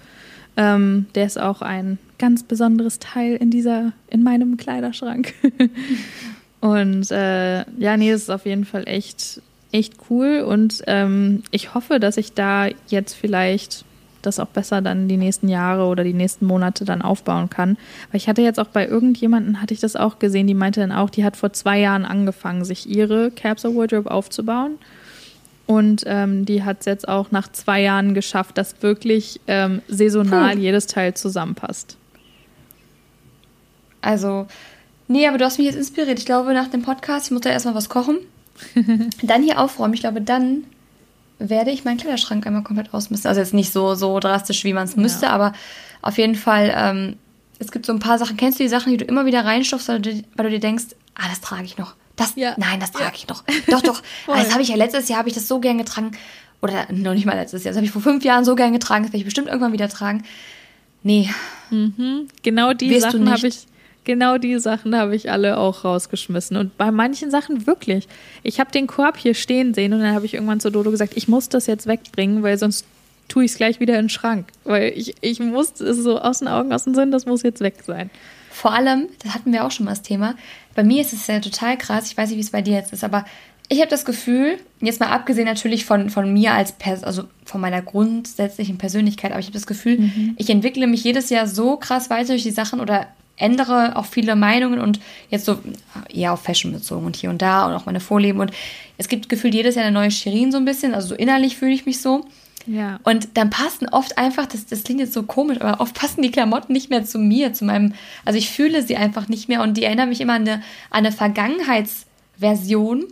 ähm, 0.57 1.07
der 1.14 1.26
ist 1.26 1.40
auch 1.40 1.62
ein 1.62 1.98
ganz 2.18 2.42
besonderes 2.42 2.98
Teil 2.98 3.37
in 3.37 3.50
dieser, 3.50 3.92
in 4.09 4.22
meinem 4.22 4.57
Kleiderschrank. 4.57 5.33
Und 6.61 7.11
äh, 7.11 7.64
ja, 7.79 7.96
nee, 7.96 8.11
es 8.11 8.22
ist 8.22 8.31
auf 8.31 8.44
jeden 8.44 8.66
Fall 8.66 8.87
echt 8.87 9.40
echt 9.72 9.94
cool 10.11 10.40
und 10.40 10.83
ähm, 10.87 11.42
ich 11.50 11.74
hoffe, 11.74 12.00
dass 12.00 12.16
ich 12.16 12.33
da 12.33 12.68
jetzt 12.88 13.14
vielleicht 13.14 13.85
das 14.22 14.38
auch 14.38 14.48
besser 14.48 14.83
dann 14.83 15.09
die 15.09 15.16
nächsten 15.16 15.48
Jahre 15.48 15.85
oder 15.85 16.04
die 16.04 16.12
nächsten 16.12 16.46
Monate 16.46 16.85
dann 16.85 17.02
aufbauen 17.02 17.50
kann. 17.50 17.76
Weil 18.11 18.18
ich 18.18 18.28
hatte 18.28 18.42
jetzt 18.42 18.59
auch 18.59 18.68
bei 18.68 18.87
irgendjemanden, 18.87 19.61
hatte 19.61 19.74
ich 19.74 19.80
das 19.80 19.96
auch 19.96 20.18
gesehen, 20.18 20.46
die 20.46 20.54
meinte 20.54 20.80
dann 20.80 20.92
auch, 20.92 21.11
die 21.11 21.24
hat 21.24 21.37
vor 21.37 21.52
zwei 21.52 21.78
Jahren 21.78 22.04
angefangen, 22.04 22.64
sich 22.64 22.88
ihre 22.88 23.30
Capsule 23.30 23.76
Wardrobe 23.76 24.11
aufzubauen. 24.11 24.78
Und 25.66 26.02
ähm, 26.06 26.46
die 26.46 26.64
hat 26.64 26.80
es 26.80 26.87
jetzt 26.87 27.09
auch 27.09 27.30
nach 27.30 27.50
zwei 27.52 27.80
Jahren 27.80 28.12
geschafft, 28.14 28.59
dass 28.59 28.83
wirklich 28.83 29.40
ähm, 29.46 29.83
saisonal 29.87 30.56
Puh. 30.56 30.62
jedes 30.62 30.88
Teil 30.88 31.14
zusammenpasst. 31.14 31.96
Also, 34.00 34.46
nee, 35.06 35.28
aber 35.28 35.38
du 35.38 35.44
hast 35.44 35.59
mich 35.59 35.66
jetzt 35.66 35.76
inspiriert. 35.76 36.18
Ich 36.18 36.26
glaube, 36.26 36.54
nach 36.54 36.68
dem 36.68 36.83
Podcast, 36.83 37.26
ich 37.26 37.30
muss 37.30 37.42
da 37.42 37.50
erstmal 37.50 37.74
was 37.74 37.88
kochen. 37.88 38.18
dann 39.22 39.42
hier 39.42 39.61
aufräumen. 39.61 39.94
Ich 39.94 40.00
glaube, 40.00 40.20
dann 40.20 40.64
werde 41.40 41.70
ich 41.70 41.85
meinen 41.85 41.96
Kleiderschrank 41.96 42.46
einmal 42.46 42.62
komplett 42.62 42.94
ausmisten. 42.94 43.29
Also 43.29 43.40
jetzt 43.40 43.55
nicht 43.55 43.72
so, 43.72 43.94
so 43.94 44.20
drastisch, 44.20 44.64
wie 44.64 44.72
man 44.72 44.85
es 44.85 44.96
müsste, 44.96 45.26
ja. 45.26 45.33
aber 45.33 45.53
auf 46.03 46.18
jeden 46.18 46.35
Fall, 46.35 46.72
ähm, 46.76 47.16
es 47.59 47.72
gibt 47.72 47.87
so 47.87 47.92
ein 47.92 47.98
paar 47.98 48.18
Sachen. 48.18 48.37
Kennst 48.37 48.59
du 48.61 48.62
die 48.62 48.68
Sachen, 48.68 48.92
die 48.92 48.98
du 48.98 49.05
immer 49.05 49.26
wieder 49.26 49.44
reinstopfst, 49.44 49.88
weil 49.88 50.00
du, 50.00 50.22
weil 50.37 50.46
du 50.46 50.50
dir 50.50 50.61
denkst, 50.61 50.85
ah, 51.14 51.29
das 51.29 51.40
trage 51.40 51.64
ich 51.64 51.79
noch. 51.79 51.94
Das, 52.16 52.35
ja. 52.37 52.55
Nein, 52.59 52.79
das 52.79 52.92
trage 52.92 53.07
ja. 53.07 53.12
ich 53.14 53.29
noch. 53.29 53.44
Doch, 53.68 53.83
doch. 53.83 54.03
ah, 54.26 54.37
das 54.37 54.53
habe 54.53 54.62
ich 54.62 54.68
ja 54.68 54.76
letztes 54.76 55.09
Jahr, 55.09 55.18
habe 55.18 55.29
ich 55.29 55.35
das 55.35 55.48
so 55.48 55.59
gern 55.59 55.79
getragen. 55.79 56.12
Oder 56.62 56.87
noch 56.92 57.14
nicht 57.14 57.24
mal 57.24 57.35
letztes 57.35 57.64
Jahr. 57.64 57.70
Das 57.72 57.76
habe 57.76 57.87
ich 57.87 57.92
vor 57.92 58.03
fünf 58.03 58.22
Jahren 58.24 58.44
so 58.44 58.55
gern 58.55 58.72
getragen. 58.72 59.05
Das 59.05 59.12
werde 59.12 59.18
ich 59.18 59.24
bestimmt 59.24 59.48
irgendwann 59.48 59.72
wieder 59.72 59.88
tragen. 59.88 60.24
Nee. 61.03 61.31
Mhm. 61.70 62.29
Genau 62.42 62.74
die 62.74 62.90
Wirst 62.90 63.03
Sachen 63.03 63.31
habe 63.31 63.46
ich 63.46 63.66
Genau 64.11 64.38
die 64.38 64.59
Sachen 64.59 64.96
habe 64.96 65.14
ich 65.14 65.31
alle 65.31 65.57
auch 65.57 65.85
rausgeschmissen. 65.85 66.57
Und 66.57 66.77
bei 66.77 66.90
manchen 66.90 67.31
Sachen 67.31 67.68
wirklich. 67.68 68.09
Ich 68.42 68.59
habe 68.59 68.73
den 68.73 68.88
Korb 68.88 69.16
hier 69.16 69.35
stehen 69.35 69.73
sehen 69.73 69.92
und 69.92 70.01
dann 70.01 70.16
habe 70.16 70.27
ich 70.27 70.35
irgendwann 70.35 70.59
zu 70.59 70.70
Dodo 70.70 70.90
gesagt, 70.90 71.12
ich 71.14 71.29
muss 71.29 71.49
das 71.49 71.68
jetzt 71.68 71.87
wegbringen, 71.87 72.42
weil 72.42 72.59
sonst 72.59 72.85
tue 73.29 73.44
ich 73.44 73.53
es 73.53 73.57
gleich 73.57 73.79
wieder 73.79 73.94
in 73.94 74.07
den 74.07 74.09
Schrank. 74.09 74.49
Weil 74.64 74.94
ich, 74.96 75.14
ich 75.20 75.38
muss, 75.38 75.75
es 75.75 75.99
ist 75.99 76.03
so 76.03 76.18
aus 76.18 76.40
den 76.40 76.49
Augen, 76.49 76.73
aus 76.73 76.83
dem 76.83 76.96
Sinn, 76.96 77.12
das 77.12 77.25
muss 77.25 77.44
jetzt 77.44 77.61
weg 77.61 77.77
sein. 77.87 78.11
Vor 78.51 78.73
allem, 78.73 79.07
das 79.23 79.33
hatten 79.33 79.53
wir 79.53 79.64
auch 79.64 79.70
schon 79.70 79.85
mal 79.85 79.92
das 79.92 80.03
Thema, 80.03 80.35
bei 80.75 80.83
mir 80.83 81.03
ist 81.03 81.12
es 81.12 81.29
ja 81.29 81.38
total 81.38 81.79
krass, 81.79 82.11
ich 82.11 82.16
weiß 82.16 82.31
nicht, 82.31 82.38
wie 82.38 82.42
es 82.42 82.51
bei 82.51 82.62
dir 82.62 82.75
jetzt 82.75 82.92
ist, 82.92 83.05
aber 83.05 83.25
ich 83.68 83.79
habe 83.79 83.90
das 83.90 84.05
Gefühl, 84.05 84.59
jetzt 84.81 84.99
mal 84.99 85.11
abgesehen 85.11 85.46
natürlich 85.46 85.85
von, 85.85 86.11
von 86.11 86.33
mir 86.33 86.55
als, 86.55 86.73
Pers 86.73 87.05
also 87.05 87.29
von 87.44 87.61
meiner 87.61 87.81
grundsätzlichen 87.81 88.77
Persönlichkeit, 88.77 89.31
aber 89.31 89.38
ich 89.38 89.46
habe 89.46 89.55
das 89.55 89.68
Gefühl, 89.68 89.99
mhm. 89.99 90.35
ich 90.37 90.51
entwickle 90.51 90.88
mich 90.88 91.05
jedes 91.05 91.31
Jahr 91.31 91.46
so 91.46 91.77
krass 91.77 92.11
weiter 92.11 92.31
durch 92.31 92.42
die 92.42 92.51
Sachen 92.51 92.81
oder 92.81 93.07
ändere 93.40 93.96
auch 93.96 94.07
viele 94.07 94.37
Meinungen 94.37 94.81
und 94.81 95.00
jetzt 95.31 95.44
so 95.44 95.59
eher 96.12 96.33
auf 96.33 96.42
Fashion 96.42 96.72
bezogen 96.72 97.07
und 97.07 97.16
hier 97.16 97.31
und 97.31 97.42
da 97.42 97.66
und 97.66 97.72
auch 97.74 97.87
meine 97.87 98.00
Vorleben. 98.00 98.40
Und 98.40 98.53
es 98.98 99.09
gibt 99.09 99.29
gefühlt 99.29 99.55
jedes 99.55 99.74
Jahr 99.74 99.85
eine 99.85 99.94
neue 99.94 100.11
Shirin 100.11 100.53
so 100.53 100.59
ein 100.59 100.64
bisschen, 100.64 100.94
also 100.94 101.09
so 101.09 101.14
innerlich 101.14 101.57
fühle 101.57 101.72
ich 101.72 101.87
mich 101.87 102.00
so. 102.00 102.26
Ja. 102.66 103.00
Und 103.05 103.37
dann 103.38 103.50
passen 103.50 103.88
oft 103.88 104.18
einfach, 104.18 104.46
das, 104.46 104.66
das 104.66 104.85
klingt 104.85 105.00
jetzt 105.00 105.14
so 105.14 105.22
komisch, 105.22 105.61
aber 105.61 105.81
oft 105.81 105.94
passen 105.94 106.22
die 106.22 106.31
Klamotten 106.31 106.72
nicht 106.72 106.90
mehr 106.90 107.05
zu 107.05 107.18
mir, 107.18 107.53
zu 107.53 107.64
meinem, 107.64 107.94
also 108.24 108.38
ich 108.38 108.50
fühle 108.50 108.83
sie 108.83 108.96
einfach 108.96 109.29
nicht 109.29 109.48
mehr 109.48 109.62
und 109.62 109.76
die 109.76 109.85
erinnern 109.85 110.09
mich 110.11 110.20
immer 110.20 110.35
an 110.35 110.42
eine, 110.42 110.62
an 110.90 111.07
eine 111.07 111.12
Vergangenheitsversion, 111.12 113.07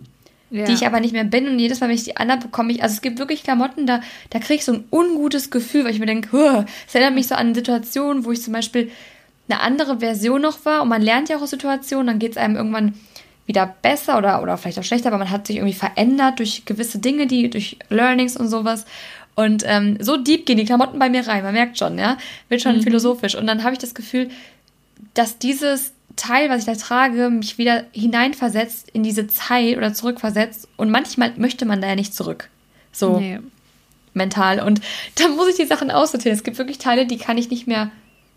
ja. 0.51 0.67
die 0.67 0.73
ich 0.73 0.87
aber 0.87 1.01
nicht 1.01 1.13
mehr 1.13 1.25
bin. 1.25 1.49
Und 1.49 1.59
jedes 1.59 1.81
Mal, 1.81 1.89
wenn 1.89 1.97
ich 1.97 2.05
die 2.05 2.17
anhabe, 2.17 2.43
bekomme 2.43 2.73
ich, 2.73 2.83
also 2.83 2.95
es 2.95 3.01
gibt 3.01 3.19
wirklich 3.19 3.43
Klamotten, 3.43 3.87
da, 3.87 4.01
da 4.31 4.39
kriege 4.39 4.57
ich 4.57 4.65
so 4.65 4.73
ein 4.75 4.85
ungutes 4.91 5.51
Gefühl, 5.51 5.85
weil 5.85 5.93
ich 5.93 6.01
mir 6.01 6.07
denke, 6.07 6.67
es 6.87 6.95
erinnert 6.95 7.15
mich 7.15 7.29
so 7.29 7.35
an 7.35 7.55
Situationen, 7.55 8.25
wo 8.25 8.33
ich 8.33 8.43
zum 8.43 8.53
Beispiel 8.53 8.91
eine 9.49 9.61
andere 9.61 10.01
Version 10.01 10.43
noch 10.43 10.65
war 10.65 10.83
und 10.83 10.89
man 10.89 11.03
lernt 11.03 11.29
ja 11.29 11.37
auch 11.37 11.43
aus 11.43 11.51
Situationen, 11.51 12.07
dann 12.07 12.19
geht 12.19 12.33
es 12.33 12.37
einem 12.37 12.57
irgendwann 12.57 12.95
wieder 13.47 13.75
besser 13.81 14.19
oder, 14.19 14.43
oder 14.43 14.59
vielleicht 14.59 14.79
auch 14.79 14.85
schlechter, 14.85 15.09
aber 15.09 15.19
man 15.19 15.31
hat 15.31 15.47
sich 15.47 15.57
irgendwie 15.57 15.75
verändert 15.75 16.39
durch 16.39 16.65
gewisse 16.67 16.99
Dinge, 16.99 17.27
die 17.27 17.49
durch 17.49 17.79
Learnings 17.89 18.37
und 18.37 18.49
sowas. 18.49 18.85
Und 19.35 19.63
ähm, 19.67 19.97
so 20.01 20.17
deep 20.17 20.45
gehen 20.47 20.59
die 20.59 20.65
Klamotten 20.65 20.99
bei 20.99 21.09
mir 21.09 21.27
rein, 21.27 21.43
man 21.43 21.55
merkt 21.55 21.79
schon, 21.79 21.99
ja, 21.99 22.19
wird 22.49 22.61
schon 22.61 22.77
mhm. 22.77 22.83
philosophisch. 22.83 23.37
Und 23.37 23.47
dann 23.47 23.63
habe 23.65 23.73
ich 23.73 23.79
das 23.79 23.95
Gefühl, 23.95 24.29
dass 25.15 25.39
dieses 25.39 25.93
Teil, 26.17 26.51
was 26.51 26.61
ich 26.61 26.65
da 26.67 26.75
trage, 26.75 27.31
mich 27.31 27.57
wieder 27.57 27.85
hineinversetzt 27.93 28.91
in 28.91 29.03
diese 29.03 29.29
Zeit 29.29 29.77
oder 29.77 29.95
zurückversetzt. 29.95 30.69
Und 30.77 30.91
manchmal 30.91 31.33
möchte 31.37 31.65
man 31.65 31.81
da 31.81 31.89
ja 31.89 31.95
nicht 31.95 32.15
zurück. 32.15 32.51
So 32.93 33.19
nee. 33.19 33.39
mental. 34.13 34.61
Und 34.61 34.81
dann 35.15 35.37
muss 35.37 35.49
ich 35.49 35.57
die 35.57 35.67
Sachen 35.67 35.91
aussortieren. 35.91 36.37
Es 36.37 36.45
gibt 36.45 36.59
wirklich 36.59 36.79
Teile, 36.79 37.07
die 37.07 37.19
kann 37.19 37.39
ich 37.39 37.49
nicht 37.49 37.67
mehr 37.67 37.91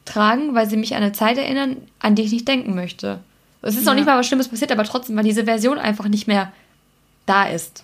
tragen, 0.05 0.55
weil 0.55 0.69
sie 0.69 0.77
mich 0.77 0.95
an 0.95 1.03
eine 1.03 1.11
Zeit 1.11 1.37
erinnern, 1.37 1.77
an 1.99 2.15
die 2.15 2.23
ich 2.23 2.31
nicht 2.31 2.47
denken 2.47 2.75
möchte. 2.75 3.19
Es 3.61 3.75
ist 3.75 3.85
ja. 3.85 3.91
noch 3.91 3.95
nicht 3.95 4.05
mal 4.05 4.17
was 4.17 4.27
Schlimmes 4.27 4.47
passiert, 4.47 4.71
aber 4.71 4.83
trotzdem, 4.83 5.15
weil 5.15 5.23
diese 5.23 5.45
Version 5.45 5.77
einfach 5.77 6.07
nicht 6.07 6.27
mehr 6.27 6.51
da 7.25 7.45
ist. 7.45 7.83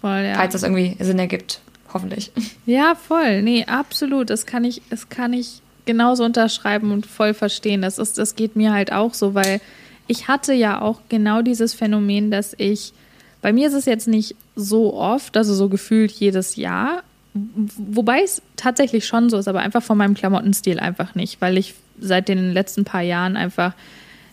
Voll, 0.00 0.22
ja. 0.22 0.34
Falls 0.34 0.52
das 0.52 0.62
irgendwie 0.62 0.96
Sinn 1.00 1.18
ergibt, 1.18 1.60
hoffentlich. 1.92 2.30
Ja, 2.66 2.94
voll. 2.94 3.42
Nee, 3.42 3.64
absolut. 3.66 4.30
Das 4.30 4.46
kann 4.46 4.64
ich, 4.64 4.82
das 4.88 5.08
kann 5.08 5.32
ich 5.32 5.62
genauso 5.84 6.24
unterschreiben 6.24 6.92
und 6.92 7.06
voll 7.06 7.34
verstehen. 7.34 7.82
Das, 7.82 7.98
ist, 7.98 8.18
das 8.18 8.36
geht 8.36 8.54
mir 8.54 8.72
halt 8.72 8.92
auch 8.92 9.14
so, 9.14 9.34
weil 9.34 9.60
ich 10.06 10.28
hatte 10.28 10.52
ja 10.52 10.80
auch 10.80 11.00
genau 11.08 11.42
dieses 11.42 11.74
Phänomen, 11.74 12.30
dass 12.30 12.54
ich, 12.56 12.92
bei 13.40 13.52
mir 13.52 13.66
ist 13.66 13.74
es 13.74 13.86
jetzt 13.86 14.06
nicht 14.06 14.36
so 14.54 14.94
oft, 14.94 15.36
also 15.36 15.54
so 15.54 15.68
gefühlt 15.68 16.12
jedes 16.12 16.54
Jahr, 16.54 17.02
Wobei 17.34 18.22
es 18.22 18.42
tatsächlich 18.56 19.06
schon 19.06 19.30
so 19.30 19.38
ist, 19.38 19.48
aber 19.48 19.60
einfach 19.60 19.82
von 19.82 19.96
meinem 19.96 20.14
Klamottenstil 20.14 20.78
einfach 20.78 21.14
nicht, 21.14 21.40
weil 21.40 21.56
ich 21.56 21.74
seit 21.98 22.28
den 22.28 22.52
letzten 22.52 22.84
paar 22.84 23.00
Jahren 23.00 23.36
einfach 23.36 23.74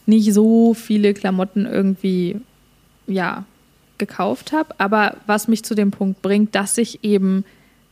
nicht 0.06 0.34
so 0.34 0.74
viele 0.74 1.14
Klamotten 1.14 1.66
irgendwie, 1.66 2.42
ja, 3.08 3.46
gekauft 3.98 4.52
habe. 4.52 4.74
Aber 4.80 5.18
was 5.28 5.48
mich 5.48 5.64
zu 5.64 5.76
dem 5.76 5.92
Punkt 5.92 6.22
bringt, 6.22 6.56
dass 6.56 6.78
ich 6.78 7.04
eben 7.04 7.46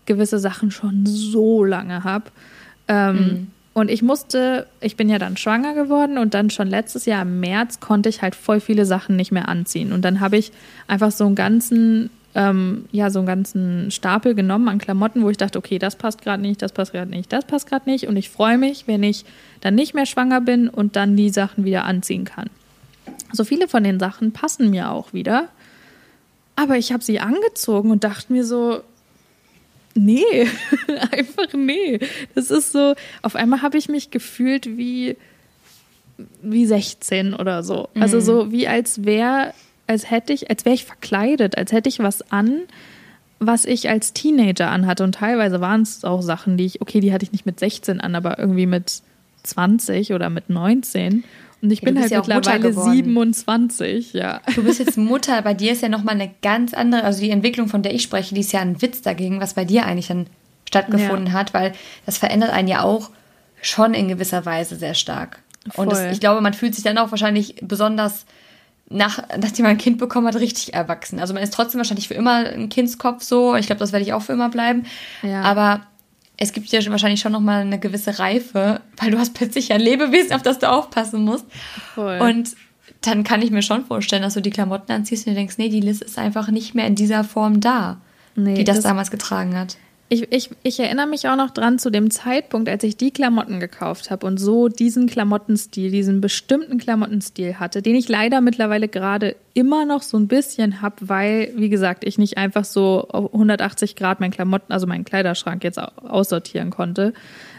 gewisse 0.05 0.39
Sachen 0.39 0.71
schon 0.71 1.05
so 1.05 1.63
lange 1.63 2.03
habe. 2.03 2.25
Ähm, 2.87 3.15
mhm. 3.15 3.47
Und 3.73 3.91
ich 3.91 4.01
musste, 4.01 4.65
ich 4.81 4.95
bin 4.95 5.07
ja 5.07 5.19
dann 5.19 5.37
schwanger 5.37 5.75
geworden 5.75 6.17
und 6.17 6.33
dann 6.33 6.49
schon 6.49 6.67
letztes 6.67 7.05
Jahr 7.05 7.21
im 7.21 7.39
März 7.39 7.79
konnte 7.79 8.09
ich 8.09 8.23
halt 8.23 8.33
voll 8.33 8.59
viele 8.59 8.87
Sachen 8.87 9.15
nicht 9.15 9.31
mehr 9.31 9.47
anziehen. 9.47 9.93
Und 9.93 10.01
dann 10.03 10.19
habe 10.19 10.37
ich 10.37 10.51
einfach 10.87 11.11
so 11.11 11.27
einen 11.27 11.35
ganzen, 11.35 12.09
ähm, 12.37 12.85
ja, 12.91 13.09
so 13.09 13.17
einen 13.19 13.27
ganzen 13.27 13.89
Stapel 13.89 14.35
genommen 14.35 14.69
an 14.69 14.77
Klamotten, 14.77 15.23
wo 15.23 15.29
ich 15.31 15.37
dachte, 15.37 15.57
okay, 15.57 15.79
das 15.79 15.95
passt 15.95 16.21
gerade 16.21 16.41
nicht, 16.41 16.61
das 16.61 16.71
passt 16.71 16.91
gerade 16.91 17.09
nicht, 17.09 17.33
das 17.33 17.45
passt 17.45 17.67
gerade 17.67 17.89
nicht. 17.89 18.07
Und 18.07 18.15
ich 18.15 18.29
freue 18.29 18.59
mich, 18.59 18.87
wenn 18.87 19.01
ich 19.01 19.25
dann 19.59 19.73
nicht 19.73 19.95
mehr 19.95 20.05
schwanger 20.05 20.39
bin 20.39 20.69
und 20.69 20.95
dann 20.95 21.17
die 21.17 21.31
Sachen 21.31 21.65
wieder 21.65 21.85
anziehen 21.85 22.25
kann. 22.25 22.51
So 23.33 23.43
viele 23.43 23.67
von 23.67 23.83
den 23.83 23.99
Sachen 23.99 24.33
passen 24.33 24.69
mir 24.69 24.91
auch 24.91 25.13
wieder. 25.13 25.49
Aber 26.55 26.77
ich 26.77 26.91
habe 26.91 27.03
sie 27.03 27.19
angezogen 27.19 27.89
und 27.89 28.03
dachte 28.03 28.31
mir 28.31 28.45
so, 28.45 28.81
nee, 29.95 30.23
einfach 31.11 31.53
nee. 31.53 31.99
Das 32.35 32.51
ist 32.51 32.71
so, 32.71 32.93
auf 33.23 33.35
einmal 33.35 33.63
habe 33.63 33.79
ich 33.79 33.89
mich 33.89 34.11
gefühlt 34.11 34.77
wie, 34.77 35.17
wie 36.43 36.67
16 36.67 37.33
oder 37.33 37.63
so. 37.63 37.89
Mhm. 37.95 38.01
Also 38.03 38.19
so 38.19 38.51
wie 38.51 38.67
als 38.67 39.05
wäre, 39.05 39.55
als 39.87 40.11
hätte 40.11 40.33
ich, 40.33 40.49
als 40.49 40.65
wäre 40.65 40.75
ich 40.75 40.85
verkleidet, 40.85 41.57
als 41.57 41.71
hätte 41.71 41.89
ich 41.89 41.99
was 41.99 42.31
an, 42.31 42.61
was 43.39 43.65
ich 43.65 43.89
als 43.89 44.13
Teenager 44.13 44.69
anhatte. 44.69 45.03
Und 45.03 45.15
teilweise 45.15 45.61
waren 45.61 45.81
es 45.81 46.03
auch 46.03 46.21
Sachen, 46.21 46.57
die 46.57 46.65
ich, 46.65 46.81
okay, 46.81 46.99
die 46.99 47.13
hatte 47.13 47.23
ich 47.23 47.31
nicht 47.31 47.45
mit 47.45 47.59
16 47.59 48.01
an, 48.01 48.15
aber 48.15 48.39
irgendwie 48.39 48.65
mit 48.65 49.01
20 49.43 50.13
oder 50.13 50.29
mit 50.29 50.49
19. 50.49 51.23
Und 51.61 51.71
ich 51.71 51.81
ja, 51.81 51.85
bin 51.85 51.99
halt 51.99 52.11
ja 52.11 52.19
mittlerweile 52.19 52.71
27, 52.71 54.13
ja. 54.13 54.41
Du 54.55 54.63
bist 54.63 54.79
jetzt 54.79 54.97
Mutter, 54.97 55.41
bei 55.41 55.53
dir 55.53 55.71
ist 55.71 55.81
ja 55.81 55.89
nochmal 55.89 56.15
eine 56.15 56.31
ganz 56.41 56.73
andere, 56.73 57.03
also 57.03 57.21
die 57.21 57.31
Entwicklung, 57.31 57.67
von 57.67 57.81
der 57.81 57.93
ich 57.93 58.03
spreche, 58.03 58.35
die 58.35 58.41
ist 58.41 58.51
ja 58.51 58.59
ein 58.59 58.81
Witz 58.81 59.01
dagegen, 59.01 59.39
was 59.39 59.55
bei 59.55 59.65
dir 59.65 59.85
eigentlich 59.85 60.07
dann 60.07 60.27
stattgefunden 60.67 61.27
ja. 61.27 61.33
hat, 61.33 61.53
weil 61.53 61.73
das 62.05 62.17
verändert 62.17 62.51
einen 62.51 62.67
ja 62.67 62.83
auch 62.83 63.09
schon 63.61 63.93
in 63.93 64.07
gewisser 64.07 64.45
Weise 64.45 64.75
sehr 64.75 64.93
stark. 64.93 65.39
Voll. 65.69 65.85
Und 65.85 65.91
das, 65.91 66.11
ich 66.11 66.19
glaube, 66.19 66.41
man 66.41 66.53
fühlt 66.53 66.75
sich 66.75 66.83
dann 66.83 66.97
auch 66.97 67.11
wahrscheinlich 67.11 67.55
besonders 67.61 68.25
nach, 68.89 69.19
nachdem 69.39 69.63
man 69.63 69.71
ein 69.71 69.77
Kind 69.77 69.97
bekommen 69.97 70.27
hat, 70.27 70.35
richtig 70.35 70.73
erwachsen. 70.73 71.19
Also 71.19 71.33
man 71.33 71.43
ist 71.43 71.53
trotzdem 71.53 71.79
wahrscheinlich 71.79 72.07
für 72.07 72.13
immer 72.13 72.45
ein 72.45 72.69
Kindskopf 72.69 73.21
so. 73.23 73.55
Ich 73.55 73.65
glaube, 73.65 73.79
das 73.79 73.91
werde 73.91 74.05
ich 74.05 74.13
auch 74.13 74.21
für 74.21 74.33
immer 74.33 74.49
bleiben. 74.49 74.83
Ja. 75.23 75.41
Aber 75.41 75.81
es 76.37 76.53
gibt 76.53 76.67
ja 76.67 76.79
wahrscheinlich 76.89 77.19
schon 77.19 77.31
nochmal 77.31 77.61
eine 77.61 77.79
gewisse 77.79 78.19
Reife, 78.19 78.81
weil 78.97 79.11
du 79.11 79.17
hast 79.17 79.33
plötzlich 79.33 79.73
ein 79.73 79.81
Lebewesen, 79.81 80.33
auf 80.33 80.43
das 80.43 80.59
du 80.59 80.69
aufpassen 80.69 81.23
musst. 81.23 81.45
Voll. 81.95 82.19
Und 82.19 82.55
dann 83.01 83.23
kann 83.23 83.41
ich 83.41 83.51
mir 83.51 83.61
schon 83.61 83.85
vorstellen, 83.85 84.21
dass 84.21 84.35
du 84.35 84.41
die 84.41 84.49
Klamotten 84.49 84.91
anziehst 84.91 85.27
und 85.27 85.33
du 85.33 85.37
denkst, 85.37 85.57
nee, 85.57 85.69
die 85.69 85.81
Liz 85.81 86.01
ist 86.01 86.17
einfach 86.17 86.49
nicht 86.49 86.75
mehr 86.75 86.87
in 86.87 86.95
dieser 86.95 87.23
Form 87.23 87.59
da, 87.59 87.97
nee, 88.35 88.55
die 88.55 88.63
das, 88.63 88.77
das 88.77 88.85
damals 88.85 89.11
getragen 89.11 89.57
hat. 89.57 89.77
Ich, 90.09 90.31
ich, 90.31 90.49
ich 90.63 90.79
erinnere 90.79 91.07
mich 91.07 91.27
auch 91.27 91.35
noch 91.35 91.49
dran 91.49 91.79
zu 91.79 91.89
dem 91.89 92.09
Zeitpunkt, 92.09 92.69
als 92.69 92.85
ich 92.85 92.95
die 92.95 93.11
Klamotten 93.11 93.59
gekauft 93.59 94.09
habe 94.09 94.25
und 94.25 94.37
so 94.37 94.69
diesen 94.69 95.07
Klamottenstil, 95.07 95.91
diesen 95.91 96.21
bestimmten 96.21 96.77
Klamottenstil 96.77 97.55
hatte, 97.55 97.81
den 97.81 97.95
ich 97.95 98.07
leider 98.07 98.39
mittlerweile 98.39 98.87
gerade 98.87 99.35
immer 99.53 99.85
noch 99.85 100.01
so 100.03 100.17
ein 100.17 100.29
bisschen 100.29 100.81
habe, 100.81 100.95
weil, 101.01 101.51
wie 101.57 101.67
gesagt, 101.67 102.05
ich 102.05 102.17
nicht 102.17 102.37
einfach 102.37 102.63
so 102.63 103.09
180 103.11 103.97
Grad 103.97 104.21
meinen 104.21 104.31
Klamotten, 104.31 104.71
also 104.71 104.87
meinen 104.87 105.03
Kleiderschrank 105.03 105.65
jetzt 105.65 105.77
aussortieren 105.77 106.69
konnte. 106.69 107.13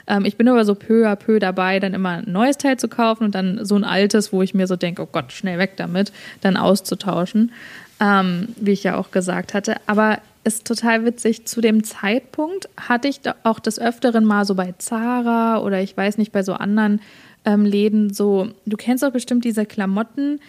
Ähm, 0.06 0.24
ich 0.24 0.38
bin 0.38 0.48
aber 0.48 0.64
so 0.64 0.74
peu 0.74 1.06
à 1.06 1.16
peu 1.16 1.38
dabei, 1.38 1.80
dann 1.80 1.92
immer 1.92 2.18
ein 2.18 2.32
neues 2.32 2.56
Teil 2.56 2.78
zu 2.78 2.88
kaufen 2.88 3.24
und 3.24 3.34
dann 3.34 3.66
so 3.66 3.76
ein 3.76 3.84
altes, 3.84 4.32
wo 4.32 4.40
ich 4.40 4.54
mir 4.54 4.66
so 4.66 4.76
denke, 4.76 5.02
oh 5.02 5.08
Gott, 5.10 5.32
schnell 5.32 5.58
weg 5.58 5.72
damit, 5.76 6.12
dann 6.40 6.56
auszutauschen. 6.56 7.52
Ähm, 8.00 8.48
wie 8.56 8.70
ich 8.70 8.84
ja 8.84 8.96
auch 8.96 9.10
gesagt 9.10 9.54
hatte. 9.54 9.76
Aber 9.86 10.18
ist 10.54 10.66
total 10.66 11.04
witzig. 11.04 11.46
Zu 11.46 11.60
dem 11.60 11.84
Zeitpunkt 11.84 12.68
hatte 12.76 13.08
ich 13.08 13.20
auch 13.44 13.60
des 13.60 13.78
Öfteren 13.78 14.24
mal 14.24 14.44
so 14.44 14.54
bei 14.54 14.74
Zara 14.78 15.60
oder 15.60 15.80
ich 15.80 15.96
weiß 15.96 16.18
nicht, 16.18 16.32
bei 16.32 16.42
so 16.42 16.54
anderen 16.54 17.00
ähm, 17.44 17.64
Läden 17.64 18.12
so, 18.12 18.48
du 18.66 18.76
kennst 18.76 19.02
doch 19.02 19.12
bestimmt 19.12 19.44
diese 19.44 19.66
Klamotten, 19.66 20.40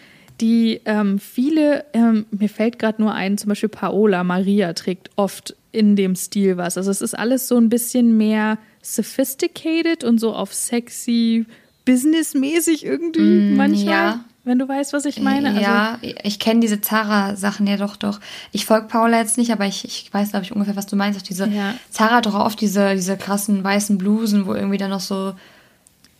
die 0.41 0.81
ähm, 0.85 1.19
viele, 1.19 1.85
ähm, 1.93 2.25
mir 2.31 2.49
fällt 2.49 2.79
gerade 2.79 3.01
nur 3.01 3.13
ein, 3.13 3.37
zum 3.37 3.49
Beispiel 3.49 3.69
Paola 3.69 4.23
Maria 4.23 4.73
trägt 4.73 5.09
oft 5.15 5.55
in 5.71 5.95
dem 5.95 6.15
Stil 6.15 6.57
was. 6.57 6.77
Also 6.77 6.89
es 6.89 7.01
ist 7.01 7.13
alles 7.17 7.47
so 7.47 7.57
ein 7.57 7.69
bisschen 7.69 8.17
mehr 8.17 8.57
sophisticated 8.81 10.03
und 10.03 10.19
so 10.19 10.33
auf 10.33 10.53
sexy, 10.53 11.45
businessmäßig 11.85 12.85
irgendwie 12.85 13.51
mm, 13.51 13.55
manchmal. 13.55 13.93
Ja 13.93 14.25
wenn 14.43 14.57
du 14.57 14.67
weißt, 14.67 14.93
was 14.93 15.05
ich 15.05 15.19
meine. 15.19 15.49
Also 15.49 15.61
ja, 15.61 15.99
ich 16.23 16.39
kenne 16.39 16.61
diese 16.61 16.81
Zara-Sachen 16.81 17.67
ja 17.67 17.77
doch, 17.77 17.97
doch. 17.97 18.19
Ich 18.51 18.65
folge 18.65 18.87
Paula 18.87 19.19
jetzt 19.19 19.37
nicht, 19.37 19.51
aber 19.51 19.65
ich, 19.65 19.83
ich 19.83 20.13
weiß, 20.13 20.31
glaube 20.31 20.45
ich, 20.45 20.51
ungefähr, 20.51 20.75
was 20.75 20.87
du 20.87 20.95
meinst. 20.95 21.19
Auch 21.19 21.23
diese 21.23 21.47
ja. 21.47 21.73
Zara 21.89 22.15
hat 22.15 22.25
doch 22.25 22.35
oft 22.35 22.59
diese, 22.61 22.95
diese 22.95 23.17
krassen 23.17 23.63
weißen 23.63 23.97
Blusen, 23.97 24.45
wo 24.45 24.53
irgendwie 24.53 24.77
dann 24.77 24.91
noch 24.91 25.01
so. 25.01 25.33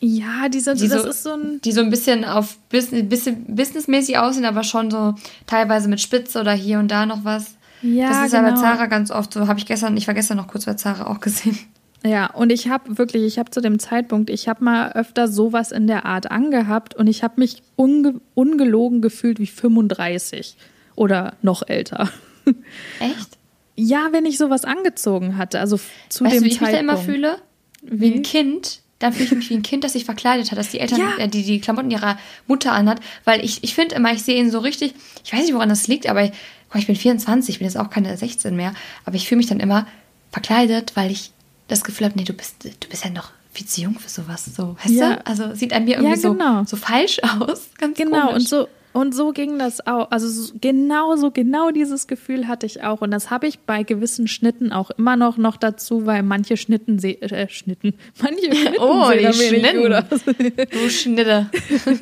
Ja, 0.02 0.48
diese, 0.50 0.76
die 0.76 0.88
das 0.88 1.04
so, 1.04 1.10
ist 1.10 1.24
so 1.24 1.34
ein. 1.34 1.62
Die 1.62 1.72
so 1.72 1.82
ein 1.82 1.90
bisschen 1.90 2.26
auf 2.26 2.58
bisschen, 2.70 3.08
bisschen 3.10 3.56
businessmäßig 3.56 4.18
aussehen, 4.18 4.46
aber 4.46 4.64
schon 4.64 4.92
so 4.92 5.16
teilweise 5.48 5.88
mit 5.88 6.02
Spitze 6.02 6.40
oder 6.40 6.54
hier 6.54 6.80
und 6.80 6.90
da 6.90 7.06
noch 7.06 7.24
was. 7.24 7.56
Ja, 7.82 8.10
das 8.10 8.26
ist 8.26 8.32
genau. 8.32 8.48
ja 8.48 8.54
bei. 8.54 8.62
Zara 8.62 8.86
ganz 8.88 9.12
oft 9.12 9.34
so. 9.34 9.48
Habe 9.48 9.60
ich 9.60 9.66
gestern, 9.66 9.96
ich 9.96 10.08
war 10.08 10.14
gestern 10.14 10.38
noch 10.38 10.48
kurz 10.48 10.66
bei 10.66 10.74
Zara 10.74 11.08
auch 11.08 11.22
gesehen. 11.22 11.58
Ja, 12.04 12.28
und 12.28 12.52
ich 12.52 12.70
habe 12.70 12.98
wirklich, 12.98 13.24
ich 13.24 13.40
habe 13.40 13.52
zu 13.52 13.62
dem 13.62 13.78
Zeitpunkt, 13.78 14.30
ich 14.30 14.48
habe 14.48 14.64
mal 14.64 14.94
öfter 14.94 15.28
sowas 15.28 15.72
in 15.72 15.86
der 15.88 16.06
Art 16.06 16.32
angehabt 16.32 16.96
und 16.96 17.08
ich 17.08 17.24
habe 17.24 17.36
mich 17.38 17.62
unge 17.76 18.22
ungelogen 18.36 19.02
gefühlt 19.02 19.40
wie 19.40 19.48
35 19.48 20.56
oder 20.96 21.34
noch 21.42 21.68
älter. 21.68 22.10
Echt? 23.00 23.38
Ja, 23.76 24.10
wenn 24.12 24.26
ich 24.26 24.38
sowas 24.38 24.66
angezogen 24.66 25.38
hatte, 25.38 25.60
also 25.60 25.80
zu 26.08 26.24
weißt 26.24 26.36
dem 26.36 26.44
du, 26.44 26.46
wie 26.46 26.54
ich 26.54 26.62
mich 26.62 26.70
da 26.70 26.78
immer 26.78 26.98
fühle? 26.98 27.38
Wie, 27.82 28.00
wie 28.00 28.14
ein 28.16 28.24
Kind. 28.24 28.82
Dann 29.00 29.14
fühle 29.14 29.26
ich 29.26 29.32
mich 29.32 29.50
wie 29.50 29.54
ein 29.54 29.64
Kind, 29.64 29.86
das 29.86 29.94
sich 29.94 30.04
verkleidet 30.04 30.52
hat, 30.52 30.58
dass 30.58 30.72
die 30.72 30.82
Eltern, 30.82 31.00
ja. 31.00 31.18
äh, 31.18 31.30
die 31.30 31.44
die 31.44 31.62
Klamotten 31.62 31.90
ihrer 31.90 32.18
Mutter 32.48 32.74
anhat. 32.74 33.00
Weil 33.24 33.44
ich, 33.44 33.64
ich 33.64 33.74
finde 33.74 33.96
immer, 33.96 34.12
ich 34.12 34.24
sehe 34.24 34.38
ihn 34.38 34.52
so 34.52 34.60
richtig, 34.60 34.94
ich 35.24 35.32
weiß 35.32 35.42
nicht, 35.42 35.54
woran 35.54 35.70
das 35.70 35.88
liegt, 35.88 36.10
aber 36.10 36.26
ich, 36.26 36.32
ich 36.76 36.88
bin 36.88 36.98
24, 36.98 37.56
ich 37.56 37.60
bin 37.60 37.66
jetzt 37.68 37.78
auch 37.78 37.90
keine 37.90 38.16
16 38.16 38.56
mehr, 38.56 38.74
aber 39.06 39.16
ich 39.16 39.28
fühle 39.28 39.38
mich 39.38 39.48
dann 39.48 39.62
immer 39.62 39.88
verkleidet, 40.32 40.98
weil 40.98 41.12
ich 41.12 41.32
das 41.70 41.84
Gefühl 41.84 42.08
habe, 42.08 42.18
nee, 42.18 42.26
du 42.26 42.34
bist, 42.34 42.66
du 42.66 42.90
bist 42.90 43.06
ja 43.06 43.12
noch 43.12 43.32
viel 43.52 43.66
zu 43.66 43.82
jung 43.82 43.98
für 43.98 44.10
sowas. 44.10 44.46
So, 44.46 44.76
weißt 44.84 44.96
ja. 44.96 45.16
du? 45.16 45.28
Also 45.28 45.56
sieht 45.56 45.74
an 45.74 45.86
mir 45.86 45.98
irgendwie 45.98 46.22
ja, 46.22 46.32
genau. 46.32 46.60
so, 46.64 46.76
so 46.76 46.78
falsch 46.78 47.22
aus. 47.40 47.70
Ganz 47.78 47.98
genau, 47.98 48.28
komisch. 48.28 48.36
und 48.36 48.48
so. 48.50 48.68
Und 48.92 49.14
so 49.14 49.32
ging 49.34 49.60
das 49.60 49.86
auch. 49.86 50.10
Also 50.10 50.28
so, 50.28 50.54
genau 50.60 51.16
so, 51.16 51.30
genau 51.30 51.70
dieses 51.70 52.08
Gefühl 52.08 52.48
hatte 52.48 52.66
ich 52.66 52.84
auch. 52.84 53.02
Und 53.02 53.12
das 53.12 53.30
habe 53.30 53.46
ich 53.46 53.60
bei 53.60 53.84
gewissen 53.84 54.28
Schnitten 54.28 54.72
auch 54.72 54.90
immer 54.90 55.16
noch, 55.16 55.38
noch 55.38 55.58
dazu, 55.58 56.08
weil 56.08 56.24
manche 56.24 56.58
Schnitten, 56.58 56.98
äh, 57.04 57.48
Schnitten, 57.50 57.94
manche 58.22 58.56
Schnitten 58.56 58.80
oh, 58.80 59.08
sehen 59.10 59.32
die 59.32 59.60
Schnitten. 59.60 59.84
Gut 59.84 59.92
aus. 59.92 60.24
Du 60.72 60.90
Schnitte. 60.90 61.50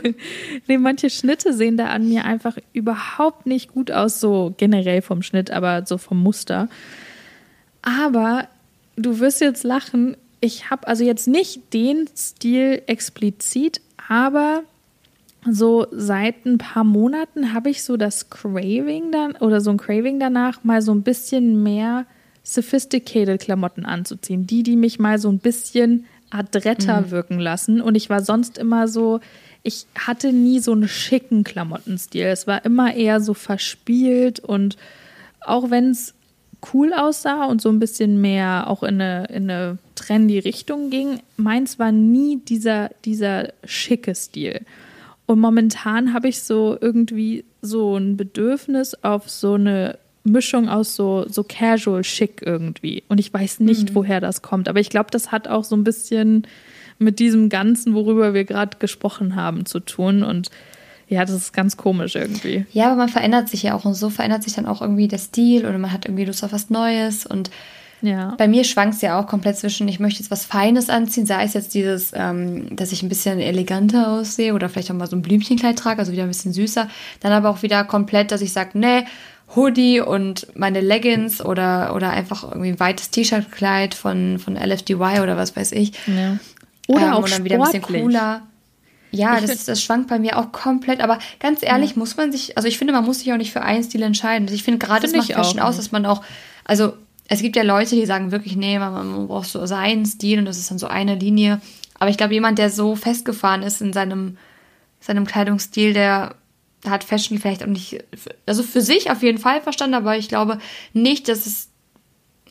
nee, 0.67 0.77
manche 0.77 1.09
Schnitte 1.09 1.51
sehen 1.53 1.75
da 1.75 1.87
an 1.87 2.07
mir 2.07 2.23
einfach 2.23 2.57
überhaupt 2.71 3.45
nicht 3.45 3.73
gut 3.73 3.91
aus, 3.91 4.21
so 4.21 4.53
generell 4.55 5.01
vom 5.01 5.21
Schnitt, 5.21 5.51
aber 5.51 5.85
so 5.85 5.97
vom 5.97 6.23
Muster. 6.23 6.69
Aber 7.81 8.47
du 8.97 9.19
wirst 9.19 9.41
jetzt 9.41 9.63
lachen. 9.63 10.17
Ich 10.41 10.69
habe 10.69 10.87
also 10.87 11.03
jetzt 11.03 11.27
nicht 11.27 11.73
den 11.73 12.09
Stil 12.15 12.81
explizit, 12.87 13.81
aber 14.09 14.63
so 15.49 15.87
seit 15.91 16.45
ein 16.45 16.57
paar 16.57 16.83
Monaten 16.83 17.53
habe 17.53 17.69
ich 17.69 17.83
so 17.83 17.95
das 17.95 18.29
Craving 18.29 19.11
dann 19.11 19.35
oder 19.35 19.61
so 19.61 19.69
ein 19.69 19.77
Craving 19.77 20.19
danach, 20.19 20.63
mal 20.63 20.81
so 20.81 20.93
ein 20.93 21.03
bisschen 21.03 21.63
mehr 21.63 22.05
sophisticated 22.43 23.41
Klamotten 23.41 23.85
anzuziehen. 23.85 24.47
Die, 24.47 24.63
die 24.63 24.75
mich 24.75 24.99
mal 24.99 25.19
so 25.19 25.29
ein 25.29 25.39
bisschen 25.39 26.05
adretter 26.29 27.01
mhm. 27.01 27.11
wirken 27.11 27.39
lassen. 27.39 27.81
Und 27.81 27.95
ich 27.95 28.09
war 28.09 28.21
sonst 28.21 28.57
immer 28.57 28.87
so, 28.87 29.21
ich 29.63 29.85
hatte 29.95 30.33
nie 30.33 30.59
so 30.59 30.73
einen 30.73 30.87
schicken 30.87 31.43
Klamottenstil. 31.43 32.25
Es 32.25 32.47
war 32.47 32.65
immer 32.65 32.93
eher 32.93 33.21
so 33.21 33.33
verspielt 33.33 34.39
und 34.39 34.77
auch 35.41 35.69
wenn 35.69 35.91
es 35.91 36.13
cool 36.73 36.93
aussah 36.93 37.45
und 37.45 37.61
so 37.61 37.69
ein 37.69 37.79
bisschen 37.79 38.19
mehr 38.21 38.69
auch 38.69 38.83
in 38.83 39.01
eine, 39.01 39.25
in 39.27 39.49
eine 39.49 39.77
trendy 39.95 40.39
Richtung 40.39 40.89
ging. 40.89 41.19
Meins 41.37 41.79
war 41.79 41.91
nie 41.91 42.37
dieser, 42.37 42.89
dieser 43.05 43.53
schicke 43.63 44.15
Stil. 44.15 44.61
Und 45.25 45.39
momentan 45.39 46.13
habe 46.13 46.29
ich 46.29 46.41
so 46.41 46.77
irgendwie 46.79 47.43
so 47.61 47.97
ein 47.97 48.17
Bedürfnis 48.17 48.95
auf 49.03 49.29
so 49.29 49.53
eine 49.53 49.99
Mischung 50.23 50.69
aus 50.69 50.95
so, 50.95 51.25
so 51.27 51.43
casual 51.43 52.03
schick 52.03 52.41
irgendwie. 52.43 53.03
Und 53.07 53.19
ich 53.19 53.33
weiß 53.33 53.59
nicht, 53.59 53.89
mhm. 53.89 53.95
woher 53.95 54.21
das 54.21 54.41
kommt. 54.41 54.67
Aber 54.69 54.79
ich 54.79 54.89
glaube, 54.89 55.09
das 55.11 55.31
hat 55.31 55.47
auch 55.47 55.63
so 55.63 55.75
ein 55.75 55.83
bisschen 55.83 56.47
mit 56.99 57.19
diesem 57.19 57.49
Ganzen, 57.49 57.93
worüber 57.93 58.33
wir 58.33 58.43
gerade 58.43 58.77
gesprochen 58.77 59.35
haben, 59.35 59.65
zu 59.65 59.79
tun. 59.79 60.23
Und 60.23 60.49
ja, 61.09 61.23
das 61.23 61.35
ist 61.35 61.53
ganz 61.53 61.77
komisch 61.77 62.15
irgendwie. 62.15 62.65
Ja, 62.73 62.87
aber 62.87 62.95
man 62.95 63.09
verändert 63.09 63.49
sich 63.49 63.63
ja 63.63 63.73
auch 63.73 63.85
und 63.85 63.93
so 63.93 64.09
verändert 64.09 64.43
sich 64.43 64.53
dann 64.53 64.65
auch 64.65 64.81
irgendwie 64.81 65.07
der 65.07 65.19
Stil 65.19 65.65
oder 65.65 65.77
man 65.77 65.91
hat 65.91 66.05
irgendwie 66.05 66.25
Lust 66.25 66.43
auf 66.43 66.51
was 66.51 66.69
Neues 66.69 67.25
und 67.25 67.49
ja. 68.01 68.35
Bei 68.37 68.47
mir 68.47 68.63
schwankt 68.63 68.95
es 68.95 69.01
ja 69.01 69.19
auch 69.19 69.25
komplett 69.25 69.57
zwischen, 69.57 69.87
ich 69.87 69.99
möchte 69.99 70.19
jetzt 70.19 70.29
was 70.29 70.45
Feines 70.45 70.89
anziehen, 70.89 71.25
sei 71.25 71.43
es 71.43 71.53
jetzt 71.53 71.73
dieses, 71.73 72.11
ähm, 72.13 72.75
dass 72.75 72.91
ich 72.91 73.01
ein 73.01 73.09
bisschen 73.09 73.39
eleganter 73.39 74.11
aussehe 74.11 74.53
oder 74.53 74.69
vielleicht 74.69 74.91
auch 74.91 74.95
mal 74.95 75.07
so 75.07 75.15
ein 75.15 75.21
Blümchenkleid 75.21 75.77
trage, 75.79 75.99
also 75.99 76.11
wieder 76.11 76.23
ein 76.23 76.29
bisschen 76.29 76.53
süßer. 76.53 76.87
Dann 77.21 77.31
aber 77.31 77.49
auch 77.49 77.63
wieder 77.63 77.83
komplett, 77.83 78.31
dass 78.31 78.41
ich 78.41 78.53
sage, 78.53 78.77
nee, 78.77 79.05
Hoodie 79.55 80.01
und 80.01 80.47
meine 80.55 80.81
Leggings 80.81 81.43
oder, 81.43 81.95
oder 81.95 82.11
einfach 82.11 82.43
irgendwie 82.43 82.69
ein 82.69 82.79
weites 82.79 83.09
T-Shirt-Kleid 83.09 83.95
von, 83.95 84.39
von 84.39 84.55
LFDY 84.55 85.21
oder 85.21 85.37
was 85.37 85.55
weiß 85.55 85.71
ich. 85.71 85.93
Ja. 86.05 86.37
Oder 86.87 87.07
ähm, 87.07 87.13
auch 87.13 87.23
und 87.23 87.31
dann 87.31 87.43
wieder 87.45 87.55
ein 87.55 87.61
bisschen 87.61 87.81
cooler. 87.81 88.41
Ja, 89.17 89.39
das, 89.41 89.65
das 89.65 89.81
schwankt 89.81 90.07
bei 90.07 90.19
mir 90.19 90.37
auch 90.37 90.51
komplett. 90.51 91.01
Aber 91.01 91.19
ganz 91.39 91.63
ehrlich, 91.63 91.91
ja. 91.91 91.99
muss 91.99 92.17
man 92.17 92.31
sich, 92.31 92.57
also 92.57 92.67
ich 92.67 92.77
finde, 92.77 92.93
man 92.93 93.05
muss 93.05 93.19
sich 93.19 93.31
auch 93.33 93.37
nicht 93.37 93.51
für 93.51 93.61
einen 93.61 93.83
Stil 93.83 94.03
entscheiden. 94.03 94.47
Ich 94.51 94.63
finde 94.63 94.85
gerade, 94.85 95.05
es 95.05 95.13
macht 95.13 95.31
Fashion 95.31 95.59
aus, 95.59 95.77
dass 95.77 95.91
man 95.91 96.05
auch, 96.05 96.23
also 96.63 96.93
es 97.27 97.41
gibt 97.41 97.55
ja 97.55 97.63
Leute, 97.63 97.95
die 97.95 98.05
sagen 98.05 98.31
wirklich, 98.31 98.55
nee, 98.55 98.79
man, 98.79 98.93
man 98.93 99.27
braucht 99.27 99.49
so 99.49 99.65
seinen 99.65 100.05
Stil 100.05 100.39
und 100.39 100.45
das 100.45 100.57
ist 100.57 100.71
dann 100.71 100.79
so 100.79 100.87
eine 100.87 101.15
Linie. 101.15 101.61
Aber 101.99 102.09
ich 102.09 102.17
glaube, 102.17 102.33
jemand, 102.33 102.59
der 102.59 102.69
so 102.69 102.95
festgefahren 102.95 103.63
ist 103.63 103.81
in 103.81 103.91
seinem, 103.91 104.37
seinem 104.99 105.25
Kleidungsstil, 105.25 105.93
der 105.93 106.35
hat 106.85 107.03
Fashion 107.03 107.39
vielleicht 107.39 107.63
auch 107.63 107.67
nicht, 107.67 108.03
also 108.45 108.63
für 108.63 108.81
sich 108.81 109.11
auf 109.11 109.23
jeden 109.23 109.39
Fall 109.39 109.61
verstanden, 109.61 109.95
aber 109.95 110.17
ich 110.17 110.29
glaube 110.29 110.59
nicht, 110.93 111.27
dass 111.27 111.45
es 111.45 111.69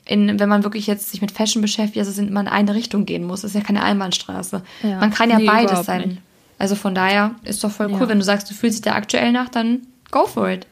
in, 0.05 0.39
wenn 0.39 0.49
man 0.49 0.63
wirklich 0.63 0.87
jetzt 0.87 1.11
sich 1.11 1.21
mit 1.21 1.33
Fashion 1.33 1.63
beschäftigt, 1.63 2.01
dass 2.01 2.09
es 2.09 2.19
in, 2.19 2.29
in 2.29 2.37
eine 2.37 2.75
Richtung 2.75 3.07
gehen 3.07 3.25
muss. 3.25 3.41
Das 3.41 3.51
ist 3.51 3.57
ja 3.57 3.65
keine 3.65 3.83
Einbahnstraße. 3.83 4.63
Ja. 4.83 5.01
Man 5.01 5.11
kann 5.11 5.31
ja 5.31 5.39
nee, 5.39 5.47
beides 5.47 5.85
sein. 5.85 6.09
Nicht. 6.09 6.23
Also 6.59 6.75
von 6.75 6.95
daher 6.95 7.35
ist 7.45 7.63
doch 7.63 7.71
voll 7.71 7.87
cool, 7.87 8.01
ja. 8.01 8.09
wenn 8.09 8.19
du 8.19 8.25
sagst, 8.25 8.51
du 8.51 8.55
fühlst 8.55 8.79
dich 8.79 8.83
da 8.91 8.97
aktuell 8.97 9.33
nach, 9.33 9.49
dann 9.49 9.83
go 10.11 10.27
for 10.27 10.49
it. 10.49 10.67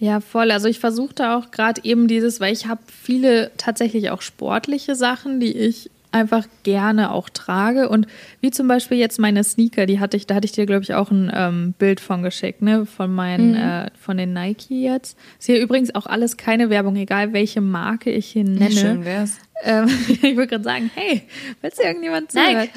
Ja, 0.00 0.20
voll. 0.20 0.50
Also 0.50 0.68
ich 0.68 0.78
versuche 0.78 1.14
da 1.14 1.36
auch 1.36 1.50
gerade 1.50 1.80
eben 1.84 2.06
dieses, 2.06 2.40
weil 2.40 2.52
ich 2.52 2.66
habe 2.66 2.80
viele 2.86 3.50
tatsächlich 3.56 4.10
auch 4.10 4.22
sportliche 4.22 4.94
Sachen, 4.94 5.40
die 5.40 5.52
ich 5.52 5.90
einfach 6.12 6.46
gerne 6.62 7.12
auch 7.12 7.28
trage. 7.28 7.88
Und 7.88 8.06
wie 8.40 8.50
zum 8.50 8.68
Beispiel 8.68 8.96
jetzt 8.98 9.18
meine 9.18 9.44
Sneaker, 9.44 9.86
die 9.86 10.00
hatte 10.00 10.16
ich, 10.16 10.26
da 10.26 10.36
hatte 10.36 10.46
ich 10.46 10.52
dir, 10.52 10.66
glaube 10.66 10.82
ich, 10.82 10.94
auch 10.94 11.10
ein 11.10 11.30
ähm, 11.34 11.74
Bild 11.78 12.00
von 12.00 12.22
geschickt, 12.22 12.62
ne? 12.62 12.86
Von 12.86 13.14
meinen, 13.14 13.50
mhm. 13.50 13.56
äh, 13.56 13.90
von 14.00 14.16
den 14.16 14.32
Nike 14.32 14.82
jetzt. 14.82 15.18
Ist 15.38 15.46
hier 15.46 15.60
übrigens 15.60 15.94
auch 15.94 16.06
alles 16.06 16.36
keine 16.36 16.70
Werbung, 16.70 16.96
egal 16.96 17.32
welche 17.32 17.60
Marke 17.60 18.10
ich 18.10 18.26
hier 18.26 18.44
nenne. 18.44 18.70
Schön 18.70 19.04
wär's. 19.04 19.38
Ähm, 19.64 19.88
ich 20.08 20.22
würde 20.22 20.46
gerade 20.46 20.64
sagen, 20.64 20.90
hey, 20.94 21.22
willst 21.60 21.78
du 21.78 21.82
irgendjemand? 21.82 22.32
Nike, 22.34 22.70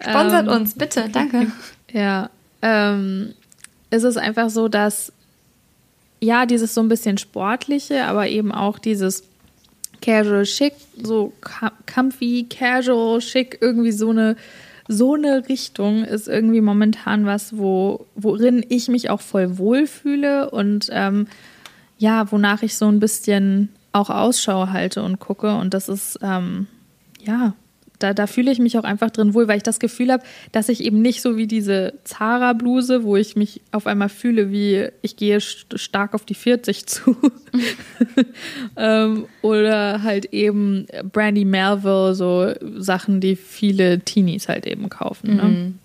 sponsert 0.00 0.46
ähm, 0.46 0.52
uns, 0.52 0.74
bitte, 0.74 1.08
danke. 1.12 1.52
Ja, 1.92 2.30
ähm, 2.62 3.34
es 3.90 4.04
ist 4.04 4.16
einfach 4.16 4.50
so, 4.50 4.68
dass 4.68 5.12
ja, 6.20 6.46
dieses 6.46 6.72
so 6.72 6.80
ein 6.80 6.88
bisschen 6.88 7.18
sportliche, 7.18 8.04
aber 8.04 8.28
eben 8.28 8.52
auch 8.52 8.78
dieses 8.78 9.24
casual 10.00 10.46
schick, 10.46 10.74
so 11.02 11.32
comfy, 11.92 12.46
casual 12.48 13.20
schick, 13.20 13.58
irgendwie 13.60 13.92
so 13.92 14.10
eine 14.10 14.36
so 14.88 15.14
eine 15.14 15.48
Richtung 15.48 16.04
ist 16.04 16.28
irgendwie 16.28 16.60
momentan 16.60 17.24
was, 17.24 17.56
wo, 17.56 18.06
worin 18.14 18.64
ich 18.68 18.88
mich 18.88 19.10
auch 19.10 19.20
voll 19.20 19.58
wohlfühle 19.58 20.50
und 20.50 20.88
ähm, 20.90 21.28
ja, 21.98 22.30
wonach 22.32 22.62
ich 22.62 22.76
so 22.76 22.88
ein 22.88 23.00
bisschen 23.00 23.68
auch 23.92 24.10
Ausschau 24.10 24.68
halte 24.68 25.02
und 25.02 25.20
gucke. 25.20 25.54
Und 25.54 25.72
das 25.72 25.88
ist 25.88 26.18
ähm, 26.22 26.66
ja 27.20 27.54
da, 28.02 28.14
da 28.14 28.26
fühle 28.26 28.50
ich 28.50 28.58
mich 28.58 28.78
auch 28.78 28.84
einfach 28.84 29.10
drin 29.10 29.34
wohl, 29.34 29.48
weil 29.48 29.56
ich 29.56 29.62
das 29.62 29.78
Gefühl 29.78 30.12
habe, 30.12 30.22
dass 30.50 30.68
ich 30.68 30.82
eben 30.82 31.02
nicht 31.02 31.22
so 31.22 31.36
wie 31.36 31.46
diese 31.46 31.94
Zara-Bluse, 32.04 33.04
wo 33.04 33.16
ich 33.16 33.36
mich 33.36 33.60
auf 33.70 33.86
einmal 33.86 34.08
fühle, 34.08 34.50
wie 34.50 34.88
ich 35.02 35.16
gehe 35.16 35.40
stark 35.40 36.14
auf 36.14 36.24
die 36.24 36.34
40 36.34 36.86
zu. 36.86 37.16
ähm, 38.76 39.26
oder 39.42 40.02
halt 40.02 40.26
eben 40.26 40.86
Brandy 41.12 41.44
Melville, 41.44 42.14
so 42.14 42.52
Sachen, 42.78 43.20
die 43.20 43.36
viele 43.36 44.00
Teenies 44.00 44.48
halt 44.48 44.66
eben 44.66 44.88
kaufen. 44.88 45.36
Ne? 45.36 45.42
Mhm. 45.42 45.78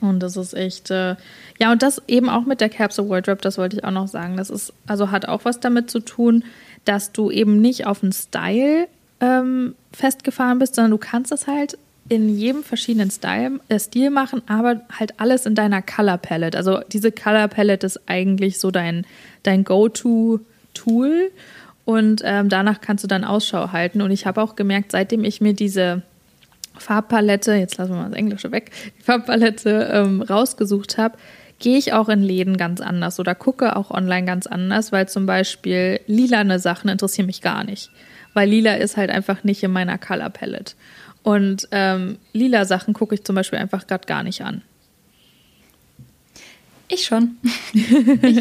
Und 0.00 0.20
das 0.20 0.36
ist 0.36 0.54
echt, 0.54 0.90
äh, 0.90 1.16
ja, 1.58 1.72
und 1.72 1.82
das 1.82 2.02
eben 2.06 2.28
auch 2.28 2.46
mit 2.46 2.60
der 2.60 2.68
Capsule 2.68 3.08
Wardrobe, 3.08 3.40
das 3.40 3.58
wollte 3.58 3.76
ich 3.76 3.84
auch 3.84 3.90
noch 3.90 4.06
sagen. 4.06 4.36
Das 4.36 4.48
ist, 4.48 4.72
also 4.86 5.10
hat 5.10 5.26
auch 5.26 5.44
was 5.44 5.60
damit 5.60 5.90
zu 5.90 6.00
tun, 6.00 6.44
dass 6.84 7.12
du 7.12 7.30
eben 7.30 7.60
nicht 7.60 7.86
auf 7.86 8.00
den 8.00 8.12
Style 8.12 8.86
ähm, 9.20 9.74
festgefahren 9.92 10.58
bist, 10.58 10.74
sondern 10.74 10.92
du 10.92 10.98
kannst 10.98 11.32
das 11.32 11.46
halt 11.46 11.78
in 12.08 12.28
jedem 12.28 12.62
verschiedenen 12.62 13.10
Style, 13.10 13.60
äh, 13.68 13.78
Stil 13.78 14.10
machen, 14.10 14.42
aber 14.46 14.80
halt 14.98 15.20
alles 15.20 15.46
in 15.46 15.54
deiner 15.54 15.82
Color 15.82 16.18
Palette. 16.18 16.56
Also 16.56 16.80
diese 16.90 17.12
Color 17.12 17.48
Palette 17.48 17.86
ist 17.86 18.00
eigentlich 18.06 18.58
so 18.58 18.70
dein, 18.70 19.06
dein 19.42 19.64
Go-To-Tool 19.64 21.30
und 21.84 22.22
ähm, 22.24 22.48
danach 22.48 22.80
kannst 22.80 23.04
du 23.04 23.08
dann 23.08 23.24
Ausschau 23.24 23.72
halten. 23.72 24.00
Und 24.00 24.10
ich 24.10 24.26
habe 24.26 24.42
auch 24.42 24.56
gemerkt, 24.56 24.92
seitdem 24.92 25.24
ich 25.24 25.40
mir 25.40 25.52
diese 25.52 26.02
Farbpalette, 26.78 27.54
jetzt 27.54 27.76
lassen 27.76 27.92
wir 27.92 28.02
mal 28.02 28.08
das 28.08 28.18
Englische 28.18 28.52
weg, 28.52 28.70
die 28.98 29.02
Farbpalette 29.02 29.90
ähm, 29.92 30.22
rausgesucht 30.22 30.96
habe, 30.96 31.18
gehe 31.58 31.76
ich 31.76 31.92
auch 31.92 32.08
in 32.08 32.22
Läden 32.22 32.56
ganz 32.56 32.80
anders 32.80 33.18
oder 33.18 33.34
gucke 33.34 33.76
auch 33.76 33.90
online 33.90 34.26
ganz 34.26 34.46
anders, 34.46 34.92
weil 34.92 35.08
zum 35.08 35.26
Beispiel 35.26 36.00
lilane 36.06 36.58
Sachen 36.60 36.88
interessieren 36.88 37.26
mich 37.26 37.42
gar 37.42 37.64
nicht 37.64 37.90
weil 38.38 38.50
lila 38.50 38.74
ist 38.74 38.96
halt 38.96 39.10
einfach 39.10 39.42
nicht 39.42 39.64
in 39.64 39.72
meiner 39.72 39.98
Color 39.98 40.30
Palette. 40.30 40.74
Und 41.24 41.66
ähm, 41.72 42.18
lila 42.32 42.64
Sachen 42.66 42.94
gucke 42.94 43.16
ich 43.16 43.24
zum 43.24 43.34
Beispiel 43.34 43.58
einfach 43.58 43.88
gerade 43.88 44.06
gar 44.06 44.22
nicht 44.22 44.42
an. 44.42 44.62
Ich 46.86 47.04
schon. 47.04 47.36
ich 47.72 48.40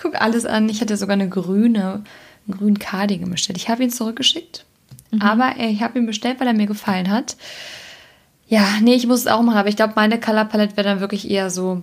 gucke 0.00 0.18
alles 0.18 0.46
an. 0.46 0.70
Ich 0.70 0.80
hatte 0.80 0.96
sogar 0.96 1.12
eine 1.12 1.28
grüne, 1.28 2.04
einen 2.46 2.58
grünen 2.58 2.78
Cardigan 2.78 3.30
bestellt. 3.30 3.58
Ich 3.58 3.68
habe 3.68 3.82
ihn 3.82 3.90
zurückgeschickt, 3.90 4.64
mhm. 5.10 5.20
aber 5.20 5.56
ich 5.58 5.82
habe 5.82 5.98
ihn 5.98 6.06
bestellt, 6.06 6.40
weil 6.40 6.46
er 6.46 6.54
mir 6.54 6.66
gefallen 6.66 7.10
hat. 7.10 7.36
Ja, 8.46 8.66
nee, 8.80 8.94
ich 8.94 9.06
muss 9.06 9.20
es 9.20 9.26
auch 9.26 9.42
machen, 9.42 9.58
aber 9.58 9.68
ich 9.68 9.76
glaube, 9.76 9.92
meine 9.94 10.18
Color 10.18 10.46
Palette 10.46 10.78
wäre 10.78 10.88
dann 10.88 11.00
wirklich 11.00 11.30
eher 11.30 11.50
so 11.50 11.82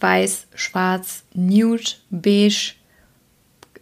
weiß, 0.00 0.48
schwarz, 0.56 1.22
nude, 1.34 1.84
beige, 2.10 2.74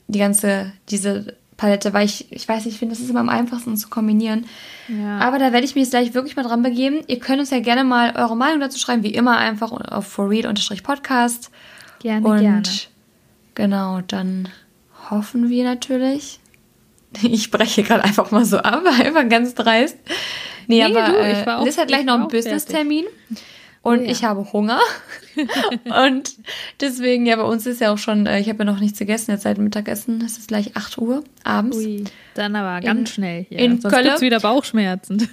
die 0.09 0.19
ganze, 0.19 0.75
diese 0.91 1.40
Palette, 1.61 1.93
weil 1.93 2.07
ich, 2.07 2.33
ich 2.33 2.49
weiß 2.49 2.65
nicht, 2.65 2.73
ich 2.73 2.79
finde, 2.79 2.95
das 2.95 3.05
ist 3.05 3.11
immer 3.11 3.21
am 3.21 3.29
einfachsten 3.29 3.77
zu 3.77 3.91
kombinieren. 3.91 4.47
Ja. 4.89 5.19
Aber 5.19 5.39
da 5.39 5.53
werde 5.53 5.67
ich 5.67 5.75
mich 5.75 5.83
jetzt 5.83 5.91
gleich 5.91 6.15
wirklich 6.15 6.35
mal 6.35 6.43
dran 6.43 6.63
begeben. 6.63 7.01
Ihr 7.07 7.19
könnt 7.19 7.39
uns 7.39 7.51
ja 7.51 7.61
gerne 7.61 7.85
mal 7.85 8.17
eure 8.17 8.35
Meinung 8.35 8.61
dazu 8.61 8.79
schreiben, 8.79 9.03
wie 9.03 9.13
immer 9.13 9.37
einfach 9.37 9.71
auf 9.71 10.07
forreal-podcast. 10.07 11.51
Gerne, 11.99 12.27
Und 12.27 12.41
gerne. 12.41 12.63
Genau, 13.55 14.01
dann 14.01 14.49
hoffen 15.11 15.51
wir 15.51 15.65
natürlich. 15.65 16.41
Ich 17.23 17.43
spreche 17.43 17.83
gerade 17.83 18.05
einfach 18.05 18.31
mal 18.31 18.45
so 18.45 18.59
ab, 18.59 18.85
einfach 19.01 19.29
ganz 19.29 19.55
dreist. 19.55 19.99
Nee, 20.69 20.87
nee 20.89 20.97
aber 20.97 21.13
du, 21.13 21.19
äh, 21.19 21.65
Liz 21.65 21.77
hat 21.77 21.89
gleich 21.89 22.05
noch 22.05 22.15
einen 22.15 22.29
Business-Termin. 22.29 23.05
Und 23.83 24.05
ja. 24.05 24.11
ich 24.11 24.25
habe 24.25 24.53
Hunger. 24.53 24.81
und 26.07 26.35
deswegen, 26.81 27.25
ja, 27.25 27.37
bei 27.37 27.45
uns 27.45 27.65
ist 27.65 27.81
ja 27.81 27.93
auch 27.93 27.99
schon, 27.99 28.27
äh, 28.27 28.39
ich 28.39 28.49
habe 28.49 28.59
ja 28.59 28.65
noch 28.67 28.79
nichts 28.79 28.99
gegessen, 28.99 29.31
jetzt 29.31 29.43
seit 29.43 29.59
Mittagessen, 29.59 30.23
es 30.25 30.37
ist 30.37 30.49
gleich 30.49 30.77
8 30.77 30.99
Uhr 30.99 31.25
abends. 31.45 31.79
Ui, 31.79 32.05
dann 32.35 32.57
aber 32.57 32.85
ganz 32.85 33.01
in, 33.01 33.07
schnell 33.07 33.47
hier. 33.49 33.59
In 33.59 33.81
Sonst 33.81 33.95
Köln. 33.95 34.05
gibt's 34.05 34.21
wieder 34.21 34.41
Bauchschmerzen. 34.41 35.29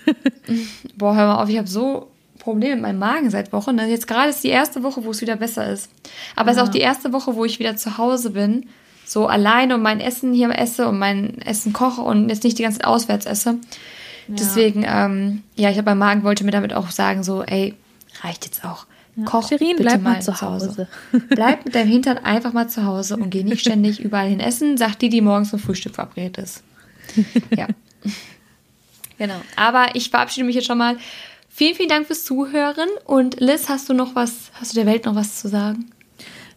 Boah, 0.95 1.15
hör 1.15 1.27
mal 1.27 1.43
auf, 1.43 1.49
ich 1.49 1.57
habe 1.57 1.67
so 1.67 2.09
Probleme 2.39 2.75
mit 2.75 2.83
meinem 2.83 2.99
Magen 2.99 3.29
seit 3.29 3.51
Wochen. 3.51 3.75
Ne? 3.75 3.89
Jetzt 3.89 4.07
gerade 4.07 4.29
ist 4.29 4.41
die 4.45 4.49
erste 4.49 4.81
Woche, 4.81 5.03
wo 5.03 5.11
es 5.11 5.19
wieder 5.19 5.35
besser 5.35 5.69
ist. 5.69 5.91
Aber 6.37 6.51
es 6.51 6.55
ja. 6.55 6.63
ist 6.63 6.69
auch 6.69 6.71
die 6.71 6.79
erste 6.79 7.11
Woche, 7.11 7.35
wo 7.35 7.43
ich 7.43 7.59
wieder 7.59 7.75
zu 7.75 7.97
Hause 7.97 8.29
bin, 8.29 8.67
so 9.03 9.27
alleine 9.27 9.75
und 9.75 9.81
mein 9.81 9.99
Essen 9.99 10.33
hier 10.33 10.57
esse 10.57 10.87
und 10.87 10.99
mein 10.99 11.41
Essen 11.41 11.73
koche 11.73 12.01
und 12.01 12.29
jetzt 12.29 12.45
nicht 12.45 12.57
die 12.57 12.63
ganze 12.63 12.79
Zeit 12.79 12.87
auswärts 12.87 13.25
esse. 13.25 13.57
Ja. 14.29 14.35
Deswegen, 14.39 14.85
ähm, 14.87 15.43
ja, 15.55 15.69
ich 15.69 15.77
habe 15.77 15.89
mein 15.91 15.97
Magen 15.97 16.23
wollte 16.23 16.45
mir 16.45 16.51
damit 16.51 16.73
auch 16.73 16.89
sagen, 16.91 17.23
so, 17.23 17.43
ey, 17.43 17.73
reicht 18.23 18.45
jetzt 18.45 18.63
auch. 18.63 18.85
Ja. 19.15 19.25
Koch 19.25 19.47
Shirin, 19.47 19.77
bitte 19.77 19.83
bleib 19.83 20.01
mal, 20.01 20.21
zu 20.21 20.39
Hause. 20.41 20.69
Hause. 20.69 20.87
bleib 21.29 21.65
mit 21.65 21.73
deinem 21.73 21.89
Hintern 21.89 22.19
einfach 22.19 22.53
mal 22.53 22.69
zu 22.69 22.85
Hause 22.85 23.17
und 23.17 23.29
geh 23.29 23.43
nicht 23.43 23.61
ständig 23.61 23.99
überall 24.03 24.29
hin 24.29 24.39
essen, 24.39 24.77
sagt 24.77 25.01
die, 25.01 25.09
die 25.09 25.21
morgens 25.21 25.49
zum 25.49 25.59
Frühstück 25.59 25.95
verabredet 25.95 26.37
ist. 26.37 26.63
ja. 27.55 27.67
Genau. 29.17 29.41
Aber 29.55 29.95
ich 29.95 30.11
verabschiede 30.11 30.45
mich 30.45 30.55
jetzt 30.55 30.67
schon 30.67 30.77
mal. 30.77 30.97
Vielen, 31.49 31.73
vielen 31.73 31.89
Dank 31.89 32.05
fürs 32.05 32.23
Zuhören. 32.23 32.87
Und 33.05 33.39
Liz, 33.39 33.67
hast 33.67 33.89
du 33.89 33.95
noch 33.95 34.13
was, 34.13 34.51
hast 34.53 34.73
du 34.73 34.75
der 34.75 34.85
Welt 34.85 35.05
noch 35.05 35.15
was 35.15 35.39
zu 35.39 35.47
sagen? 35.47 35.89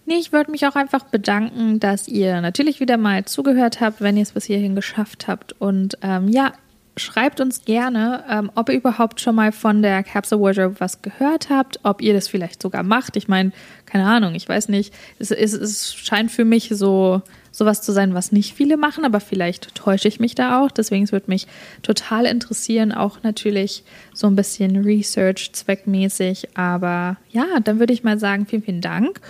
Nee, 0.04 0.16
ich 0.16 0.32
würde 0.32 0.50
mich 0.50 0.66
auch 0.66 0.74
einfach 0.74 1.04
bedanken, 1.04 1.80
dass 1.80 2.08
ihr 2.08 2.40
natürlich 2.40 2.80
wieder 2.80 2.96
mal 2.96 3.24
zugehört 3.24 3.80
habt, 3.80 4.00
wenn 4.00 4.16
ihr 4.16 4.24
es 4.24 4.32
bis 4.32 4.44
hierhin 4.44 4.74
geschafft 4.74 5.28
habt. 5.28 5.54
Und 5.58 5.96
ähm, 6.02 6.28
ja, 6.28 6.52
schreibt 7.01 7.40
uns 7.40 7.64
gerne, 7.64 8.24
ähm, 8.28 8.51
ob 8.55 8.68
ihr 8.68 8.76
überhaupt 8.76 9.20
schon 9.20 9.34
mal 9.34 9.53
von 9.53 9.82
der 9.82 10.03
Capsule 10.03 10.40
Wardrobe 10.40 10.76
was 10.78 11.03
gehört 11.03 11.51
habt, 11.51 11.80
ob 11.82 12.03
ihr 12.03 12.14
das 12.14 12.28
vielleicht 12.28 12.62
sogar 12.62 12.82
macht. 12.82 13.16
Ich 13.16 13.28
meine, 13.28 13.53
keine 13.86 14.07
Ahnung, 14.07 14.34
ich 14.34 14.48
weiß 14.48 14.68
nicht. 14.68 14.94
Es, 15.18 15.30
es, 15.30 15.53
es 15.53 15.94
scheint 15.94 16.30
für 16.30 16.44
mich 16.44 16.70
so 16.72 17.22
sowas 17.53 17.82
zu 17.82 17.92
sein, 17.92 18.14
was 18.14 18.32
nicht 18.32 18.55
viele 18.55 18.76
machen, 18.76 19.05
aber 19.05 19.20
vielleicht 19.20 19.74
täusche 19.74 20.09
ich 20.09 20.20
mich 20.20 20.34
da 20.34 20.61
auch. 20.61 20.70
Deswegen 20.70 21.11
würde 21.11 21.26
mich 21.28 21.46
total 21.82 22.26
interessieren, 22.26 22.92
auch 22.92 23.22
natürlich 23.22 23.82
so 24.14 24.28
ein 24.28 24.36
bisschen 24.36 24.76
Research 24.84 25.53
zweckmäßig. 25.53 26.57
Aber 26.57 27.16
ja, 27.30 27.46
dann 27.64 27.80
würde 27.80 27.92
ich 27.92 28.05
mal 28.05 28.18
sagen, 28.18 28.46
vielen, 28.46 28.62
vielen 28.62 28.80
Dank 28.80 29.20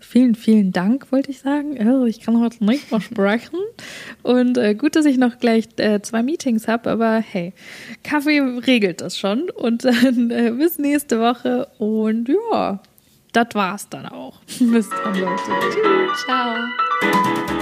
vielen, 0.00 0.34
vielen 0.34 0.72
Dank, 0.72 1.12
wollte 1.12 1.30
ich 1.30 1.40
sagen. 1.40 1.78
Also 1.78 2.04
ich 2.04 2.20
kann 2.20 2.40
heute 2.40 2.64
nicht 2.64 2.90
mehr 2.90 3.00
sprechen. 3.00 3.58
Und 4.22 4.58
äh, 4.58 4.74
gut, 4.74 4.96
dass 4.96 5.04
ich 5.04 5.18
noch 5.18 5.38
gleich 5.38 5.68
äh, 5.76 6.00
zwei 6.02 6.22
Meetings 6.22 6.68
habe, 6.68 6.90
aber 6.90 7.18
hey, 7.18 7.52
Kaffee 8.02 8.40
regelt 8.40 9.00
das 9.00 9.18
schon. 9.18 9.50
Und 9.50 9.84
dann 9.84 10.30
äh, 10.30 10.50
bis 10.50 10.78
nächste 10.78 11.20
Woche. 11.20 11.68
Und 11.78 12.28
ja, 12.28 12.80
das 13.32 13.48
war's 13.52 13.88
dann 13.88 14.06
auch. 14.06 14.40
bis 14.58 14.88
dann, 14.90 15.14
Leute. 15.14 15.42
Tschüss. 15.70 16.24
Ciao. 16.24 17.59